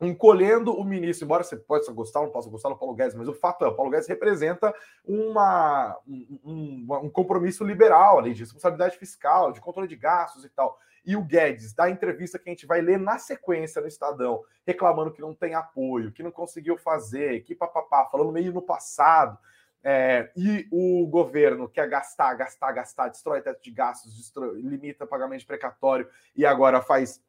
encolhendo 0.00 0.72
o 0.72 0.82
ministro, 0.82 1.24
embora 1.24 1.44
você 1.44 1.56
possa 1.56 1.92
gostar 1.92 2.20
não 2.20 2.30
possa 2.30 2.48
gostar 2.48 2.70
do 2.70 2.76
Paulo 2.76 2.94
Guedes, 2.94 3.14
mas 3.14 3.28
o 3.28 3.34
fato 3.34 3.64
é, 3.64 3.68
o 3.68 3.74
Paulo 3.74 3.90
Guedes 3.90 4.08
representa 4.08 4.74
uma, 5.04 5.98
um, 6.06 6.86
um, 7.02 7.10
compromisso 7.10 7.64
liberal, 7.64 8.18
além 8.18 8.32
de 8.32 8.40
responsabilidade 8.40 8.96
fiscal, 8.96 9.52
de 9.52 9.60
controle 9.60 9.88
de 9.88 9.96
gastos 9.96 10.44
e 10.44 10.48
tal. 10.48 10.78
E 11.04 11.16
o 11.16 11.22
Guedes, 11.22 11.74
da 11.74 11.90
entrevista 11.90 12.38
que 12.38 12.48
a 12.48 12.52
gente 12.52 12.66
vai 12.66 12.80
ler 12.80 12.98
na 12.98 13.18
sequência 13.18 13.80
no 13.80 13.88
Estadão, 13.88 14.42
reclamando 14.66 15.12
que 15.12 15.20
não 15.20 15.34
tem 15.34 15.54
apoio, 15.54 16.12
que 16.12 16.22
não 16.22 16.30
conseguiu 16.30 16.76
fazer, 16.76 17.42
que 17.42 17.54
papapá, 17.54 18.06
falando 18.06 18.32
meio 18.32 18.52
no 18.52 18.62
passado. 18.62 19.38
É, 19.82 20.30
e 20.36 20.68
o 20.70 21.06
governo 21.06 21.66
quer 21.66 21.88
gastar, 21.88 22.34
gastar, 22.34 22.72
gastar, 22.72 23.08
destrói 23.08 23.40
teto 23.40 23.62
de 23.62 23.70
gastos, 23.70 24.14
destrói, 24.14 24.60
limita 24.60 25.06
pagamento 25.06 25.46
precatório 25.46 26.06
e 26.36 26.44
agora 26.44 26.82
faz 26.82 27.22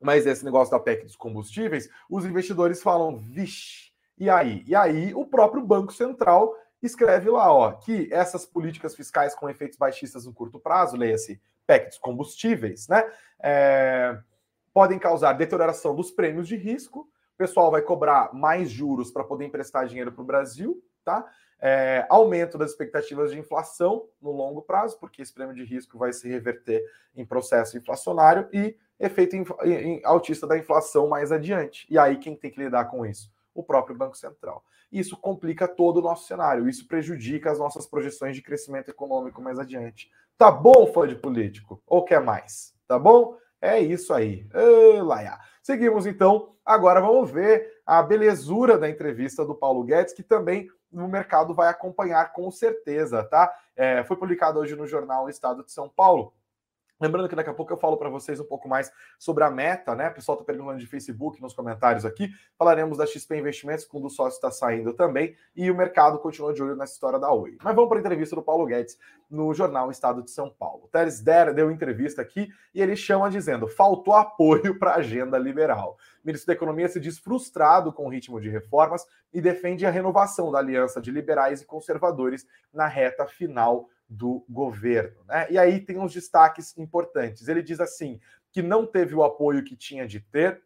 mas 0.00 0.26
esse 0.26 0.44
negócio 0.44 0.70
da 0.70 0.80
PEC 0.80 1.04
dos 1.04 1.16
combustíveis, 1.16 1.88
os 2.08 2.24
investidores 2.24 2.82
falam, 2.82 3.18
vixe, 3.18 3.90
e 4.16 4.28
aí? 4.28 4.64
E 4.66 4.74
aí 4.74 5.14
o 5.14 5.26
próprio 5.26 5.62
Banco 5.62 5.92
Central 5.92 6.54
escreve 6.82 7.28
lá, 7.28 7.52
ó, 7.52 7.72
que 7.72 8.08
essas 8.12 8.46
políticas 8.46 8.94
fiscais 8.94 9.34
com 9.34 9.48
efeitos 9.48 9.76
baixistas 9.78 10.24
no 10.24 10.32
curto 10.32 10.58
prazo, 10.58 10.96
leia-se 10.96 11.40
PEC 11.66 11.88
dos 11.88 11.98
combustíveis, 11.98 12.88
né? 12.88 13.04
É, 13.42 14.18
podem 14.72 14.98
causar 14.98 15.32
deterioração 15.34 15.94
dos 15.94 16.10
prêmios 16.10 16.48
de 16.48 16.56
risco, 16.56 17.00
o 17.34 17.36
pessoal 17.36 17.70
vai 17.70 17.82
cobrar 17.82 18.34
mais 18.34 18.70
juros 18.70 19.10
para 19.10 19.24
poder 19.24 19.46
emprestar 19.46 19.86
dinheiro 19.86 20.12
para 20.12 20.22
o 20.22 20.26
Brasil, 20.26 20.82
tá? 21.04 21.26
É, 21.62 22.06
aumento 22.08 22.56
das 22.56 22.70
expectativas 22.70 23.30
de 23.30 23.38
inflação 23.38 24.08
no 24.20 24.32
longo 24.32 24.62
prazo, 24.62 24.98
porque 24.98 25.20
esse 25.20 25.32
prêmio 25.32 25.54
de 25.54 25.64
risco 25.64 25.98
vai 25.98 26.12
se 26.12 26.28
reverter 26.28 26.82
em 27.14 27.24
processo 27.24 27.76
inflacionário 27.76 28.48
e 28.52 28.76
efeito 29.00 29.34
autista 30.04 30.46
da 30.46 30.58
inflação 30.58 31.08
mais 31.08 31.32
adiante. 31.32 31.86
E 31.90 31.98
aí 31.98 32.18
quem 32.18 32.36
tem 32.36 32.50
que 32.50 32.62
lidar 32.62 32.84
com 32.84 33.04
isso? 33.04 33.32
O 33.54 33.64
próprio 33.64 33.96
Banco 33.96 34.16
Central. 34.16 34.62
Isso 34.92 35.16
complica 35.16 35.66
todo 35.66 35.96
o 35.96 36.02
nosso 36.02 36.26
cenário, 36.26 36.68
isso 36.68 36.86
prejudica 36.86 37.50
as 37.50 37.58
nossas 37.58 37.86
projeções 37.86 38.36
de 38.36 38.42
crescimento 38.42 38.90
econômico 38.90 39.40
mais 39.40 39.58
adiante. 39.58 40.10
Tá 40.36 40.50
bom, 40.50 40.86
fã 40.92 41.06
de 41.06 41.14
político? 41.14 41.82
Ou 41.86 42.04
quer 42.04 42.20
mais? 42.20 42.74
Tá 42.86 42.98
bom? 42.98 43.36
É 43.60 43.78
isso 43.78 44.12
aí. 44.12 44.48
Laia. 45.02 45.38
Seguimos 45.62 46.06
então. 46.06 46.54
Agora 46.64 47.00
vamos 47.00 47.30
ver 47.30 47.80
a 47.84 48.02
belezura 48.02 48.78
da 48.78 48.88
entrevista 48.88 49.44
do 49.44 49.54
Paulo 49.54 49.84
Guedes, 49.84 50.14
que 50.14 50.22
também 50.22 50.68
no 50.90 51.06
mercado 51.06 51.54
vai 51.54 51.68
acompanhar 51.68 52.32
com 52.32 52.50
certeza, 52.50 53.22
tá? 53.22 53.52
É, 53.76 54.02
foi 54.04 54.16
publicado 54.16 54.58
hoje 54.58 54.74
no 54.74 54.86
jornal 54.86 55.28
Estado 55.28 55.64
de 55.64 55.70
São 55.70 55.88
Paulo. 55.88 56.32
Lembrando 57.00 57.28
que 57.28 57.34
daqui 57.34 57.48
a 57.48 57.54
pouco 57.54 57.72
eu 57.72 57.78
falo 57.78 57.96
para 57.96 58.10
vocês 58.10 58.38
um 58.38 58.44
pouco 58.44 58.68
mais 58.68 58.92
sobre 59.18 59.42
a 59.42 59.50
meta, 59.50 59.94
né? 59.94 60.10
O 60.10 60.14
pessoal 60.14 60.36
está 60.36 60.44
perguntando 60.44 60.78
de 60.78 60.86
Facebook 60.86 61.40
nos 61.40 61.54
comentários 61.54 62.04
aqui. 62.04 62.30
Falaremos 62.58 62.98
da 62.98 63.06
XP 63.06 63.38
Investimentos, 63.38 63.86
quando 63.86 64.04
o 64.04 64.10
sócio 64.10 64.36
está 64.36 64.50
saindo 64.50 64.92
também, 64.92 65.34
e 65.56 65.70
o 65.70 65.74
mercado 65.74 66.18
continua 66.18 66.52
de 66.52 66.62
olho 66.62 66.76
nessa 66.76 66.92
história 66.92 67.18
da 67.18 67.32
Oi. 67.32 67.56
Mas 67.62 67.74
vamos 67.74 67.88
para 67.88 67.98
a 67.98 68.00
entrevista 68.00 68.36
do 68.36 68.42
Paulo 68.42 68.66
Guedes 68.66 68.98
no 69.30 69.54
jornal 69.54 69.90
Estado 69.90 70.22
de 70.22 70.30
São 70.30 70.50
Paulo. 70.50 70.84
O 70.84 70.88
Teres 70.88 71.22
Der 71.22 71.54
deu 71.54 71.70
entrevista 71.70 72.20
aqui 72.20 72.50
e 72.74 72.82
ele 72.82 72.94
chama 72.94 73.30
dizendo: 73.30 73.66
faltou 73.66 74.12
apoio 74.12 74.78
para 74.78 74.90
a 74.90 74.96
agenda 74.96 75.38
liberal. 75.38 75.96
O 76.22 76.26
ministro 76.26 76.48
da 76.48 76.52
Economia 76.52 76.88
se 76.88 77.00
diz 77.00 77.18
frustrado 77.18 77.92
com 77.94 78.06
o 78.06 78.10
ritmo 78.10 78.38
de 78.38 78.50
reformas 78.50 79.06
e 79.32 79.40
defende 79.40 79.86
a 79.86 79.90
renovação 79.90 80.52
da 80.52 80.58
aliança 80.58 81.00
de 81.00 81.10
liberais 81.10 81.62
e 81.62 81.66
conservadores 81.66 82.46
na 82.72 82.86
reta 82.86 83.26
final 83.26 83.88
do 84.10 84.44
governo. 84.48 85.24
Né? 85.26 85.46
E 85.50 85.58
aí 85.58 85.80
tem 85.80 85.98
uns 85.98 86.12
destaques 86.12 86.76
importantes. 86.76 87.46
Ele 87.46 87.62
diz 87.62 87.80
assim 87.80 88.20
que 88.52 88.60
não 88.60 88.84
teve 88.84 89.14
o 89.14 89.22
apoio 89.22 89.62
que 89.62 89.76
tinha 89.76 90.06
de 90.06 90.18
ter, 90.18 90.60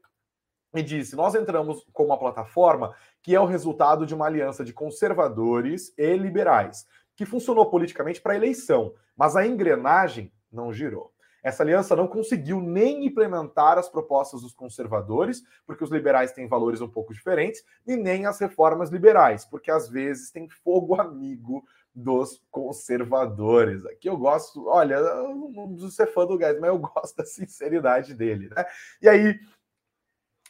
e 0.75 0.83
disse: 0.83 1.15
Nós 1.15 1.35
entramos 1.35 1.87
com 1.93 2.05
uma 2.05 2.19
plataforma 2.19 2.95
que 3.23 3.35
é 3.35 3.41
o 3.41 3.47
resultado 3.47 4.05
de 4.05 4.15
uma 4.15 4.27
aliança 4.27 4.65
de 4.65 4.73
conservadores 4.73 5.95
e 5.97 6.17
liberais, 6.17 6.87
que 7.17 7.25
funcionou 7.25 7.71
politicamente 7.71 8.21
para 8.21 8.33
a 8.33 8.37
eleição, 8.37 8.93
mas 9.17 9.37
a 9.37 9.47
engrenagem 9.47 10.33
não 10.51 10.73
girou. 10.73 11.13
Essa 11.43 11.63
aliança 11.63 11.95
não 11.95 12.09
conseguiu 12.09 12.61
nem 12.61 13.05
implementar 13.05 13.77
as 13.77 13.89
propostas 13.89 14.41
dos 14.41 14.55
conservadores, 14.55 15.43
porque 15.67 15.85
os 15.85 15.91
liberais 15.91 16.33
têm 16.33 16.49
valores 16.49 16.81
um 16.81 16.89
pouco 16.89 17.13
diferentes, 17.13 17.63
e 17.87 17.97
nem 17.97 18.25
as 18.25 18.39
reformas 18.39 18.89
liberais, 18.89 19.45
porque 19.45 19.71
às 19.71 19.89
vezes 19.89 20.31
tem 20.31 20.49
fogo 20.49 20.99
amigo 20.99 21.63
dos 21.95 22.43
conservadores. 22.51 23.87
Aqui 23.87 24.09
eu 24.09 24.17
gosto, 24.17 24.67
olha, 24.67 24.95
eu 24.95 25.35
não 25.55 25.69
preciso 25.69 25.93
ser 25.93 26.07
fã 26.09 26.27
do 26.27 26.37
Guedes, 26.37 26.61
mas 26.61 26.71
eu 26.71 26.79
gosto 26.81 27.17
da 27.17 27.25
sinceridade 27.25 28.15
dele. 28.15 28.51
Né? 28.55 28.65
E 29.01 29.09
aí, 29.09 29.39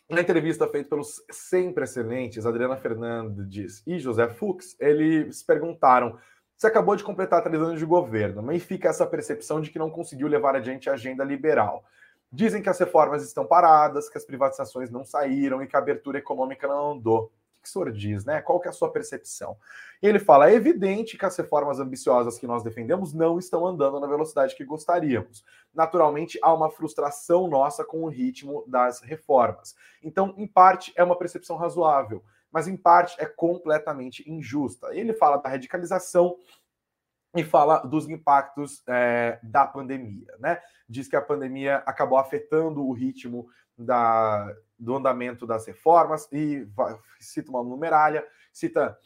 na 0.09 0.21
entrevista 0.21 0.67
feita 0.69 0.89
pelos 0.89 1.23
sempre 1.31 1.85
excelentes 1.85 2.47
Adriana 2.47 2.77
Fernandes 2.77 3.83
e 3.87 3.99
José 3.99 4.29
Fux, 4.29 4.77
eles 4.81 5.43
perguntaram: 5.43 6.19
você 6.57 6.69
acabou 6.69 6.97
de 6.97 7.05
completar 7.05 7.43
três 7.43 7.61
anos 7.61 7.79
de 7.79 7.87
governo, 7.87 8.43
mas 8.43 8.63
fica 8.63 8.89
essa 8.89 9.07
percepção 9.07 9.61
de 9.61 9.71
que 9.71 9.79
não 9.79 9.91
conseguiu 9.91 10.29
levar 10.29 10.57
adiante 10.57 10.89
a 10.89 10.95
agenda 10.95 11.25
liberal. 11.25 11.85
Dizem 12.33 12.63
que 12.63 12.69
as 12.69 12.79
reformas 12.79 13.23
estão 13.23 13.47
paradas, 13.47 14.09
que 14.09 14.19
as 14.19 14.25
privatizações 14.25 14.91
não 14.91 15.05
saíram 15.05 15.63
e 15.63 15.67
que 15.67 15.77
a 15.77 15.79
abertura 15.79 16.19
econômica 16.19 16.67
não 16.67 16.93
andou 16.93 17.31
que 17.65 17.69
o 17.71 17.73
senhor 17.73 17.91
diz, 17.91 18.25
né? 18.25 18.41
Qual 18.43 18.61
que 18.61 18.69
é 18.69 18.71
a 18.71 18.75
sua 18.75 18.93
percepção? 18.93 19.57
Ele 20.01 20.19
fala: 20.19 20.51
é 20.51 20.55
evidente 20.55 21.17
que 21.17 21.25
as 21.25 21.37
reformas 21.37 21.81
ambiciosas 21.81 22.39
que 22.39 22.47
nós 22.47 22.63
defendemos 22.63 23.13
não 23.13 23.39
estão 23.39 23.67
andando 23.67 23.99
na 23.99 24.07
velocidade 24.07 24.55
que 24.55 24.65
gostaríamos. 24.65 25.45
Naturalmente, 25.75 26.39
há 26.43 26.53
uma 26.53 26.71
frustração 26.71 27.49
nossa 27.49 27.85
com 27.85 28.05
o 28.05 28.09
ritmo 28.09 28.65
das 28.69 29.01
reformas. 29.01 29.75
Então, 30.03 30.35
em 30.37 30.47
parte, 30.47 30.93
é 30.95 31.03
uma 31.03 31.19
percepção 31.19 31.57
razoável, 31.57 32.23
mas 32.53 32.69
em 32.69 32.77
parte 32.77 33.17
é 33.19 33.27
completamente 33.27 34.31
injusta. 34.31 34.95
Ele 34.95 35.15
fala 35.15 35.39
da 35.39 35.49
radicalização 35.49 36.37
e 37.35 37.43
fala 37.43 37.79
dos 37.79 38.09
impactos 38.09 38.83
é, 38.87 39.41
da 39.43 39.67
pandemia, 39.67 40.33
né? 40.39 40.61
Diz 40.89 41.09
que 41.09 41.17
a 41.17 41.23
pandemia 41.23 41.79
acabou 41.87 42.19
afetando 42.19 42.87
o 42.87 42.93
ritmo 42.93 43.49
da, 43.77 44.55
do 44.79 44.97
andamento 44.97 45.47
das 45.47 45.67
reformas 45.67 46.29
e 46.33 46.65
vai, 46.75 46.99
cita 47.21 47.51
uma 47.51 47.63
numeralha, 47.63 48.27
cita 48.53 48.99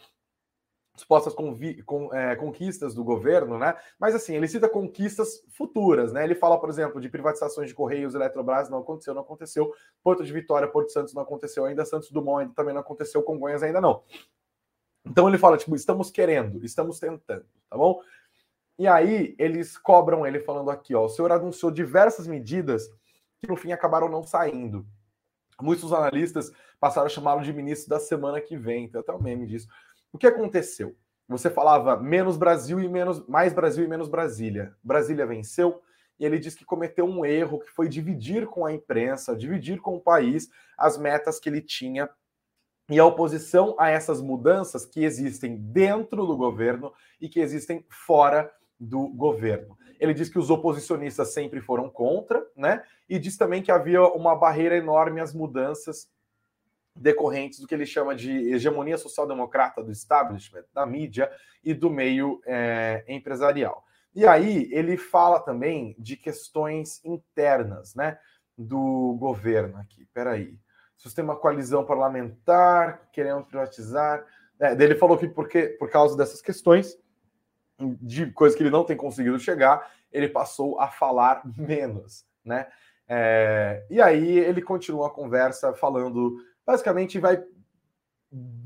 supostas 0.97 1.33
com, 1.33 2.13
é, 2.13 2.35
conquistas 2.35 2.95
do 2.95 3.05
governo, 3.05 3.57
né? 3.57 3.77
Mas 3.99 4.15
assim, 4.15 4.35
ele 4.35 4.49
cita 4.49 4.69
conquistas 4.69 5.45
futuras, 5.51 6.13
né? 6.13 6.25
Ele 6.25 6.35
fala, 6.35 6.59
por 6.59 6.69
exemplo, 6.69 7.01
de 7.01 7.09
privatizações 7.09 7.69
de 7.69 7.75
Correios, 7.75 8.15
Eletrobras, 8.15 8.69
não 8.69 8.79
aconteceu, 8.79 9.15
não 9.15 9.23
aconteceu. 9.23 9.73
Porto 10.03 10.25
de 10.25 10.33
Vitória, 10.33 10.67
Porto 10.67 10.91
Santos 10.91 11.15
não 11.15 11.23
aconteceu 11.23 11.65
ainda, 11.65 11.85
Santos 11.85 12.11
Dumont 12.11 12.43
ainda 12.43 12.55
também 12.55 12.75
não 12.75 12.81
aconteceu, 12.81 13.23
Congonhas 13.23 13.63
ainda 13.63 13.81
não. 13.81 14.03
Então 15.07 15.29
ele 15.29 15.39
fala, 15.39 15.57
tipo, 15.57 15.75
estamos 15.77 16.11
querendo, 16.11 16.65
estamos 16.65 16.99
tentando, 16.99 17.47
tá 17.71 17.77
bom? 17.77 18.01
E 18.79 18.87
aí 18.87 19.35
eles 19.39 19.79
cobram 19.79 20.27
ele 20.27 20.41
falando 20.41 20.71
aqui, 20.71 20.95
ó, 20.95 21.05
o 21.05 21.09
senhor 21.09 21.33
anunciou 21.33 21.71
diversas 21.71 22.27
medidas 22.27 22.89
que 23.41 23.49
no 23.49 23.57
fim 23.57 23.73
acabaram 23.73 24.09
não 24.09 24.23
saindo. 24.23 24.87
Muitos 25.61 25.93
analistas 25.93 26.53
passaram 26.81 27.07
a 27.07 27.11
chamá-lo 27.11 27.43
de 27.43 27.53
ministro 27.53 27.89
da 27.91 27.99
semana 27.99 28.41
que 28.41 28.57
vem, 28.57 28.89
tem 28.89 29.01
até 29.01 29.13
um 29.13 29.21
meme 29.21 29.47
disso. 29.47 29.69
O 30.13 30.19
que 30.19 30.27
aconteceu? 30.27 30.97
você 31.29 31.51
falava 31.51 31.97
menos 32.01 32.39
Brasil 32.39 32.81
e 32.81 32.89
menos 32.89 33.25
mais 33.29 33.53
Brasil 33.53 33.85
e 33.85 33.89
menos 33.89 34.09
Brasília. 34.09 34.75
Brasília 34.83 35.27
venceu 35.27 35.83
e 36.19 36.25
ele 36.25 36.39
diz 36.39 36.55
que 36.55 36.65
cometeu 36.65 37.05
um 37.05 37.25
erro 37.25 37.61
que 37.61 37.71
foi 37.71 37.87
dividir 37.87 38.47
com 38.47 38.65
a 38.65 38.73
imprensa, 38.73 39.37
dividir 39.37 39.79
com 39.79 39.97
o 39.97 40.01
país 40.01 40.49
as 40.77 40.97
metas 40.97 41.39
que 41.39 41.49
ele 41.49 41.61
tinha 41.61 42.09
e 42.91 42.99
a 42.99 43.05
oposição 43.05 43.77
a 43.79 43.91
essas 43.91 44.23
mudanças 44.23 44.87
que 44.87 45.05
existem 45.05 45.57
dentro 45.57 46.27
do 46.27 46.37
governo 46.37 46.93
e 47.21 47.29
que 47.29 47.41
existem 47.41 47.85
fora 47.91 48.51
do 48.81 49.09
governo. 49.09 49.77
Ele 49.99 50.15
diz 50.15 50.29
que 50.29 50.39
os 50.39 50.51
oposicionistas 50.51 51.33
sempre 51.33 51.61
foram 51.61 51.91
contra, 51.91 52.47
né? 52.57 52.83
E 53.09 53.19
diz 53.19 53.37
também 53.37 53.63
que 53.63 53.73
havia 53.73 54.03
uma 54.03 54.37
barreira 54.37 54.77
enorme 54.77 55.21
às 55.21 55.35
mudanças 55.35 56.09
decorrentes 56.95 57.61
do 57.61 57.67
que 57.67 57.75
ele 57.75 57.87
chama 57.87 58.15
de 58.15 58.53
hegemonia 58.53 58.99
social-democrata 58.99 59.83
do 59.83 59.91
establishment, 59.91 60.65
da 60.73 60.85
mídia 60.85 61.31
e 61.63 61.73
do 61.73 61.91
meio 61.91 62.41
é, 62.47 63.05
empresarial. 63.09 63.85
E 64.15 64.27
aí 64.27 64.69
ele 64.73 64.97
fala 64.97 65.41
também 65.41 65.95
de 65.99 66.17
questões 66.17 67.05
internas, 67.05 67.95
né, 67.95 68.19
do 68.57 69.17
governo 69.19 69.79
aqui. 69.79 70.07
Peraí. 70.13 70.59
Sistema 70.97 71.37
coalizão 71.37 71.85
parlamentar, 71.85 73.09
queremos 73.13 73.47
privatizar. 73.47 74.27
É, 74.59 74.73
ele 74.73 74.97
falou 74.97 75.17
que 75.17 75.29
porque, 75.29 75.69
por 75.79 75.89
causa 75.89 76.17
dessas 76.17 76.43
questões, 76.43 76.99
de 77.79 78.31
coisas 78.33 78.57
que 78.57 78.63
ele 78.63 78.71
não 78.71 78.85
tem 78.85 78.97
conseguido 78.97 79.39
chegar, 79.39 79.91
ele 80.13 80.29
passou 80.29 80.81
a 80.81 80.89
falar 80.89 81.43
menos, 81.57 82.25
né? 82.45 82.67
É, 83.07 83.87
e 83.89 84.01
aí 84.01 84.39
ele 84.39 84.61
continua 84.61 85.07
a 85.07 85.11
conversa 85.11 85.73
falando, 85.73 86.37
basicamente 86.67 87.19
vai 87.19 87.43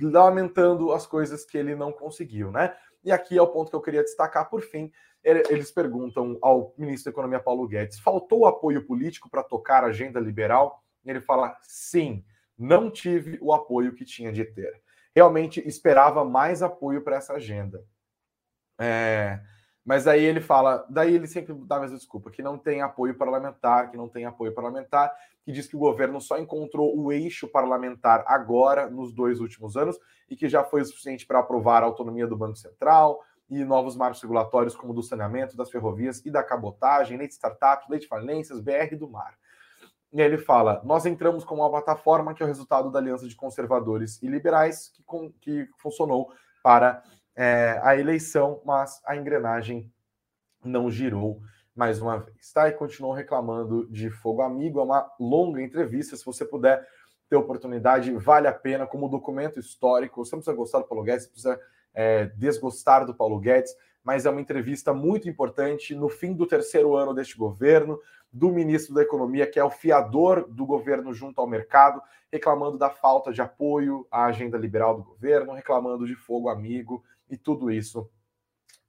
lamentando 0.00 0.92
as 0.92 1.06
coisas 1.06 1.44
que 1.44 1.56
ele 1.56 1.76
não 1.76 1.92
conseguiu, 1.92 2.50
né? 2.50 2.74
E 3.04 3.12
aqui 3.12 3.36
é 3.36 3.42
o 3.42 3.46
ponto 3.46 3.70
que 3.70 3.76
eu 3.76 3.80
queria 3.80 4.02
destacar 4.02 4.48
por 4.48 4.62
fim. 4.62 4.90
Eles 5.22 5.70
perguntam 5.70 6.36
ao 6.42 6.74
ministro 6.76 7.04
da 7.04 7.14
Economia 7.14 7.40
Paulo 7.40 7.66
Guedes: 7.68 8.00
faltou 8.00 8.46
apoio 8.46 8.84
político 8.84 9.30
para 9.30 9.42
tocar 9.42 9.84
a 9.84 9.88
agenda 9.88 10.18
liberal? 10.18 10.82
Ele 11.04 11.20
fala: 11.20 11.56
sim, 11.62 12.24
não 12.58 12.90
tive 12.90 13.38
o 13.40 13.52
apoio 13.52 13.94
que 13.94 14.04
tinha 14.04 14.32
de 14.32 14.44
ter. 14.44 14.82
Realmente 15.14 15.66
esperava 15.66 16.24
mais 16.24 16.62
apoio 16.62 17.02
para 17.02 17.16
essa 17.16 17.34
agenda. 17.34 17.84
É, 18.84 19.40
mas 19.84 20.08
aí 20.08 20.24
ele 20.24 20.40
fala, 20.40 20.84
daí 20.90 21.14
ele 21.14 21.28
sempre 21.28 21.54
dá 21.54 21.76
a 21.76 21.80
mesma 21.80 21.96
desculpa, 21.96 22.32
que 22.32 22.42
não 22.42 22.58
tem 22.58 22.82
apoio 22.82 23.16
parlamentar, 23.16 23.90
que 23.90 23.96
não 23.96 24.08
tem 24.08 24.24
apoio 24.24 24.52
parlamentar, 24.52 25.12
que 25.44 25.52
diz 25.52 25.68
que 25.68 25.76
o 25.76 25.78
governo 25.78 26.20
só 26.20 26.36
encontrou 26.36 26.96
o 26.98 27.12
eixo 27.12 27.46
parlamentar 27.46 28.24
agora, 28.26 28.90
nos 28.90 29.12
dois 29.12 29.40
últimos 29.40 29.76
anos, 29.76 29.96
e 30.28 30.34
que 30.34 30.48
já 30.48 30.64
foi 30.64 30.82
o 30.82 30.84
suficiente 30.84 31.24
para 31.26 31.38
aprovar 31.38 31.82
a 31.82 31.86
autonomia 31.86 32.26
do 32.26 32.36
Banco 32.36 32.56
Central 32.56 33.20
e 33.48 33.64
novos 33.64 33.94
marcos 33.96 34.20
regulatórios, 34.20 34.74
como 34.74 34.92
do 34.92 35.02
saneamento, 35.02 35.56
das 35.56 35.70
ferrovias 35.70 36.24
e 36.26 36.30
da 36.30 36.42
cabotagem, 36.42 37.18
lei 37.18 37.28
de 37.28 37.34
startups, 37.34 37.88
lei 37.88 38.00
de 38.00 38.08
falências, 38.08 38.58
BR 38.58 38.96
do 38.98 39.08
mar. 39.08 39.36
E 40.12 40.20
aí 40.20 40.26
ele 40.26 40.38
fala: 40.38 40.80
nós 40.84 41.06
entramos 41.06 41.44
como 41.44 41.62
uma 41.62 41.70
plataforma 41.70 42.34
que 42.34 42.42
é 42.42 42.46
o 42.46 42.48
resultado 42.48 42.90
da 42.90 42.98
aliança 42.98 43.28
de 43.28 43.36
conservadores 43.36 44.22
e 44.22 44.26
liberais 44.26 44.88
que, 44.88 45.02
com, 45.04 45.32
que 45.40 45.68
funcionou 45.78 46.32
para 46.62 47.02
é, 47.34 47.80
a 47.82 47.96
eleição, 47.96 48.60
mas 48.64 49.00
a 49.06 49.16
engrenagem 49.16 49.92
não 50.64 50.90
girou 50.90 51.40
mais 51.74 52.00
uma 52.00 52.18
vez. 52.18 52.52
Tá? 52.52 52.68
E 52.68 52.72
continuou 52.72 53.12
reclamando 53.12 53.86
de 53.90 54.10
fogo 54.10 54.42
amigo. 54.42 54.80
É 54.80 54.82
uma 54.82 55.10
longa 55.18 55.62
entrevista. 55.62 56.16
Se 56.16 56.24
você 56.24 56.44
puder 56.44 56.86
ter 57.28 57.36
oportunidade, 57.36 58.12
vale 58.12 58.46
a 58.46 58.52
pena 58.52 58.86
como 58.86 59.08
documento 59.08 59.58
histórico. 59.58 60.24
Você 60.24 60.36
não 60.36 60.40
precisa 60.40 60.56
gostar 60.56 60.78
do 60.80 60.84
Paulo 60.84 61.02
Guedes, 61.02 61.24
você 61.24 61.30
precisa 61.30 61.60
é, 61.94 62.26
desgostar 62.36 63.06
do 63.06 63.14
Paulo 63.14 63.38
Guedes, 63.38 63.74
mas 64.04 64.26
é 64.26 64.30
uma 64.30 64.40
entrevista 64.40 64.92
muito 64.92 65.28
importante 65.28 65.94
no 65.94 66.08
fim 66.08 66.34
do 66.34 66.46
terceiro 66.46 66.94
ano 66.94 67.14
deste 67.14 67.36
governo, 67.36 67.98
do 68.30 68.50
ministro 68.50 68.94
da 68.94 69.02
Economia, 69.02 69.46
que 69.46 69.58
é 69.58 69.64
o 69.64 69.70
fiador 69.70 70.46
do 70.48 70.64
governo 70.64 71.12
junto 71.12 71.40
ao 71.40 71.46
mercado, 71.46 72.02
reclamando 72.30 72.78
da 72.78 72.90
falta 72.90 73.32
de 73.32 73.42
apoio 73.42 74.06
à 74.10 74.24
agenda 74.24 74.56
liberal 74.56 74.96
do 74.96 75.04
governo, 75.04 75.52
reclamando 75.52 76.06
de 76.06 76.14
fogo 76.14 76.48
amigo, 76.48 77.04
e 77.28 77.36
tudo 77.36 77.70
isso 77.70 78.10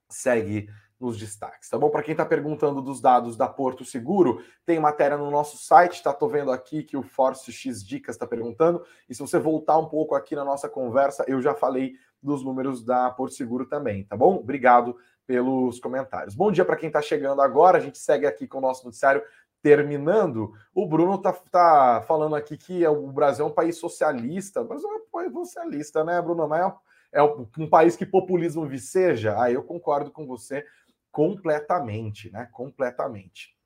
segue 0.08 0.68
nos 0.98 1.18
destaques, 1.18 1.68
tá 1.68 1.76
bom? 1.76 1.90
Para 1.90 2.02
quem 2.02 2.12
está 2.12 2.24
perguntando 2.24 2.80
dos 2.80 3.00
dados 3.00 3.36
da 3.36 3.48
Porto 3.48 3.84
Seguro, 3.84 4.42
tem 4.64 4.78
matéria 4.78 5.16
no 5.16 5.30
nosso 5.30 5.58
site, 5.58 6.02
tá? 6.02 6.12
Tô 6.12 6.28
vendo 6.28 6.52
aqui 6.52 6.82
que 6.82 6.96
o 6.96 7.02
Force 7.02 7.52
X 7.52 7.84
Dicas 7.84 8.14
está 8.14 8.26
perguntando, 8.26 8.84
e 9.08 9.14
se 9.14 9.20
você 9.20 9.38
voltar 9.38 9.76
um 9.76 9.86
pouco 9.86 10.14
aqui 10.14 10.34
na 10.34 10.44
nossa 10.44 10.68
conversa, 10.68 11.24
eu 11.26 11.42
já 11.42 11.54
falei 11.54 11.94
dos 12.22 12.42
números 12.42 12.84
da 12.84 13.10
Porto 13.10 13.34
Seguro 13.34 13.66
também, 13.66 14.04
tá 14.04 14.16
bom? 14.16 14.36
Obrigado 14.36 14.96
pelos 15.26 15.78
comentários. 15.80 16.34
Bom 16.34 16.50
dia 16.50 16.64
para 16.64 16.76
quem 16.76 16.86
está 16.88 17.02
chegando 17.02 17.42
agora. 17.42 17.78
A 17.78 17.80
gente 17.80 17.98
segue 17.98 18.26
aqui 18.26 18.46
com 18.46 18.58
o 18.58 18.60
nosso 18.60 18.84
noticiário 18.84 19.22
terminando. 19.62 20.52
O 20.74 20.86
Bruno 20.86 21.18
tá, 21.18 21.32
tá 21.32 22.04
falando 22.06 22.36
aqui 22.36 22.56
que 22.56 22.86
o 22.86 23.10
Brasil 23.10 23.44
é 23.46 23.48
um 23.48 23.52
país 23.52 23.78
socialista, 23.78 24.62
mas 24.62 24.84
é 24.84 24.86
um 24.86 25.00
país 25.10 25.32
socialista, 25.32 26.04
né, 26.04 26.20
Bruno? 26.20 26.46
Mas 26.46 26.72
é, 27.14 27.22
um 27.22 27.68
país 27.68 27.96
que 27.96 28.04
populismo 28.04 28.66
viceja. 28.66 29.40
Aí 29.40 29.54
eu 29.54 29.62
concordo 29.62 30.10
com 30.10 30.26
você 30.26 30.66
completamente, 31.10 32.30
né? 32.30 32.48
Completamente. 32.52 33.56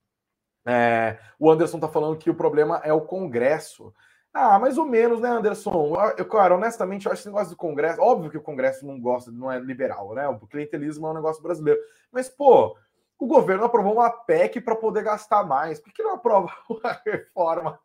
É, 0.66 1.18
o 1.38 1.50
Anderson 1.50 1.80
tá 1.80 1.88
falando 1.88 2.18
que 2.18 2.28
o 2.28 2.34
problema 2.34 2.80
é 2.84 2.92
o 2.92 3.00
Congresso. 3.00 3.92
Ah, 4.34 4.58
mais 4.58 4.76
ou 4.76 4.84
menos, 4.84 5.20
né, 5.20 5.30
Anderson? 5.30 5.94
Eu, 6.18 6.28
cara, 6.28 6.54
honestamente, 6.54 7.06
eu 7.06 7.12
acho 7.12 7.22
esse 7.22 7.28
negócio 7.28 7.50
do 7.50 7.56
Congresso. 7.56 8.02
Óbvio 8.02 8.30
que 8.30 8.36
o 8.36 8.42
Congresso 8.42 8.86
não 8.86 9.00
gosta, 9.00 9.32
não 9.32 9.50
é 9.50 9.58
liberal, 9.58 10.14
né? 10.14 10.28
O 10.28 10.46
clientelismo 10.46 11.06
é 11.06 11.10
um 11.10 11.14
negócio 11.14 11.42
brasileiro. 11.42 11.80
Mas, 12.12 12.28
pô, 12.28 12.76
o 13.18 13.26
governo 13.26 13.64
aprovou 13.64 13.94
uma 13.94 14.10
PEC 14.10 14.60
para 14.60 14.76
poder 14.76 15.02
gastar 15.02 15.42
mais. 15.42 15.80
Por 15.80 15.92
que 15.92 16.02
não 16.02 16.14
aprova 16.14 16.52
uma 16.68 17.00
reforma 17.04 17.80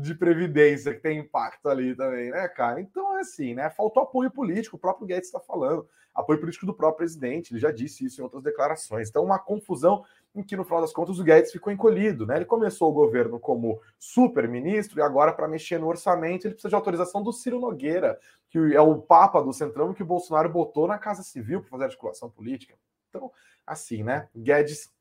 de 0.00 0.14
previdência 0.14 0.94
que 0.94 1.00
tem 1.00 1.18
impacto 1.18 1.68
ali 1.68 1.94
também, 1.94 2.30
né, 2.30 2.46
cara? 2.48 2.80
Então 2.80 3.16
é 3.16 3.20
assim, 3.20 3.54
né? 3.54 3.68
Faltou 3.68 4.02
apoio 4.02 4.30
político, 4.30 4.76
o 4.76 4.78
próprio 4.78 5.06
Guedes 5.06 5.26
está 5.26 5.40
falando, 5.40 5.88
apoio 6.14 6.38
político 6.38 6.66
do 6.66 6.74
próprio 6.74 6.98
presidente, 6.98 7.52
ele 7.52 7.60
já 7.60 7.72
disse 7.72 8.04
isso 8.04 8.20
em 8.20 8.24
outras 8.24 8.42
declarações. 8.42 9.08
Então, 9.08 9.24
uma 9.24 9.38
confusão 9.38 10.04
em 10.34 10.42
que, 10.42 10.56
no 10.56 10.64
final 10.64 10.80
das 10.80 10.92
contas, 10.92 11.18
o 11.18 11.24
Guedes 11.24 11.50
ficou 11.50 11.72
encolhido, 11.72 12.26
né? 12.26 12.36
Ele 12.36 12.44
começou 12.44 12.90
o 12.90 12.94
governo 12.94 13.40
como 13.40 13.80
super-ministro 13.98 15.00
e 15.00 15.02
agora, 15.02 15.32
para 15.32 15.48
mexer 15.48 15.78
no 15.78 15.88
orçamento, 15.88 16.46
ele 16.46 16.54
precisa 16.54 16.68
de 16.68 16.74
autorização 16.76 17.20
do 17.20 17.32
Ciro 17.32 17.58
Nogueira, 17.58 18.20
que 18.50 18.58
é 18.74 18.80
o 18.80 18.98
papa 18.98 19.42
do 19.42 19.52
Centrão 19.52 19.92
que 19.92 20.02
o 20.02 20.06
Bolsonaro 20.06 20.48
botou 20.48 20.86
na 20.86 20.98
Casa 20.98 21.24
Civil 21.24 21.60
para 21.60 21.70
fazer 21.70 21.84
articulação 21.84 22.30
política. 22.30 22.76
Então, 23.08 23.32
assim, 23.66 24.04
né? 24.04 24.28
Guedes 24.36 24.92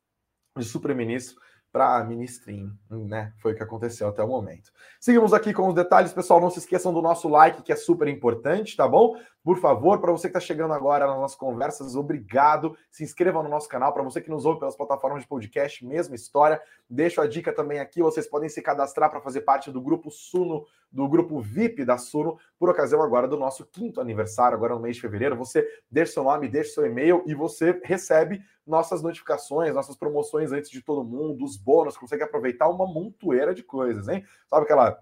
de 0.58 0.66
super-ministro 0.66 1.40
para 1.72 2.04
ministrinho, 2.04 2.72
né? 2.90 3.34
Foi 3.38 3.54
o 3.54 3.56
que 3.56 3.62
aconteceu 3.62 4.08
até 4.08 4.24
o 4.24 4.28
momento. 4.28 4.72
Seguimos 5.00 5.34
aqui 5.34 5.54
com 5.54 5.68
os 5.68 5.76
detalhes, 5.76 6.14
pessoal. 6.14 6.42
Não 6.42 6.50
se 6.50 6.60
esqueçam 6.60 6.94
do 6.94 7.02
nosso 7.02 7.28
like, 7.30 7.62
que 7.62 7.72
é 7.72 7.76
super 7.76 8.08
importante, 8.08 8.76
tá 8.76 8.88
bom? 8.88 9.16
Por 9.44 9.60
favor, 9.60 10.00
para 10.00 10.12
você 10.12 10.28
que 10.28 10.38
está 10.38 10.40
chegando 10.40 10.74
agora 10.74 11.08
nas 11.08 11.18
nossas 11.18 11.38
conversas, 11.38 11.96
obrigado. 11.96 12.76
Se 12.92 13.04
inscreva 13.04 13.44
no 13.44 13.50
nosso 13.50 13.70
canal. 13.70 13.94
Para 13.94 14.04
você 14.04 14.20
que 14.20 14.30
nos 14.30 14.46
ouve 14.46 14.60
pelas 14.60 14.76
plataformas 14.76 15.22
de 15.22 15.28
podcast, 15.28 15.86
mesma 15.86 16.16
história. 16.16 16.60
Deixo 16.90 17.22
a 17.22 17.28
dica 17.28 17.54
também 17.54 17.80
aqui: 17.80 18.02
vocês 18.02 18.28
podem 18.28 18.50
se 18.50 18.62
cadastrar 18.62 19.10
para 19.10 19.22
fazer 19.22 19.42
parte 19.42 19.72
do 19.72 19.82
grupo 19.82 20.10
Suno, 20.10 20.66
do 20.92 21.08
grupo 21.08 21.40
VIP 21.40 21.84
da 21.84 21.98
Suno, 21.98 22.38
por 22.58 22.70
ocasião 22.70 23.02
agora 23.02 23.28
do 23.28 23.38
nosso 23.38 23.66
quinto 23.66 24.00
aniversário, 24.00 24.56
agora 24.56 24.74
no 24.74 24.82
mês 24.82 24.96
de 24.96 25.02
fevereiro. 25.02 25.36
Você 25.36 25.68
deixa 25.90 26.14
seu 26.14 26.24
nome, 26.24 26.48
deixa 26.48 26.74
seu 26.74 26.86
e-mail 26.86 27.24
e 27.26 27.34
você 27.34 27.80
recebe 27.84 28.42
nossas 28.66 29.02
notificações, 29.02 29.74
nossas 29.74 29.96
promoções 29.96 30.52
antes 30.52 30.70
de 30.70 30.82
todo 30.82 31.04
mundo, 31.04 31.44
os 31.44 31.58
bônus, 31.58 31.98
consegue 31.98 32.24
aproveitar 32.24 32.68
uma 32.68 32.86
montoeira 32.86 33.54
de 33.54 33.64
coisas, 33.64 34.08
hein? 34.08 34.26
Sabe 34.48 34.64
aquela 34.64 34.98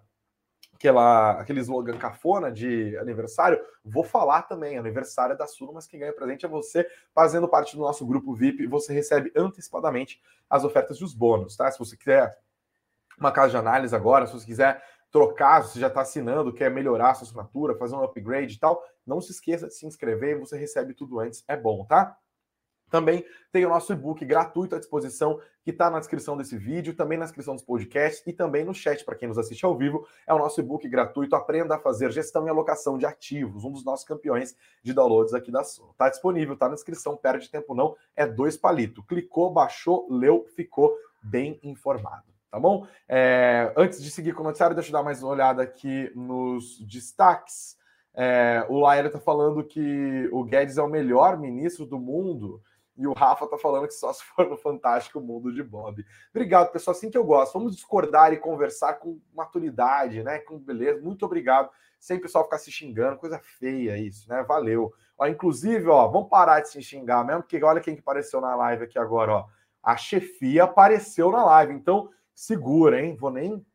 aquela, 0.76 1.39
aquele 1.39 1.62
slogan 1.62 1.98
cafona 1.98 2.52
de 2.52 2.98
aniversário, 2.98 3.60
vou 3.84 4.04
falar 4.04 4.43
também, 4.43 4.78
aniversário 4.78 5.34
é 5.34 5.38
da 5.38 5.48
Suno, 5.48 5.74
mas 5.74 5.88
quem 5.88 6.00
ganha 6.00 6.13
presente 6.13 6.45
é 6.45 6.50
você, 6.50 6.88
fazendo 7.13 7.48
parte 7.48 7.76
do 7.76 7.82
nosso 7.82 8.06
grupo 8.06 8.34
VIP, 8.34 8.67
você 8.67 8.93
recebe 8.93 9.32
antecipadamente 9.36 10.21
as 10.50 10.63
ofertas 10.63 11.00
dos 11.00 11.13
bônus, 11.13 11.56
tá? 11.56 11.71
Se 11.71 11.80
você 11.80 11.98
quiser 11.98 12.38
uma 13.17 13.32
casa 13.32 13.52
de 13.52 13.58
análise 13.58 13.95
agora, 13.95 14.28
se 14.28 14.34
você 14.34 14.45
quiser 14.45 14.84
trocar, 15.15 15.63
se 15.63 15.80
já 15.80 15.88
está 15.88 16.01
assinando, 16.01 16.51
quer 16.51 16.69
melhorar 16.69 17.13
sua 17.13 17.23
assinatura, 17.25 17.78
fazer 17.78 17.95
um 17.95 18.04
upgrade 18.04 18.54
e 18.54 18.60
tal, 18.60 18.84
não 19.08 19.21
se 19.21 19.32
esqueça 19.32 19.65
de 19.65 19.73
se 19.73 19.86
inscrever, 19.86 20.38
você 20.38 20.58
recebe 20.58 20.93
tudo 20.93 21.21
antes, 21.21 21.41
é 21.47 21.56
bom, 21.56 21.86
tá? 21.86 22.17
Também 22.89 23.23
tem 23.49 23.65
o 23.65 23.69
nosso 23.69 23.93
e-book 23.93 24.25
gratuito 24.25 24.75
à 24.75 24.78
disposição, 24.78 25.39
que 25.63 25.71
está 25.71 25.89
na 25.89 25.99
descrição 25.99 26.36
desse 26.36 26.58
vídeo, 26.58 26.93
também 26.93 27.17
na 27.17 27.23
descrição 27.23 27.56
dos 27.56 27.63
podcasts 27.63 28.28
e 28.28 28.34
também 28.34 28.65
no 28.65 28.73
chat 28.73 29.06
para 29.06 29.15
quem 29.15 29.30
nos 29.30 29.38
assiste 29.38 29.63
ao 29.63 29.78
vivo. 29.78 30.06
É 30.28 30.34
o 30.34 30.38
nosso 30.38 30.60
e-book 30.60 30.86
gratuito 30.89 31.34
Aprenda 31.34 31.75
a 31.75 31.80
Fazer 31.80 32.12
Gestão 32.12 32.45
e 32.45 32.49
Alocação 32.49 32.97
de 32.97 33.06
Ativos, 33.06 33.63
um 33.63 33.71
dos 33.71 33.86
nossos 33.86 34.06
campeões 34.06 34.54
de 34.84 34.91
downloads 34.91 35.34
aqui 35.34 35.49
da 35.49 35.63
Sul. 35.63 35.91
Está 35.91 36.10
disponível, 36.10 36.56
está 36.56 36.67
na 36.67 36.75
descrição, 36.75 37.15
perde 37.15 37.49
tempo 37.49 37.73
não, 37.73 37.95
é 38.17 38.28
dois 38.28 38.58
palitos. 38.58 39.06
Clicou, 39.08 39.49
baixou, 39.49 40.08
leu, 40.12 40.45
ficou 40.58 40.93
bem 41.23 41.58
informado. 41.63 42.35
Tá 42.52 42.60
bom? 42.60 42.88
É, 43.08 43.74
antes 43.76 44.02
de 44.02 44.10
seguir 44.10 44.34
com 44.34 44.42
o 44.42 44.46
noticiário, 44.46 44.76
deixa 44.76 44.90
eu 44.90 44.94
dar 44.94 45.04
mais 45.04 45.22
uma 45.22 45.32
olhada 45.32 45.62
aqui 45.62 46.12
nos 46.16 46.80
destaques. 46.86 47.78
É, 48.14 48.66
o 48.70 48.80
Laira 48.80 49.08
está 49.08 49.20
falando 49.20 49.64
que 49.64 50.30
o 50.32 50.44
Guedes 50.44 50.78
é 50.78 50.82
o 50.82 50.88
melhor 50.88 51.38
ministro 51.38 51.86
do 51.86 52.00
mundo. 52.00 52.62
E 52.98 53.06
o 53.06 53.14
Rafa 53.14 53.46
tá 53.48 53.58
falando 53.58 53.88
que 53.88 53.94
só 53.94 54.14
se 54.14 54.24
for 54.24 54.48
no 54.48 54.56
fantástico 54.56 55.20
mundo 55.20 55.54
de 55.54 55.62
Bob. 55.62 56.06
Obrigado, 56.30 56.72
pessoal. 56.72 56.96
Assim 56.96 57.12
que 57.12 57.18
eu 57.18 57.26
gosto. 57.26 57.54
Vamos 57.54 57.76
discordar 57.76 58.32
e 58.32 58.38
conversar 58.38 58.94
com 58.96 59.20
maturidade, 59.34 60.24
né? 60.24 60.40
Com 60.40 60.58
beleza. 60.58 61.02
Muito 61.02 61.26
obrigado. 61.26 61.70
Sem 62.00 62.18
o 62.18 62.22
pessoal 62.22 62.46
ficar 62.46 62.58
se 62.58 62.72
xingando, 62.72 63.18
coisa 63.18 63.40
feia 63.40 63.98
isso, 63.98 64.30
né? 64.30 64.44
Valeu. 64.44 64.94
Ó, 65.18 65.28
inclusive, 65.28 65.88
ó, 65.88 66.08
vamos 66.08 66.30
parar 66.30 66.62
de 66.62 66.70
se 66.70 66.82
xingar 66.82 67.26
mesmo, 67.26 67.42
porque 67.42 67.62
olha 67.64 67.82
quem 67.82 67.96
que 67.96 68.02
apareceu 68.02 68.40
na 68.40 68.56
live 68.56 68.84
aqui 68.84 69.00
agora, 69.00 69.32
ó. 69.32 69.46
A 69.82 69.98
chefia 69.98 70.64
apareceu 70.64 71.32
na 71.32 71.44
live. 71.46 71.74
Então, 71.74 72.10
segura, 72.36 73.02
hein? 73.02 73.15
Vou 73.15 73.32
nem 73.32 73.65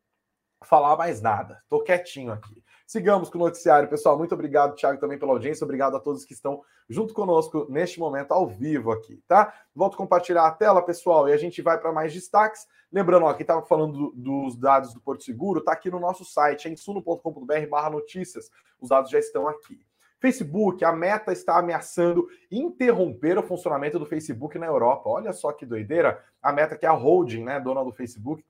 falar 0.64 0.96
mais 0.96 1.20
nada. 1.20 1.62
Tô 1.68 1.82
quietinho 1.82 2.32
aqui. 2.32 2.62
Sigamos 2.86 3.30
com 3.30 3.38
o 3.38 3.40
noticiário, 3.40 3.88
pessoal. 3.88 4.18
Muito 4.18 4.34
obrigado, 4.34 4.74
Thiago, 4.74 5.00
também 5.00 5.18
pela 5.18 5.32
audiência. 5.32 5.64
Obrigado 5.64 5.96
a 5.96 6.00
todos 6.00 6.24
que 6.24 6.34
estão 6.34 6.60
junto 6.88 7.14
conosco 7.14 7.66
neste 7.70 8.00
momento 8.00 8.32
ao 8.32 8.48
vivo 8.48 8.90
aqui, 8.90 9.22
tá? 9.28 9.54
Volto 9.74 9.94
a 9.94 9.96
compartilhar 9.96 10.46
a 10.46 10.50
tela, 10.50 10.82
pessoal, 10.82 11.28
e 11.28 11.32
a 11.32 11.36
gente 11.36 11.62
vai 11.62 11.78
para 11.78 11.92
mais 11.92 12.12
destaques. 12.12 12.66
Lembrando, 12.92 13.26
ó, 13.26 13.32
quem 13.32 13.42
estava 13.42 13.62
falando 13.62 13.92
do, 13.92 14.12
dos 14.16 14.56
dados 14.56 14.92
do 14.92 15.00
Porto 15.00 15.22
Seguro, 15.22 15.62
tá 15.62 15.72
aqui 15.72 15.88
no 15.88 16.00
nosso 16.00 16.24
site, 16.24 16.68
em 16.68 16.76
suno.com.br 16.76 17.90
notícias. 17.92 18.50
Os 18.80 18.88
dados 18.88 19.10
já 19.10 19.20
estão 19.20 19.46
aqui. 19.46 19.80
Facebook, 20.20 20.84
a 20.84 20.92
Meta 20.92 21.32
está 21.32 21.58
ameaçando 21.58 22.28
interromper 22.50 23.38
o 23.38 23.42
funcionamento 23.42 23.98
do 23.98 24.04
Facebook 24.04 24.58
na 24.58 24.66
Europa. 24.66 25.08
Olha 25.08 25.32
só 25.32 25.50
que 25.50 25.64
doideira. 25.64 26.22
A 26.42 26.52
Meta, 26.52 26.76
que 26.76 26.84
é 26.84 26.88
a 26.88 26.92
holding, 26.92 27.42
né, 27.42 27.58
dona 27.58 27.82
do 27.82 27.92
Facebook, 27.92 28.44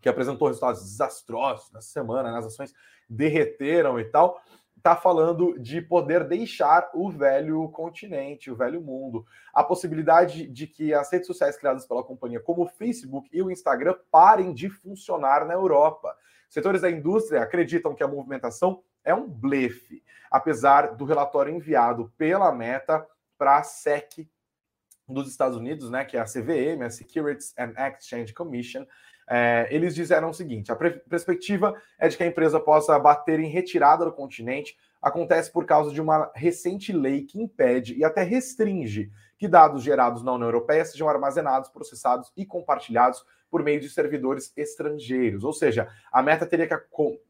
que 0.00 0.08
apresentou 0.08 0.48
resultados 0.48 0.82
desastrosos 0.82 1.72
nessa 1.72 1.88
semana, 1.88 2.30
né? 2.30 2.38
as 2.38 2.46
ações 2.46 2.74
derreteram 3.08 3.98
e 3.98 4.04
tal, 4.04 4.42
está 4.76 4.96
falando 4.96 5.58
de 5.58 5.80
poder 5.80 6.24
deixar 6.24 6.90
o 6.92 7.08
velho 7.08 7.68
continente, 7.68 8.50
o 8.50 8.56
velho 8.56 8.80
mundo. 8.80 9.24
A 9.54 9.62
possibilidade 9.62 10.46
de 10.48 10.66
que 10.66 10.92
as 10.92 11.10
redes 11.10 11.28
sociais 11.28 11.56
criadas 11.56 11.86
pela 11.86 12.02
companhia, 12.02 12.40
como 12.40 12.64
o 12.64 12.68
Facebook 12.68 13.28
e 13.32 13.40
o 13.40 13.50
Instagram, 13.50 13.96
parem 14.10 14.52
de 14.52 14.68
funcionar 14.68 15.46
na 15.46 15.54
Europa. 15.54 16.14
Setores 16.50 16.82
da 16.82 16.90
indústria 16.90 17.40
acreditam 17.40 17.94
que 17.94 18.02
a 18.02 18.08
movimentação 18.08 18.82
é 19.04 19.14
um 19.14 19.28
blefe, 19.28 20.02
apesar 20.30 20.94
do 20.94 21.04
relatório 21.04 21.54
enviado 21.54 22.12
pela 22.16 22.52
Meta 22.52 23.06
para 23.36 23.58
a 23.58 23.62
SEC 23.62 24.28
dos 25.08 25.28
Estados 25.28 25.56
Unidos, 25.56 25.90
né, 25.90 26.04
que 26.04 26.16
é 26.16 26.20
a 26.20 26.24
CVM, 26.24 26.82
a 26.84 26.90
Securities 26.90 27.52
and 27.58 27.74
Exchange 27.76 28.32
Commission, 28.32 28.86
é, 29.28 29.68
eles 29.70 29.94
disseram 29.94 30.30
o 30.30 30.34
seguinte: 30.34 30.72
a 30.72 30.76
perspectiva 30.76 31.74
é 31.98 32.08
de 32.08 32.16
que 32.16 32.22
a 32.22 32.26
empresa 32.26 32.58
possa 32.60 32.98
bater 32.98 33.40
em 33.40 33.48
retirada 33.48 34.04
do 34.04 34.12
continente. 34.12 34.76
Acontece 35.00 35.50
por 35.50 35.64
causa 35.64 35.92
de 35.92 36.00
uma 36.00 36.30
recente 36.34 36.92
lei 36.92 37.22
que 37.22 37.40
impede 37.40 37.94
e 37.94 38.04
até 38.04 38.22
restringe 38.22 39.10
que 39.36 39.48
dados 39.48 39.82
gerados 39.82 40.22
na 40.22 40.32
União 40.32 40.46
Europeia 40.46 40.84
sejam 40.84 41.08
armazenados, 41.08 41.68
processados 41.68 42.32
e 42.36 42.46
compartilhados 42.46 43.24
por 43.52 43.62
meio 43.62 43.78
de 43.78 43.90
servidores 43.90 44.50
estrangeiros. 44.56 45.44
Ou 45.44 45.52
seja, 45.52 45.86
a 46.10 46.22
meta 46.22 46.46
teria 46.46 46.66
que, 46.66 46.74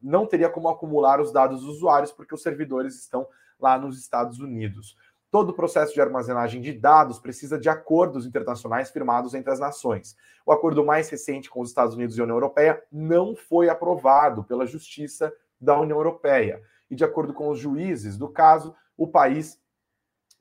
não 0.01 0.25
teria 0.25 0.47
como 0.47 0.69
acumular 0.69 1.19
os 1.19 1.33
dados 1.33 1.59
dos 1.59 1.75
usuários 1.75 2.13
porque 2.13 2.33
os 2.33 2.41
servidores 2.41 2.95
estão 2.95 3.27
lá 3.59 3.77
nos 3.77 3.99
Estados 3.99 4.39
Unidos. 4.39 4.95
Todo 5.29 5.49
o 5.49 5.53
processo 5.53 5.93
de 5.93 5.99
armazenagem 5.99 6.61
de 6.61 6.71
dados 6.71 7.19
precisa 7.19 7.59
de 7.59 7.67
acordos 7.67 8.25
internacionais 8.25 8.89
firmados 8.89 9.33
entre 9.33 9.51
as 9.51 9.59
nações. 9.59 10.15
O 10.45 10.53
acordo 10.53 10.85
mais 10.85 11.09
recente 11.09 11.49
com 11.49 11.59
os 11.59 11.67
Estados 11.67 11.93
Unidos 11.93 12.17
e 12.17 12.21
a 12.21 12.23
União 12.23 12.37
Europeia 12.37 12.81
não 12.89 13.35
foi 13.35 13.67
aprovado 13.67 14.45
pela 14.45 14.65
Justiça 14.65 15.33
da 15.59 15.77
União 15.77 15.97
Europeia. 15.97 16.61
E, 16.89 16.95
de 16.95 17.03
acordo 17.03 17.33
com 17.33 17.49
os 17.49 17.59
juízes 17.59 18.17
do 18.17 18.29
caso, 18.29 18.73
o 18.95 19.07
país 19.07 19.59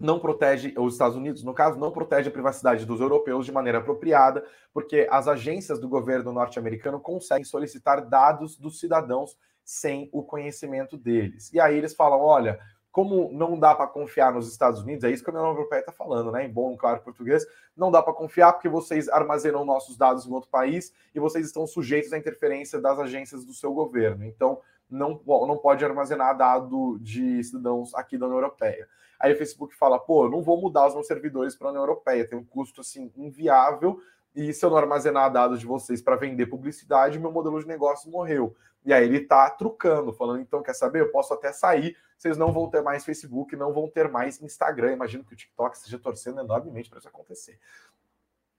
não 0.03 0.19
protege, 0.19 0.75
os 0.77 0.95
Estados 0.95 1.17
Unidos, 1.17 1.45
no 1.45 1.55
caso, 1.55 1.79
não 1.79 1.93
protege 1.93 2.29
a 2.29 2.33
privacidade 2.33 2.85
dos 2.85 3.01
europeus 3.01 3.47
de 3.47 3.53
maneira 3.53 3.79
apropriada, 3.79 4.45
porque 4.75 5.07
as 5.11 5.29
agências 5.29 5.79
do 5.79 5.89
governo 5.89 6.33
norte-americano 6.33 6.99
conseguem 6.99 7.45
solicitar 7.45 8.05
dados 8.05 8.57
dos 8.57 8.81
cidadãos 8.81 9.39
sem 9.65 10.11
o 10.13 10.23
conhecimento 10.23 10.99
deles. 10.99 11.53
E 11.53 11.61
aí 11.61 11.77
eles 11.77 11.95
falam: 11.95 12.21
olha, 12.21 12.59
como 12.91 13.31
não 13.33 13.59
dá 13.59 13.75
para 13.75 13.87
confiar 13.87 14.35
nos 14.35 14.51
Estados 14.51 14.83
Unidos, 14.83 15.05
é 15.05 15.11
isso 15.11 15.23
que 15.25 15.31
a 15.31 15.33
União 15.33 15.47
Europeia 15.47 15.81
está 15.81 15.93
falando, 15.93 16.31
né? 16.31 16.45
Em 16.45 16.51
bom, 16.51 16.77
claro, 16.77 17.01
português, 17.01 17.47
não 17.77 17.91
dá 17.91 18.03
para 18.03 18.13
confiar 18.13 18.53
porque 18.53 18.69
vocês 18.69 19.09
armazenam 19.09 19.65
nossos 19.65 19.97
dados 19.97 20.27
em 20.27 20.33
outro 20.33 20.51
país 20.51 20.93
e 21.15 21.21
vocês 21.21 21.47
estão 21.47 21.67
sujeitos 21.67 22.13
à 22.13 22.19
interferência 22.19 22.81
das 22.81 22.99
agências 22.99 23.45
do 23.47 23.55
seu 23.55 23.73
governo. 23.73 24.25
Então, 24.25 24.61
não, 24.93 25.21
não 25.27 25.57
pode 25.57 25.85
armazenar 25.85 26.37
dado 26.37 26.99
de 27.01 27.43
cidadãos 27.43 27.95
aqui 27.95 28.17
da 28.19 28.27
União 28.27 28.39
Europeia. 28.39 28.89
Aí 29.19 29.33
o 29.33 29.37
Facebook 29.37 29.75
fala, 29.77 29.99
pô, 29.99 30.27
eu 30.27 30.31
não 30.31 30.43
vou 30.43 30.61
mudar 30.61 30.87
os 30.87 30.95
meus 30.95 31.07
servidores 31.07 31.55
para 31.55 31.69
a 31.69 31.71
União 31.71 31.83
Europeia, 31.83 32.27
tem 32.27 32.39
um 32.39 32.45
custo 32.45 32.81
assim 32.81 33.13
inviável 33.17 34.01
e 34.35 34.53
se 34.53 34.65
eu 34.65 34.71
não 34.71 34.79
armazenar 34.79 35.31
dados 35.31 35.61
de 35.61 35.67
vocês 35.67 36.01
para 36.01 36.17
vender 36.17 36.47
publicidade, 36.47 37.19
meu 37.19 37.31
modelo 37.31 37.61
de 37.61 37.67
negócio 37.67 38.11
morreu. 38.11 38.57
E 38.85 38.93
aí 38.93 39.05
ele 39.05 39.19
está 39.19 39.49
trucando, 39.51 40.13
falando, 40.13 40.41
então, 40.41 40.63
quer 40.63 40.75
saber? 40.75 41.03
Eu 41.03 41.11
posso 41.11 41.33
até 41.33 41.53
sair, 41.53 41.97
vocês 42.17 42.37
não 42.37 42.51
vão 42.51 42.69
ter 42.69 42.83
mais 42.83 43.05
Facebook, 43.05 43.55
não 43.55 43.73
vão 43.73 43.89
ter 43.89 44.09
mais 44.09 44.41
Instagram. 44.43 44.93
Imagino 44.93 45.25
que 45.25 45.35
o 45.35 45.37
TikTok 45.37 45.77
esteja 45.77 45.99
torcendo 45.99 46.41
enormemente 46.41 46.89
para 46.89 46.99
isso 46.99 47.09
acontecer. 47.09 47.59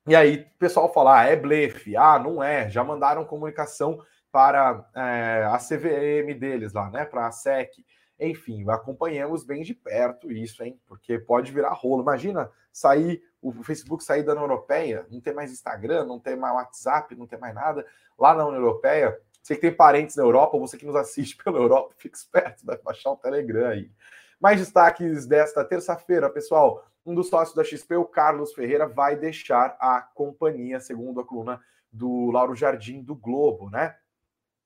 E 0.07 0.15
aí 0.15 0.47
o 0.55 0.59
pessoal 0.59 0.91
fala, 0.93 1.19
ah, 1.19 1.23
é 1.25 1.35
blefe, 1.35 1.97
ah, 1.97 2.19
não 2.19 2.43
é, 2.43 2.69
já 2.69 2.83
mandaram 2.83 3.25
comunicação 3.25 3.99
para 4.33 4.83
é, 4.95 5.45
a 5.45 5.59
CVM 5.59 6.33
deles 6.39 6.73
lá, 6.73 6.89
né, 6.89 7.05
para 7.05 7.27
a 7.27 7.31
SEC. 7.31 7.85
Enfim, 8.19 8.67
acompanhamos 8.67 9.43
bem 9.43 9.61
de 9.61 9.75
perto 9.75 10.31
isso, 10.31 10.63
hein? 10.63 10.79
Porque 10.87 11.19
pode 11.19 11.51
virar 11.51 11.71
rolo. 11.73 12.01
Imagina 12.01 12.49
sair, 12.71 13.21
o 13.39 13.51
Facebook 13.63 14.03
sair 14.03 14.23
da 14.23 14.31
União 14.31 14.45
Europeia, 14.45 15.05
não 15.11 15.21
ter 15.21 15.35
mais 15.35 15.51
Instagram, 15.51 16.05
não 16.05 16.19
ter 16.19 16.35
mais 16.35 16.55
WhatsApp, 16.55 17.15
não 17.15 17.27
ter 17.27 17.37
mais 17.37 17.53
nada. 17.53 17.85
Lá 18.17 18.33
na 18.33 18.43
União 18.47 18.59
Europeia, 18.59 19.15
você 19.41 19.53
que 19.53 19.61
tem 19.61 19.75
parentes 19.75 20.15
na 20.15 20.23
Europa, 20.23 20.57
você 20.57 20.77
que 20.77 20.85
nos 20.85 20.95
assiste 20.95 21.37
pela 21.43 21.59
Europa, 21.59 21.93
fique 21.95 22.17
esperto, 22.17 22.65
vai 22.65 22.77
baixar 22.79 23.11
o 23.11 23.17
Telegram 23.17 23.67
aí. 23.67 23.91
Mais 24.39 24.59
destaques 24.59 25.27
desta 25.27 25.63
terça-feira, 25.63 26.27
pessoal. 26.27 26.83
Um 27.05 27.13
dos 27.13 27.29
sócios 27.29 27.55
da 27.55 27.63
XP, 27.63 27.97
o 27.97 28.05
Carlos 28.05 28.53
Ferreira, 28.53 28.87
vai 28.87 29.15
deixar 29.15 29.77
a 29.79 30.01
companhia, 30.01 30.79
segundo 30.79 31.19
a 31.19 31.23
coluna 31.23 31.61
do 31.91 32.31
Lauro 32.31 32.55
Jardim 32.55 33.03
do 33.03 33.13
Globo, 33.13 33.69
né? 33.69 33.95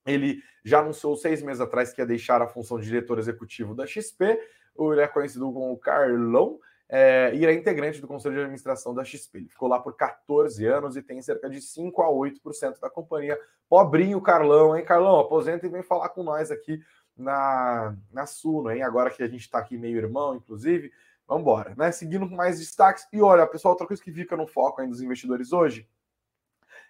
Ele 0.07 0.41
já 0.63 0.79
anunciou 0.79 1.15
seis 1.15 1.41
meses 1.41 1.61
atrás 1.61 1.93
que 1.93 2.01
ia 2.01 2.05
deixar 2.05 2.41
a 2.41 2.47
função 2.47 2.79
de 2.79 2.85
diretor 2.85 3.19
executivo 3.19 3.75
da 3.75 3.85
XP. 3.85 4.39
Ele 4.79 5.01
é 5.01 5.07
conhecido 5.07 5.51
como 5.51 5.77
Carlão 5.77 6.59
é, 6.89 7.31
e 7.33 7.45
é 7.45 7.53
integrante 7.53 7.99
do 7.99 8.07
conselho 8.07 8.35
de 8.35 8.41
administração 8.41 8.93
da 8.93 9.03
XP. 9.03 9.37
Ele 9.39 9.49
ficou 9.49 9.67
lá 9.67 9.79
por 9.79 9.95
14 9.95 10.65
anos 10.65 10.95
e 10.95 11.01
tem 11.01 11.21
cerca 11.21 11.49
de 11.49 11.61
5 11.61 12.01
a 12.01 12.07
8% 12.07 12.79
da 12.79 12.89
companhia. 12.89 13.37
Pobrinho 13.69 14.21
Carlão, 14.21 14.75
hein, 14.77 14.85
Carlão? 14.85 15.19
Aposenta 15.19 15.65
e 15.65 15.69
vem 15.69 15.83
falar 15.83 16.09
com 16.09 16.23
nós 16.23 16.49
aqui 16.49 16.81
na, 17.15 17.95
na 18.11 18.25
Suno, 18.25 18.71
hein? 18.71 18.83
Agora 18.83 19.09
que 19.09 19.21
a 19.21 19.27
gente 19.27 19.41
está 19.41 19.59
aqui 19.59 19.77
meio 19.77 19.97
irmão, 19.97 20.35
inclusive. 20.35 20.91
Vamos 21.27 21.41
embora, 21.41 21.75
né? 21.75 21.91
Seguindo 21.91 22.29
com 22.29 22.35
mais 22.35 22.59
destaques. 22.59 23.05
E 23.11 23.21
olha, 23.21 23.45
pessoal, 23.45 23.73
outra 23.73 23.85
coisa 23.85 24.01
que 24.01 24.11
fica 24.11 24.37
no 24.37 24.47
foco 24.47 24.79
ainda 24.79 24.91
dos 24.91 25.01
investidores 25.01 25.51
hoje 25.51 25.89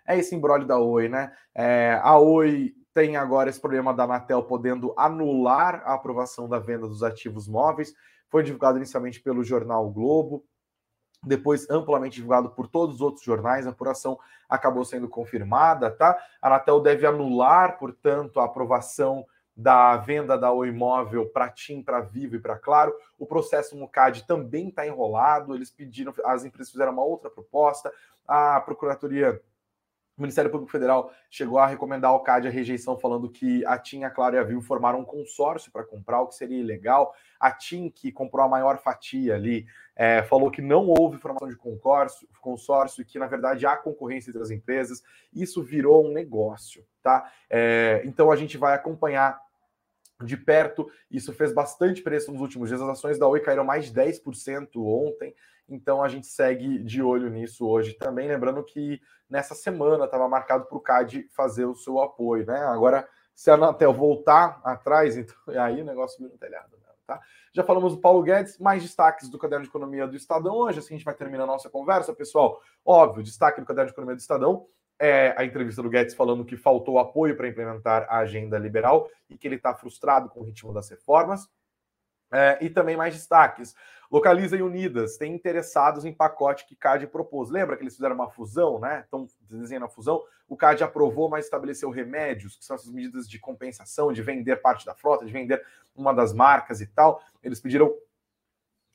é 0.06 0.18
esse 0.18 0.36
embrólio 0.36 0.68
da 0.68 0.78
Oi, 0.80 1.10
né? 1.10 1.36
É, 1.56 2.00
a 2.04 2.20
Oi 2.20 2.76
tem 2.98 3.16
agora 3.16 3.48
esse 3.48 3.62
problema 3.62 3.94
da 3.94 4.06
Anatel 4.06 4.42
podendo 4.42 4.92
anular 4.98 5.84
a 5.86 5.94
aprovação 5.94 6.50
da 6.50 6.58
venda 6.58 6.88
dos 6.88 7.04
ativos 7.04 7.48
móveis. 7.48 7.94
Foi 8.28 8.42
divulgado 8.42 8.78
inicialmente 8.80 9.22
pelo 9.22 9.44
jornal 9.44 9.86
o 9.86 9.92
Globo, 9.92 10.44
depois 11.24 11.70
amplamente 11.70 12.16
divulgado 12.16 12.50
por 12.50 12.68
todos 12.68 12.96
os 12.96 13.02
outros 13.02 13.24
jornais, 13.24 13.68
a 13.68 13.70
apuração 13.70 14.18
acabou 14.50 14.84
sendo 14.84 15.08
confirmada, 15.08 15.92
tá? 15.92 16.18
A 16.42 16.48
Anatel 16.48 16.80
deve 16.80 17.06
anular, 17.06 17.78
portanto, 17.78 18.40
a 18.40 18.46
aprovação 18.46 19.24
da 19.56 19.96
venda 19.98 20.36
da 20.36 20.52
Oi 20.52 20.70
Imóvel 20.70 21.30
para 21.30 21.50
TIM, 21.50 21.84
para 21.84 22.02
Vivo 22.02 22.38
e 22.38 22.40
para 22.40 22.58
Claro. 22.58 22.96
O 23.20 23.28
processo 23.28 23.78
no 23.78 23.88
CAD 23.88 24.26
também 24.26 24.70
está 24.70 24.88
enrolado, 24.88 25.54
eles 25.54 25.70
pediram, 25.70 26.12
as 26.26 26.44
empresas 26.44 26.72
fizeram 26.72 26.94
uma 26.94 27.04
outra 27.04 27.30
proposta, 27.30 27.94
a 28.28 28.60
Procuradoria 28.60 29.40
o 30.18 30.22
Ministério 30.22 30.50
Público 30.50 30.72
Federal 30.72 31.14
chegou 31.30 31.60
a 31.60 31.68
recomendar 31.68 32.10
ao 32.10 32.24
CAD 32.24 32.48
a 32.48 32.52
rejeição, 32.52 32.98
falando 32.98 33.30
que 33.30 33.64
a 33.66 33.78
TIM, 33.78 34.04
a 34.04 34.10
Claro 34.10 34.36
e 34.36 34.40
a 34.40 34.44
Vivo 34.44 34.62
formaram 34.62 35.00
um 35.00 35.06
consórcio 35.06 35.72
para 35.72 35.84
comprar, 35.84 36.22
o 36.22 36.28
que 36.28 36.36
seria 36.36 36.60
ilegal. 36.60 37.14
A 37.40 37.52
TIM, 37.52 37.90
que 37.90 38.12
comprou 38.12 38.44
a 38.44 38.50
maior 38.50 38.80
fatia 38.80 39.36
ali, 39.36 39.68
é, 39.96 40.24
falou 40.24 40.50
que 40.50 40.62
não 40.62 40.88
houve 40.88 41.20
formação 41.20 41.48
de 41.48 41.56
consórcio, 41.56 42.28
consórcio 42.42 43.02
e 43.04 43.06
que, 43.06 43.20
na 43.20 43.28
verdade, 43.28 43.68
há 43.68 43.78
concorrência 43.78 44.32
entre 44.32 44.42
as 44.42 44.50
empresas. 44.50 45.04
Isso 45.32 45.62
virou 45.62 46.08
um 46.08 46.12
negócio, 46.12 46.84
tá? 47.04 47.32
É, 47.48 48.02
então, 48.04 48.32
a 48.32 48.36
gente 48.36 48.58
vai 48.58 48.74
acompanhar 48.74 49.40
de 50.24 50.36
perto. 50.36 50.90
Isso 51.12 51.32
fez 51.32 51.54
bastante 51.54 52.02
preço 52.02 52.32
nos 52.32 52.42
últimos 52.42 52.70
dias. 52.70 52.82
As 52.82 52.90
ações 52.90 53.20
da 53.20 53.28
Oi 53.28 53.40
caíram 53.40 53.64
mais 53.64 53.86
de 53.86 53.94
10% 53.94 54.70
ontem. 54.78 55.36
Então 55.70 56.02
a 56.02 56.08
gente 56.08 56.28
segue 56.28 56.80
de 56.80 57.02
olho 57.02 57.30
nisso 57.30 57.68
hoje 57.68 57.94
também. 57.94 58.28
Lembrando 58.28 58.64
que 58.64 59.02
nessa 59.30 59.54
semana 59.54 60.06
estava 60.06 60.28
marcado 60.28 60.66
para 60.66 60.78
o 60.78 60.82
CAD 60.82 61.28
fazer 61.36 61.66
o 61.66 61.76
seu 61.76 62.00
apoio, 62.02 62.46
né? 62.46 62.60
Agora, 62.66 63.08
se 63.36 63.52
a 63.52 63.56
Anatel 63.56 63.94
voltar 63.94 64.60
atrás, 64.64 65.18
então 65.18 65.36
aí 65.62 65.82
o 65.82 65.86
negócio 65.86 66.18
vira 66.18 66.32
no 66.32 66.40
telhado. 66.40 66.78
Tá? 67.08 67.22
Já 67.54 67.64
falamos 67.64 67.96
do 67.96 68.02
Paulo 68.02 68.22
Guedes, 68.22 68.60
mais 68.60 68.84
destaques 68.84 69.30
do 69.30 69.40
Caderno 69.40 69.64
de 69.64 69.70
Economia 69.70 70.06
do 70.06 70.16
Estadão 70.18 70.54
hoje, 70.54 70.80
assim 70.80 70.94
a 70.94 70.98
gente 70.98 71.06
vai 71.06 71.14
terminar 71.14 71.46
a 71.46 71.48
nossa 71.48 71.70
conversa, 71.70 72.14
pessoal. 72.14 72.62
Óbvio, 72.86 73.24
destaque 73.24 73.62
do 73.62 73.66
Caderno 73.66 73.88
de 73.88 73.94
Economia 73.94 74.16
do 74.16 74.20
Estadão 74.20 74.68
é 75.00 75.34
a 75.38 75.46
entrevista 75.46 75.82
do 75.82 75.90
Guedes 75.90 76.16
falando 76.16 76.44
que 76.44 76.58
faltou 76.58 77.00
apoio 77.00 77.38
para 77.38 77.48
implementar 77.48 78.06
a 78.10 78.18
agenda 78.18 78.58
liberal 78.58 79.10
e 79.30 79.38
que 79.38 79.48
ele 79.48 79.56
está 79.56 79.74
frustrado 79.74 80.28
com 80.28 80.42
o 80.42 80.44
ritmo 80.44 80.74
das 80.74 80.90
reformas. 80.90 81.48
É, 82.32 82.58
e 82.62 82.70
também 82.70 82.98
mais 82.98 83.14
destaques. 83.14 83.76
Localiza 84.10 84.56
e 84.56 84.62
Unidas 84.62 85.18
têm 85.18 85.34
interessados 85.34 86.06
em 86.06 86.14
pacote 86.14 86.66
que 86.66 86.76
CAD 86.76 87.08
propôs. 87.08 87.50
Lembra 87.50 87.76
que 87.76 87.84
eles 87.84 87.96
fizeram 87.96 88.16
uma 88.16 88.30
fusão, 88.30 88.80
né? 88.80 89.02
Estão 89.02 89.28
desenhando 89.42 89.86
a 89.86 89.90
fusão. 89.90 90.24
O 90.48 90.56
CAD 90.56 90.84
aprovou, 90.84 91.30
mas 91.30 91.46
estabeleceu 91.46 91.90
remédios, 91.90 92.56
que 92.56 92.64
são 92.64 92.76
essas 92.76 92.92
medidas 92.92 93.30
de 93.30 93.38
compensação, 93.38 94.14
de 94.14 94.22
vender 94.22 94.62
parte 94.62 94.86
da 94.86 94.96
frota, 94.96 95.26
de 95.26 95.32
vender 95.32 95.62
uma 95.94 96.14
das 96.14 96.34
marcas 96.34 96.80
e 96.80 96.88
tal. 96.88 97.22
Eles 97.44 97.60
pediram 97.60 97.94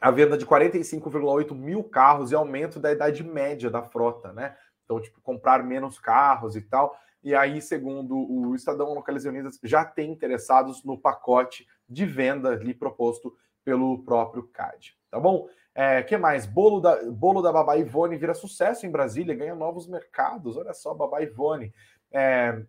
a 0.00 0.10
venda 0.10 0.36
de 0.36 0.46
45,8 0.46 1.54
mil 1.54 1.84
carros 1.84 2.32
e 2.32 2.34
aumento 2.34 2.80
da 2.80 2.90
idade 2.90 3.22
média 3.22 3.70
da 3.70 3.82
frota, 3.82 4.32
né? 4.32 4.56
Então, 4.84 5.00
tipo, 5.00 5.20
comprar 5.20 5.62
menos 5.62 5.98
carros 5.98 6.56
e 6.56 6.62
tal. 6.62 6.98
E 7.22 7.34
aí, 7.34 7.62
segundo 7.62 8.16
o 8.16 8.54
Estadão 8.54 8.94
Localiza 8.94 9.28
Unidas, 9.28 9.58
já 9.62 9.84
tem 9.84 10.10
interessados 10.10 10.82
no 10.82 10.98
pacote 10.98 11.68
de 11.92 12.06
venda 12.06 12.50
ali 12.50 12.74
proposto 12.74 13.36
pelo 13.64 14.02
próprio 14.04 14.44
CAD. 14.48 14.96
Tá 15.10 15.20
bom? 15.20 15.48
É, 15.74 16.02
que 16.02 16.16
mais? 16.16 16.44
Bolo 16.44 16.80
da, 16.80 17.02
bolo 17.10 17.40
da 17.40 17.52
Babá 17.52 17.76
Ivone 17.76 18.16
vira 18.16 18.34
sucesso 18.34 18.84
em 18.84 18.90
Brasília, 18.90 19.34
ganha 19.34 19.54
novos 19.54 19.86
mercados. 19.86 20.56
Olha 20.56 20.74
só, 20.74 20.92
Babá 20.94 21.22
Ivone. 21.22 21.72
É, 22.10 22.62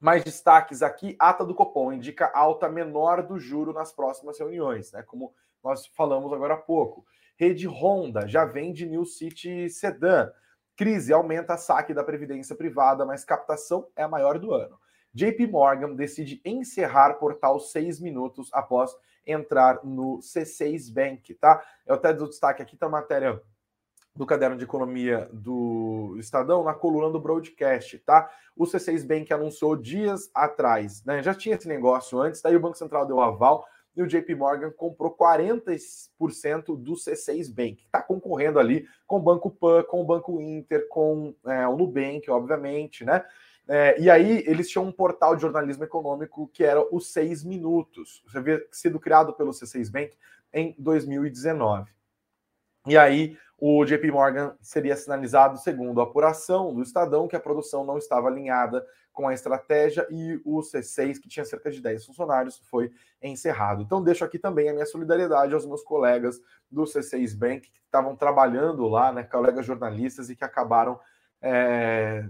mais 0.00 0.24
destaques 0.24 0.82
aqui: 0.82 1.16
ata 1.18 1.44
do 1.44 1.54
Copom 1.54 1.92
indica 1.92 2.30
alta 2.34 2.68
menor 2.68 3.22
do 3.22 3.38
juro 3.38 3.72
nas 3.72 3.92
próximas 3.92 4.38
reuniões, 4.38 4.92
né? 4.92 5.02
Como 5.02 5.34
nós 5.62 5.86
falamos 5.88 6.32
agora 6.32 6.54
há 6.54 6.58
pouco. 6.58 7.04
Rede 7.36 7.66
Honda 7.66 8.26
já 8.26 8.44
vende 8.44 8.86
New 8.86 9.04
City 9.04 9.68
Sedan. 9.68 10.30
Crise 10.74 11.12
aumenta 11.12 11.56
saque 11.56 11.92
da 11.92 12.04
previdência 12.04 12.54
privada, 12.54 13.04
mas 13.04 13.24
captação 13.24 13.88
é 13.96 14.02
a 14.02 14.08
maior 14.08 14.38
do 14.38 14.52
ano. 14.52 14.78
JP 15.16 15.46
Morgan 15.46 15.94
decide 15.94 16.42
encerrar 16.44 17.14
portal 17.14 17.58
seis 17.58 17.98
minutos 17.98 18.50
após 18.52 18.94
entrar 19.26 19.82
no 19.82 20.18
C6 20.18 20.92
Bank, 20.92 21.32
tá? 21.36 21.64
Eu 21.86 21.94
até 21.94 22.12
dou 22.12 22.28
destaque 22.28 22.60
aqui 22.60 22.76
da 22.76 22.86
matéria 22.86 23.40
do 24.14 24.26
caderno 24.26 24.58
de 24.58 24.64
economia 24.64 25.26
do 25.32 26.16
Estadão 26.18 26.62
na 26.62 26.74
coluna 26.74 27.10
do 27.10 27.18
broadcast, 27.18 27.98
tá? 28.00 28.30
O 28.54 28.64
C6 28.64 29.06
Bank 29.06 29.32
anunciou 29.32 29.74
dias 29.74 30.30
atrás, 30.34 31.02
né? 31.02 31.22
Já 31.22 31.32
tinha 31.32 31.56
esse 31.56 31.66
negócio 31.66 32.20
antes, 32.20 32.42
daí 32.42 32.54
o 32.54 32.60
Banco 32.60 32.76
Central 32.76 33.06
deu 33.06 33.18
aval 33.18 33.66
e 33.96 34.02
o 34.02 34.06
JP 34.06 34.34
Morgan 34.34 34.70
comprou 34.70 35.16
40% 35.16 36.76
do 36.76 36.92
C6 36.92 37.50
Bank. 37.50 37.82
Está 37.86 38.02
concorrendo 38.02 38.58
ali 38.58 38.86
com 39.06 39.16
o 39.16 39.22
Banco 39.22 39.50
Pan, 39.50 39.82
com 39.84 40.02
o 40.02 40.04
Banco 40.04 40.42
Inter, 40.42 40.86
com 40.88 41.34
é, 41.46 41.66
o 41.66 41.74
Nubank, 41.74 42.30
obviamente, 42.30 43.02
né? 43.02 43.24
É, 43.68 44.00
e 44.00 44.08
aí 44.08 44.44
eles 44.46 44.68
tinham 44.68 44.84
um 44.84 44.92
portal 44.92 45.34
de 45.34 45.42
jornalismo 45.42 45.82
econômico 45.82 46.48
que 46.52 46.62
era 46.62 46.80
o 46.94 47.00
Seis 47.00 47.42
Minutos. 47.42 48.22
Você 48.26 48.40
vê 48.40 48.68
sido 48.70 49.00
criado 49.00 49.32
pelo 49.32 49.50
C6 49.50 49.90
Bank 49.90 50.16
em 50.52 50.74
2019. 50.78 51.90
E 52.86 52.96
aí 52.96 53.36
o 53.58 53.84
JP 53.84 54.10
Morgan 54.10 54.54
seria 54.60 54.94
sinalizado, 54.96 55.58
segundo 55.58 56.00
a 56.00 56.04
apuração 56.04 56.74
do 56.74 56.82
Estadão, 56.82 57.26
que 57.26 57.34
a 57.34 57.40
produção 57.40 57.84
não 57.84 57.98
estava 57.98 58.28
alinhada 58.28 58.86
com 59.12 59.26
a 59.26 59.32
estratégia 59.32 60.06
e 60.10 60.38
o 60.44 60.60
C6, 60.60 61.18
que 61.18 61.26
tinha 61.26 61.44
cerca 61.44 61.70
de 61.70 61.80
10 61.80 62.04
funcionários, 62.04 62.58
foi 62.70 62.92
encerrado. 63.22 63.82
Então, 63.82 64.04
deixo 64.04 64.22
aqui 64.22 64.38
também 64.38 64.68
a 64.68 64.74
minha 64.74 64.84
solidariedade 64.84 65.54
aos 65.54 65.64
meus 65.64 65.82
colegas 65.82 66.38
do 66.70 66.82
C6 66.82 67.34
Bank, 67.34 67.70
que 67.70 67.80
estavam 67.80 68.14
trabalhando 68.14 68.86
lá, 68.86 69.10
né, 69.10 69.22
colegas 69.22 69.64
jornalistas, 69.64 70.28
e 70.28 70.36
que 70.36 70.44
acabaram 70.44 71.00
é, 71.40 72.28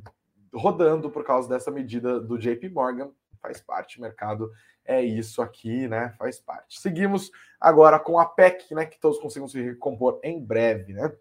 rodando 0.52 1.10
por 1.10 1.24
causa 1.24 1.48
dessa 1.48 1.70
medida 1.70 2.20
do 2.20 2.38
JP 2.38 2.68
Morgan. 2.70 3.10
Faz 3.40 3.60
parte, 3.60 4.00
mercado 4.00 4.50
é 4.86 5.02
isso 5.02 5.42
aqui, 5.42 5.88
né? 5.88 6.14
Faz 6.18 6.38
parte. 6.40 6.80
Seguimos 6.80 7.30
agora 7.60 7.98
com 7.98 8.18
a 8.18 8.24
PEC, 8.24 8.74
né? 8.74 8.86
Que 8.86 8.98
todos 8.98 9.18
consigam 9.18 9.48
se 9.48 9.60
recompor 9.60 10.20
em 10.22 10.42
breve, 10.42 10.92
né? 10.92 11.12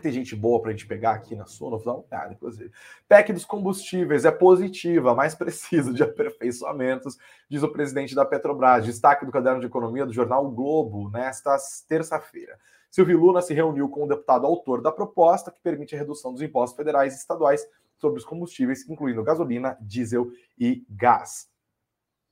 Tem 0.00 0.12
gente 0.12 0.36
boa 0.36 0.60
para 0.60 0.70
a 0.70 0.72
gente 0.72 0.86
pegar 0.86 1.12
aqui 1.12 1.34
na 1.34 1.46
sua, 1.46 1.70
vou 1.70 1.84
dar 1.84 1.94
uma 1.94 2.04
olhada, 2.08 2.32
inclusive. 2.32 2.70
PEC 3.08 3.32
dos 3.32 3.44
combustíveis 3.44 4.24
é 4.24 4.30
positiva, 4.30 5.16
mas 5.16 5.34
precisa 5.34 5.92
de 5.92 6.02
aperfeiçoamentos, 6.04 7.18
diz 7.48 7.64
o 7.64 7.68
presidente 7.68 8.14
da 8.14 8.24
Petrobras. 8.24 8.84
Destaque 8.84 9.26
do 9.26 9.32
caderno 9.32 9.60
de 9.60 9.66
economia 9.66 10.06
do 10.06 10.12
jornal 10.12 10.46
o 10.46 10.50
Globo, 10.50 11.10
nesta 11.10 11.56
terça-feira. 11.88 12.56
Silvio 12.88 13.18
Luna 13.18 13.42
se 13.42 13.52
reuniu 13.52 13.88
com 13.88 14.04
o 14.04 14.08
deputado 14.08 14.46
autor 14.46 14.80
da 14.80 14.92
proposta 14.92 15.50
que 15.50 15.60
permite 15.60 15.94
a 15.94 15.98
redução 15.98 16.32
dos 16.32 16.42
impostos 16.42 16.76
federais 16.76 17.14
e 17.14 17.16
estaduais 17.16 17.66
sobre 18.00 18.18
os 18.18 18.24
combustíveis, 18.24 18.88
incluindo 18.88 19.22
gasolina, 19.22 19.76
diesel 19.80 20.30
e 20.58 20.84
gás. 20.88 21.48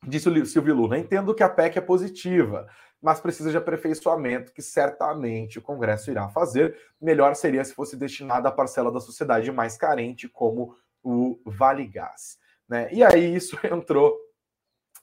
Disse 0.06 0.28
o 0.28 0.46
Silvio 0.46 0.74
Luna: 0.74 0.98
entendo 0.98 1.34
que 1.34 1.42
a 1.42 1.48
PEC 1.48 1.78
é 1.78 1.80
positiva, 1.80 2.68
mas 3.00 3.20
precisa 3.20 3.50
de 3.50 3.56
aperfeiçoamento 3.56 4.52
que 4.52 4.62
certamente 4.62 5.58
o 5.58 5.62
Congresso 5.62 6.10
irá 6.10 6.28
fazer. 6.28 6.76
Melhor 7.00 7.34
seria 7.34 7.64
se 7.64 7.74
fosse 7.74 7.96
destinada 7.96 8.48
à 8.48 8.52
parcela 8.52 8.90
da 8.90 9.00
sociedade 9.00 9.50
mais 9.52 9.76
carente, 9.76 10.28
como 10.28 10.76
o 11.02 11.38
Vale 11.44 11.86
Gás. 11.86 12.38
Né? 12.68 12.88
E 12.92 13.02
aí 13.02 13.34
isso 13.34 13.58
entrou 13.66 14.16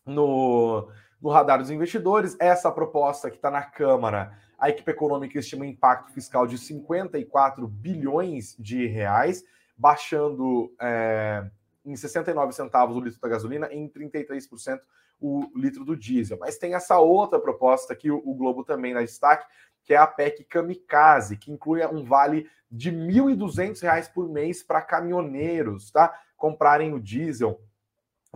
no, 0.05 0.89
no 1.21 1.29
radar 1.29 1.59
dos 1.59 1.71
investidores. 1.71 2.35
Essa 2.39 2.71
proposta 2.71 3.29
que 3.29 3.37
está 3.37 3.49
na 3.49 3.63
Câmara, 3.63 4.37
a 4.57 4.69
equipe 4.69 4.91
econômica 4.91 5.39
estima 5.39 5.63
um 5.63 5.67
impacto 5.67 6.11
fiscal 6.11 6.45
de 6.45 6.57
54 6.57 7.67
bilhões 7.67 8.55
de 8.59 8.85
reais, 8.87 9.43
baixando. 9.77 10.73
É, 10.79 11.49
em 11.85 11.95
69 11.95 12.51
centavos 12.51 12.97
o 12.97 12.99
litro 12.99 13.21
da 13.21 13.29
gasolina 13.29 13.71
e 13.71 13.77
em 13.77 13.87
33% 13.87 14.79
o 15.21 15.49
litro 15.55 15.85
do 15.85 15.95
diesel. 15.95 16.37
Mas 16.39 16.57
tem 16.57 16.73
essa 16.73 16.97
outra 16.97 17.39
proposta 17.39 17.95
que 17.95 18.11
o, 18.11 18.33
Globo 18.33 18.63
também 18.63 18.93
dá 18.93 19.01
destaque, 19.01 19.45
que 19.83 19.93
é 19.93 19.97
a 19.97 20.07
PEC 20.07 20.43
Kamikaze, 20.45 21.37
que 21.37 21.51
inclui 21.51 21.85
um 21.85 22.03
vale 22.03 22.49
de 22.69 22.89
R$ 22.89 22.97
1.200 22.97 24.11
por 24.11 24.27
mês 24.27 24.63
para 24.63 24.81
caminhoneiros, 24.81 25.91
tá? 25.91 26.19
Comprarem 26.35 26.93
o 26.93 26.99
diesel 26.99 27.61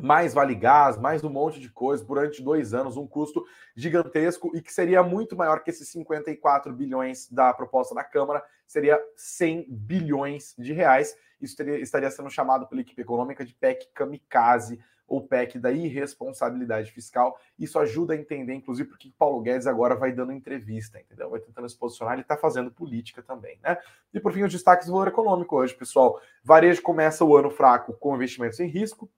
mais 0.02 0.34
vale 0.34 0.56
gás, 0.56 0.98
mais 0.98 1.24
um 1.26 1.30
monte 1.30 1.60
de 1.60 1.70
coisa 1.70 2.06
durante 2.06 2.42
dois 2.42 2.74
anos, 2.74 2.96
um 2.96 3.06
custo 3.06 3.46
gigantesco 3.76 4.56
e 4.56 4.62
que 4.62 4.74
seria 4.74 5.04
muito 5.04 5.36
maior 5.36 5.62
que 5.62 5.70
esses 5.70 5.90
54 5.90 6.72
bilhões 6.74 7.30
da 7.30 7.54
proposta 7.54 7.94
da 7.94 8.04
Câmara, 8.04 8.42
seria 8.70 9.04
100 9.16 9.66
bilhões 9.68 10.54
de 10.56 10.72
reais. 10.74 11.18
Isso 11.42 11.58
teria, 11.58 11.80
estaria 11.80 12.12
sendo 12.12 12.30
chamado 12.30 12.68
pela 12.68 12.82
equipe 12.82 13.02
econômica 13.02 13.44
de 13.44 13.56
PEC 13.56 13.88
kamikaze 13.96 14.80
ou 15.08 15.26
PEC 15.26 15.58
da 15.58 15.72
irresponsabilidade 15.72 16.92
fiscal. 16.92 17.36
Isso 17.58 17.80
ajuda 17.80 18.14
a 18.14 18.16
entender, 18.16 18.54
inclusive, 18.54 18.88
porque 18.88 19.12
Paulo 19.18 19.42
Guedes 19.42 19.66
agora 19.66 19.96
vai 19.96 20.12
dando 20.12 20.32
entrevista, 20.32 21.00
entendeu? 21.00 21.32
Vai 21.32 21.40
tentando 21.40 21.68
se 21.68 21.76
posicionar, 21.76 22.14
ele 22.14 22.22
está 22.22 22.38
fazendo 22.38 22.70
política 22.70 23.24
também, 23.24 23.60
né? 23.64 23.76
E 24.14 24.20
por 24.20 24.32
fim, 24.32 24.44
os 24.44 24.52
destaques 24.52 24.86
do 24.86 24.94
valor 24.94 25.08
econômico 25.08 25.56
hoje, 25.58 25.74
pessoal. 25.74 26.22
Varejo 26.44 26.84
começa 26.84 27.26
o 27.26 27.36
ano 27.36 27.50
fraco 27.50 27.94
com 27.94 28.16
investimentos 28.16 28.60
em 28.60 28.68
risco. 28.68 29.10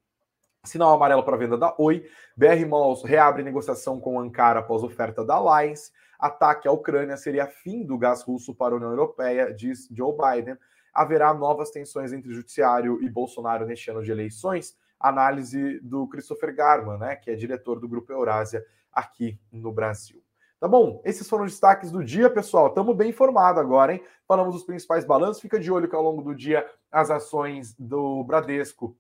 Sinal 0.64 0.94
amarelo 0.94 1.24
para 1.24 1.36
venda 1.36 1.58
da 1.58 1.76
Oi. 1.78 2.06
BR 2.38 2.66
Malls 2.70 3.04
reabre 3.04 3.44
negociação 3.44 4.00
com 4.00 4.18
Ankara 4.18 4.62
após 4.62 4.82
oferta 4.82 5.26
da 5.26 5.36
Alliance. 5.36 5.92
Ataque 6.22 6.68
à 6.68 6.72
Ucrânia 6.72 7.18
seria 7.18 7.48
fim 7.48 7.84
do 7.84 7.98
gás 7.98 8.22
russo 8.22 8.56
para 8.56 8.76
a 8.76 8.78
União 8.78 8.92
Europeia, 8.92 9.54
diz 9.54 9.90
Joe 9.92 10.16
Biden 10.16 10.56
haverá 10.94 11.34
novas 11.34 11.72
tensões 11.72 12.12
entre 12.12 12.34
Judiciário 12.34 13.02
e 13.02 13.10
Bolsonaro 13.10 13.66
neste 13.66 13.90
ano 13.90 14.04
de 14.04 14.12
eleições. 14.12 14.78
Análise 15.00 15.80
do 15.80 16.08
Christopher 16.08 16.54
Garman, 16.54 16.98
né, 16.98 17.16
que 17.16 17.32
é 17.32 17.36
diretor 17.36 17.80
do 17.80 17.88
Grupo 17.88 18.12
Eurásia 18.12 18.64
aqui 18.92 19.40
no 19.52 19.72
Brasil. 19.72 20.22
Tá 20.60 20.68
bom? 20.68 21.02
Esses 21.04 21.28
foram 21.28 21.46
os 21.46 21.54
destaques 21.54 21.90
do 21.90 22.04
dia, 22.04 22.30
pessoal. 22.30 22.68
Estamos 22.68 22.96
bem 22.96 23.10
informados 23.10 23.60
agora, 23.60 23.94
hein? 23.94 24.04
Falamos 24.28 24.54
dos 24.54 24.64
principais 24.64 25.04
balanços. 25.04 25.42
Fica 25.42 25.60
de 25.60 25.72
olho 25.72 25.90
que 25.90 25.96
ao 25.96 26.04
longo 26.04 26.22
do 26.22 26.36
dia 26.36 26.64
as 26.92 27.10
ações 27.10 27.74
do 27.80 28.24
Bradesco 28.24 28.96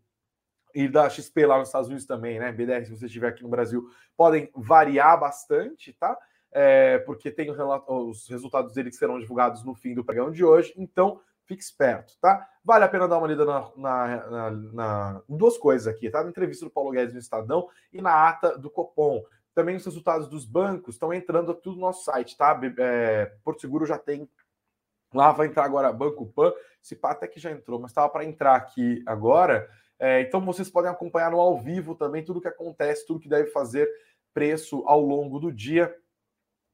e 0.73 0.87
da 0.87 1.07
XP 1.07 1.45
lá 1.45 1.59
nos 1.59 1.67
Estados 1.67 1.87
Unidos 1.87 2.07
também, 2.07 2.39
né? 2.39 2.51
BDR, 2.51 2.83
se 2.83 2.97
você 2.97 3.05
estiver 3.05 3.27
aqui 3.27 3.43
no 3.43 3.49
Brasil, 3.49 3.87
podem 4.17 4.49
variar 4.55 5.19
bastante, 5.19 5.93
tá? 5.93 6.17
É, 6.51 6.99
porque 6.99 7.31
tem 7.31 7.49
os 7.49 8.27
resultados 8.27 8.73
deles 8.73 8.93
que 8.93 8.99
serão 8.99 9.19
divulgados 9.19 9.63
no 9.63 9.73
fim 9.73 9.93
do 9.93 10.03
pregão 10.03 10.31
de 10.31 10.43
hoje. 10.43 10.73
Então, 10.75 11.21
Fique 11.51 11.63
esperto, 11.63 12.13
tá? 12.21 12.47
Vale 12.63 12.85
a 12.85 12.87
pena 12.87 13.09
dar 13.09 13.17
uma 13.17 13.27
lida 13.27 13.43
na, 13.43 13.69
na, 13.75 14.29
na, 14.29 14.51
na 14.51 15.21
duas 15.27 15.57
coisas 15.57 15.85
aqui, 15.85 16.09
tá? 16.09 16.23
Na 16.23 16.29
entrevista 16.29 16.63
do 16.63 16.71
Paulo 16.71 16.91
Guedes 16.91 17.13
no 17.13 17.19
Estadão 17.19 17.67
e 17.91 18.01
na 18.01 18.29
ata 18.29 18.57
do 18.57 18.69
Copom. 18.69 19.21
Também 19.53 19.75
os 19.75 19.83
resultados 19.83 20.29
dos 20.29 20.45
bancos 20.45 20.95
estão 20.95 21.13
entrando 21.13 21.53
tudo 21.53 21.75
no 21.75 21.81
nosso 21.81 22.05
site, 22.05 22.37
tá? 22.37 22.57
É, 22.77 23.33
Porto 23.43 23.59
Seguro 23.59 23.85
já 23.85 23.97
tem. 23.97 24.29
Lá 25.13 25.33
vai 25.33 25.47
entrar 25.47 25.65
agora 25.65 25.91
Banco 25.91 26.25
Pan. 26.27 26.53
Esse 26.81 26.95
pá 26.95 27.11
até 27.11 27.27
que 27.27 27.39
já 27.39 27.51
entrou, 27.51 27.79
mas 27.79 27.91
estava 27.91 28.07
para 28.07 28.23
entrar 28.23 28.55
aqui 28.55 29.03
agora. 29.05 29.69
É, 29.99 30.21
então 30.21 30.39
vocês 30.45 30.69
podem 30.69 30.89
acompanhar 30.89 31.31
no 31.31 31.39
ao 31.39 31.59
vivo 31.59 31.95
também 31.95 32.23
tudo 32.23 32.39
que 32.39 32.47
acontece, 32.47 33.05
tudo 33.05 33.19
que 33.19 33.27
deve 33.27 33.51
fazer 33.51 33.89
preço 34.33 34.83
ao 34.85 35.01
longo 35.01 35.37
do 35.37 35.51
dia. 35.51 35.93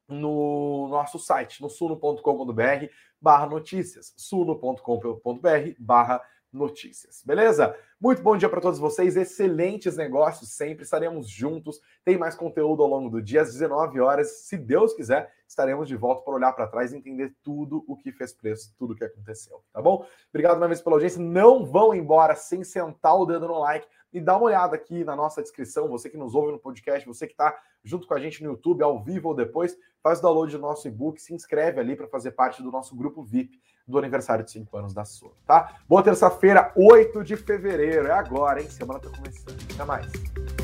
No 0.07 0.87
nosso 0.89 1.19
site, 1.19 1.61
no 1.61 1.69
suno.com.br 1.69 2.85
barra 3.19 3.45
notícias, 3.47 4.13
suno.com.br 4.15 5.73
barra 5.77 6.21
notícias, 6.51 7.21
beleza? 7.25 7.75
Muito 7.99 8.21
bom 8.21 8.37
dia 8.37 8.47
para 8.47 8.61
todos 8.61 8.79
vocês, 8.79 9.17
excelentes 9.17 9.97
negócios, 9.97 10.51
sempre 10.51 10.83
estaremos 10.83 11.29
juntos. 11.29 11.81
Tem 12.05 12.17
mais 12.17 12.35
conteúdo 12.35 12.83
ao 12.83 12.89
longo 12.89 13.09
do 13.09 13.21
dia, 13.21 13.41
às 13.41 13.51
19 13.51 13.99
horas, 13.99 14.43
se 14.43 14.57
Deus 14.57 14.93
quiser, 14.93 15.33
estaremos 15.47 15.87
de 15.87 15.95
volta 15.95 16.21
para 16.21 16.33
olhar 16.33 16.53
para 16.53 16.67
trás 16.67 16.91
e 16.91 16.97
entender 16.97 17.35
tudo 17.41 17.83
o 17.87 17.95
que 17.95 18.11
fez 18.11 18.33
preço, 18.33 18.73
tudo 18.77 18.93
o 18.93 18.95
que 18.95 19.03
aconteceu, 19.03 19.63
tá 19.71 19.81
bom? 19.81 20.05
Obrigado 20.29 20.59
mais 20.59 20.69
vez 20.69 20.81
pela 20.81 20.95
audiência. 20.95 21.21
Não 21.21 21.65
vão 21.65 21.93
embora 21.93 22.35
sem 22.35 22.63
sentar 22.63 23.15
o 23.15 23.25
dedo 23.25 23.47
no 23.47 23.59
like 23.59 23.87
e 24.11 24.19
dá 24.19 24.35
uma 24.35 24.45
olhada 24.45 24.75
aqui 24.75 25.03
na 25.03 25.15
nossa 25.15 25.41
descrição. 25.41 25.87
Você 25.89 26.09
que 26.09 26.17
nos 26.17 26.35
ouve 26.35 26.51
no 26.51 26.59
podcast, 26.59 27.07
você 27.07 27.25
que 27.25 27.33
está 27.33 27.57
junto 27.83 28.07
com 28.07 28.13
a 28.13 28.19
gente 28.19 28.43
no 28.43 28.51
YouTube, 28.51 28.83
ao 28.83 29.01
vivo 29.01 29.29
ou 29.29 29.35
depois, 29.35 29.77
faz 30.01 30.19
o 30.19 30.21
download 30.21 30.51
do 30.51 30.59
nosso 30.59 30.87
e-book, 30.87 31.21
se 31.21 31.33
inscreve 31.33 31.79
ali 31.79 31.95
para 31.95 32.07
fazer 32.07 32.31
parte 32.31 32.61
do 32.61 32.71
nosso 32.71 32.95
grupo 32.95 33.23
VIP 33.23 33.59
do 33.87 33.97
aniversário 33.97 34.43
de 34.43 34.51
5 34.51 34.77
anos 34.77 34.93
da 34.93 35.05
sua, 35.05 35.31
tá? 35.45 35.77
Boa 35.87 36.03
terça-feira, 36.03 36.73
8 36.75 37.23
de 37.23 37.37
fevereiro. 37.37 38.07
É 38.07 38.11
agora, 38.11 38.61
hein? 38.61 38.69
Semana 38.69 38.99
tá 38.99 39.09
começando. 39.09 39.57
Até 39.73 39.85
mais. 39.85 40.56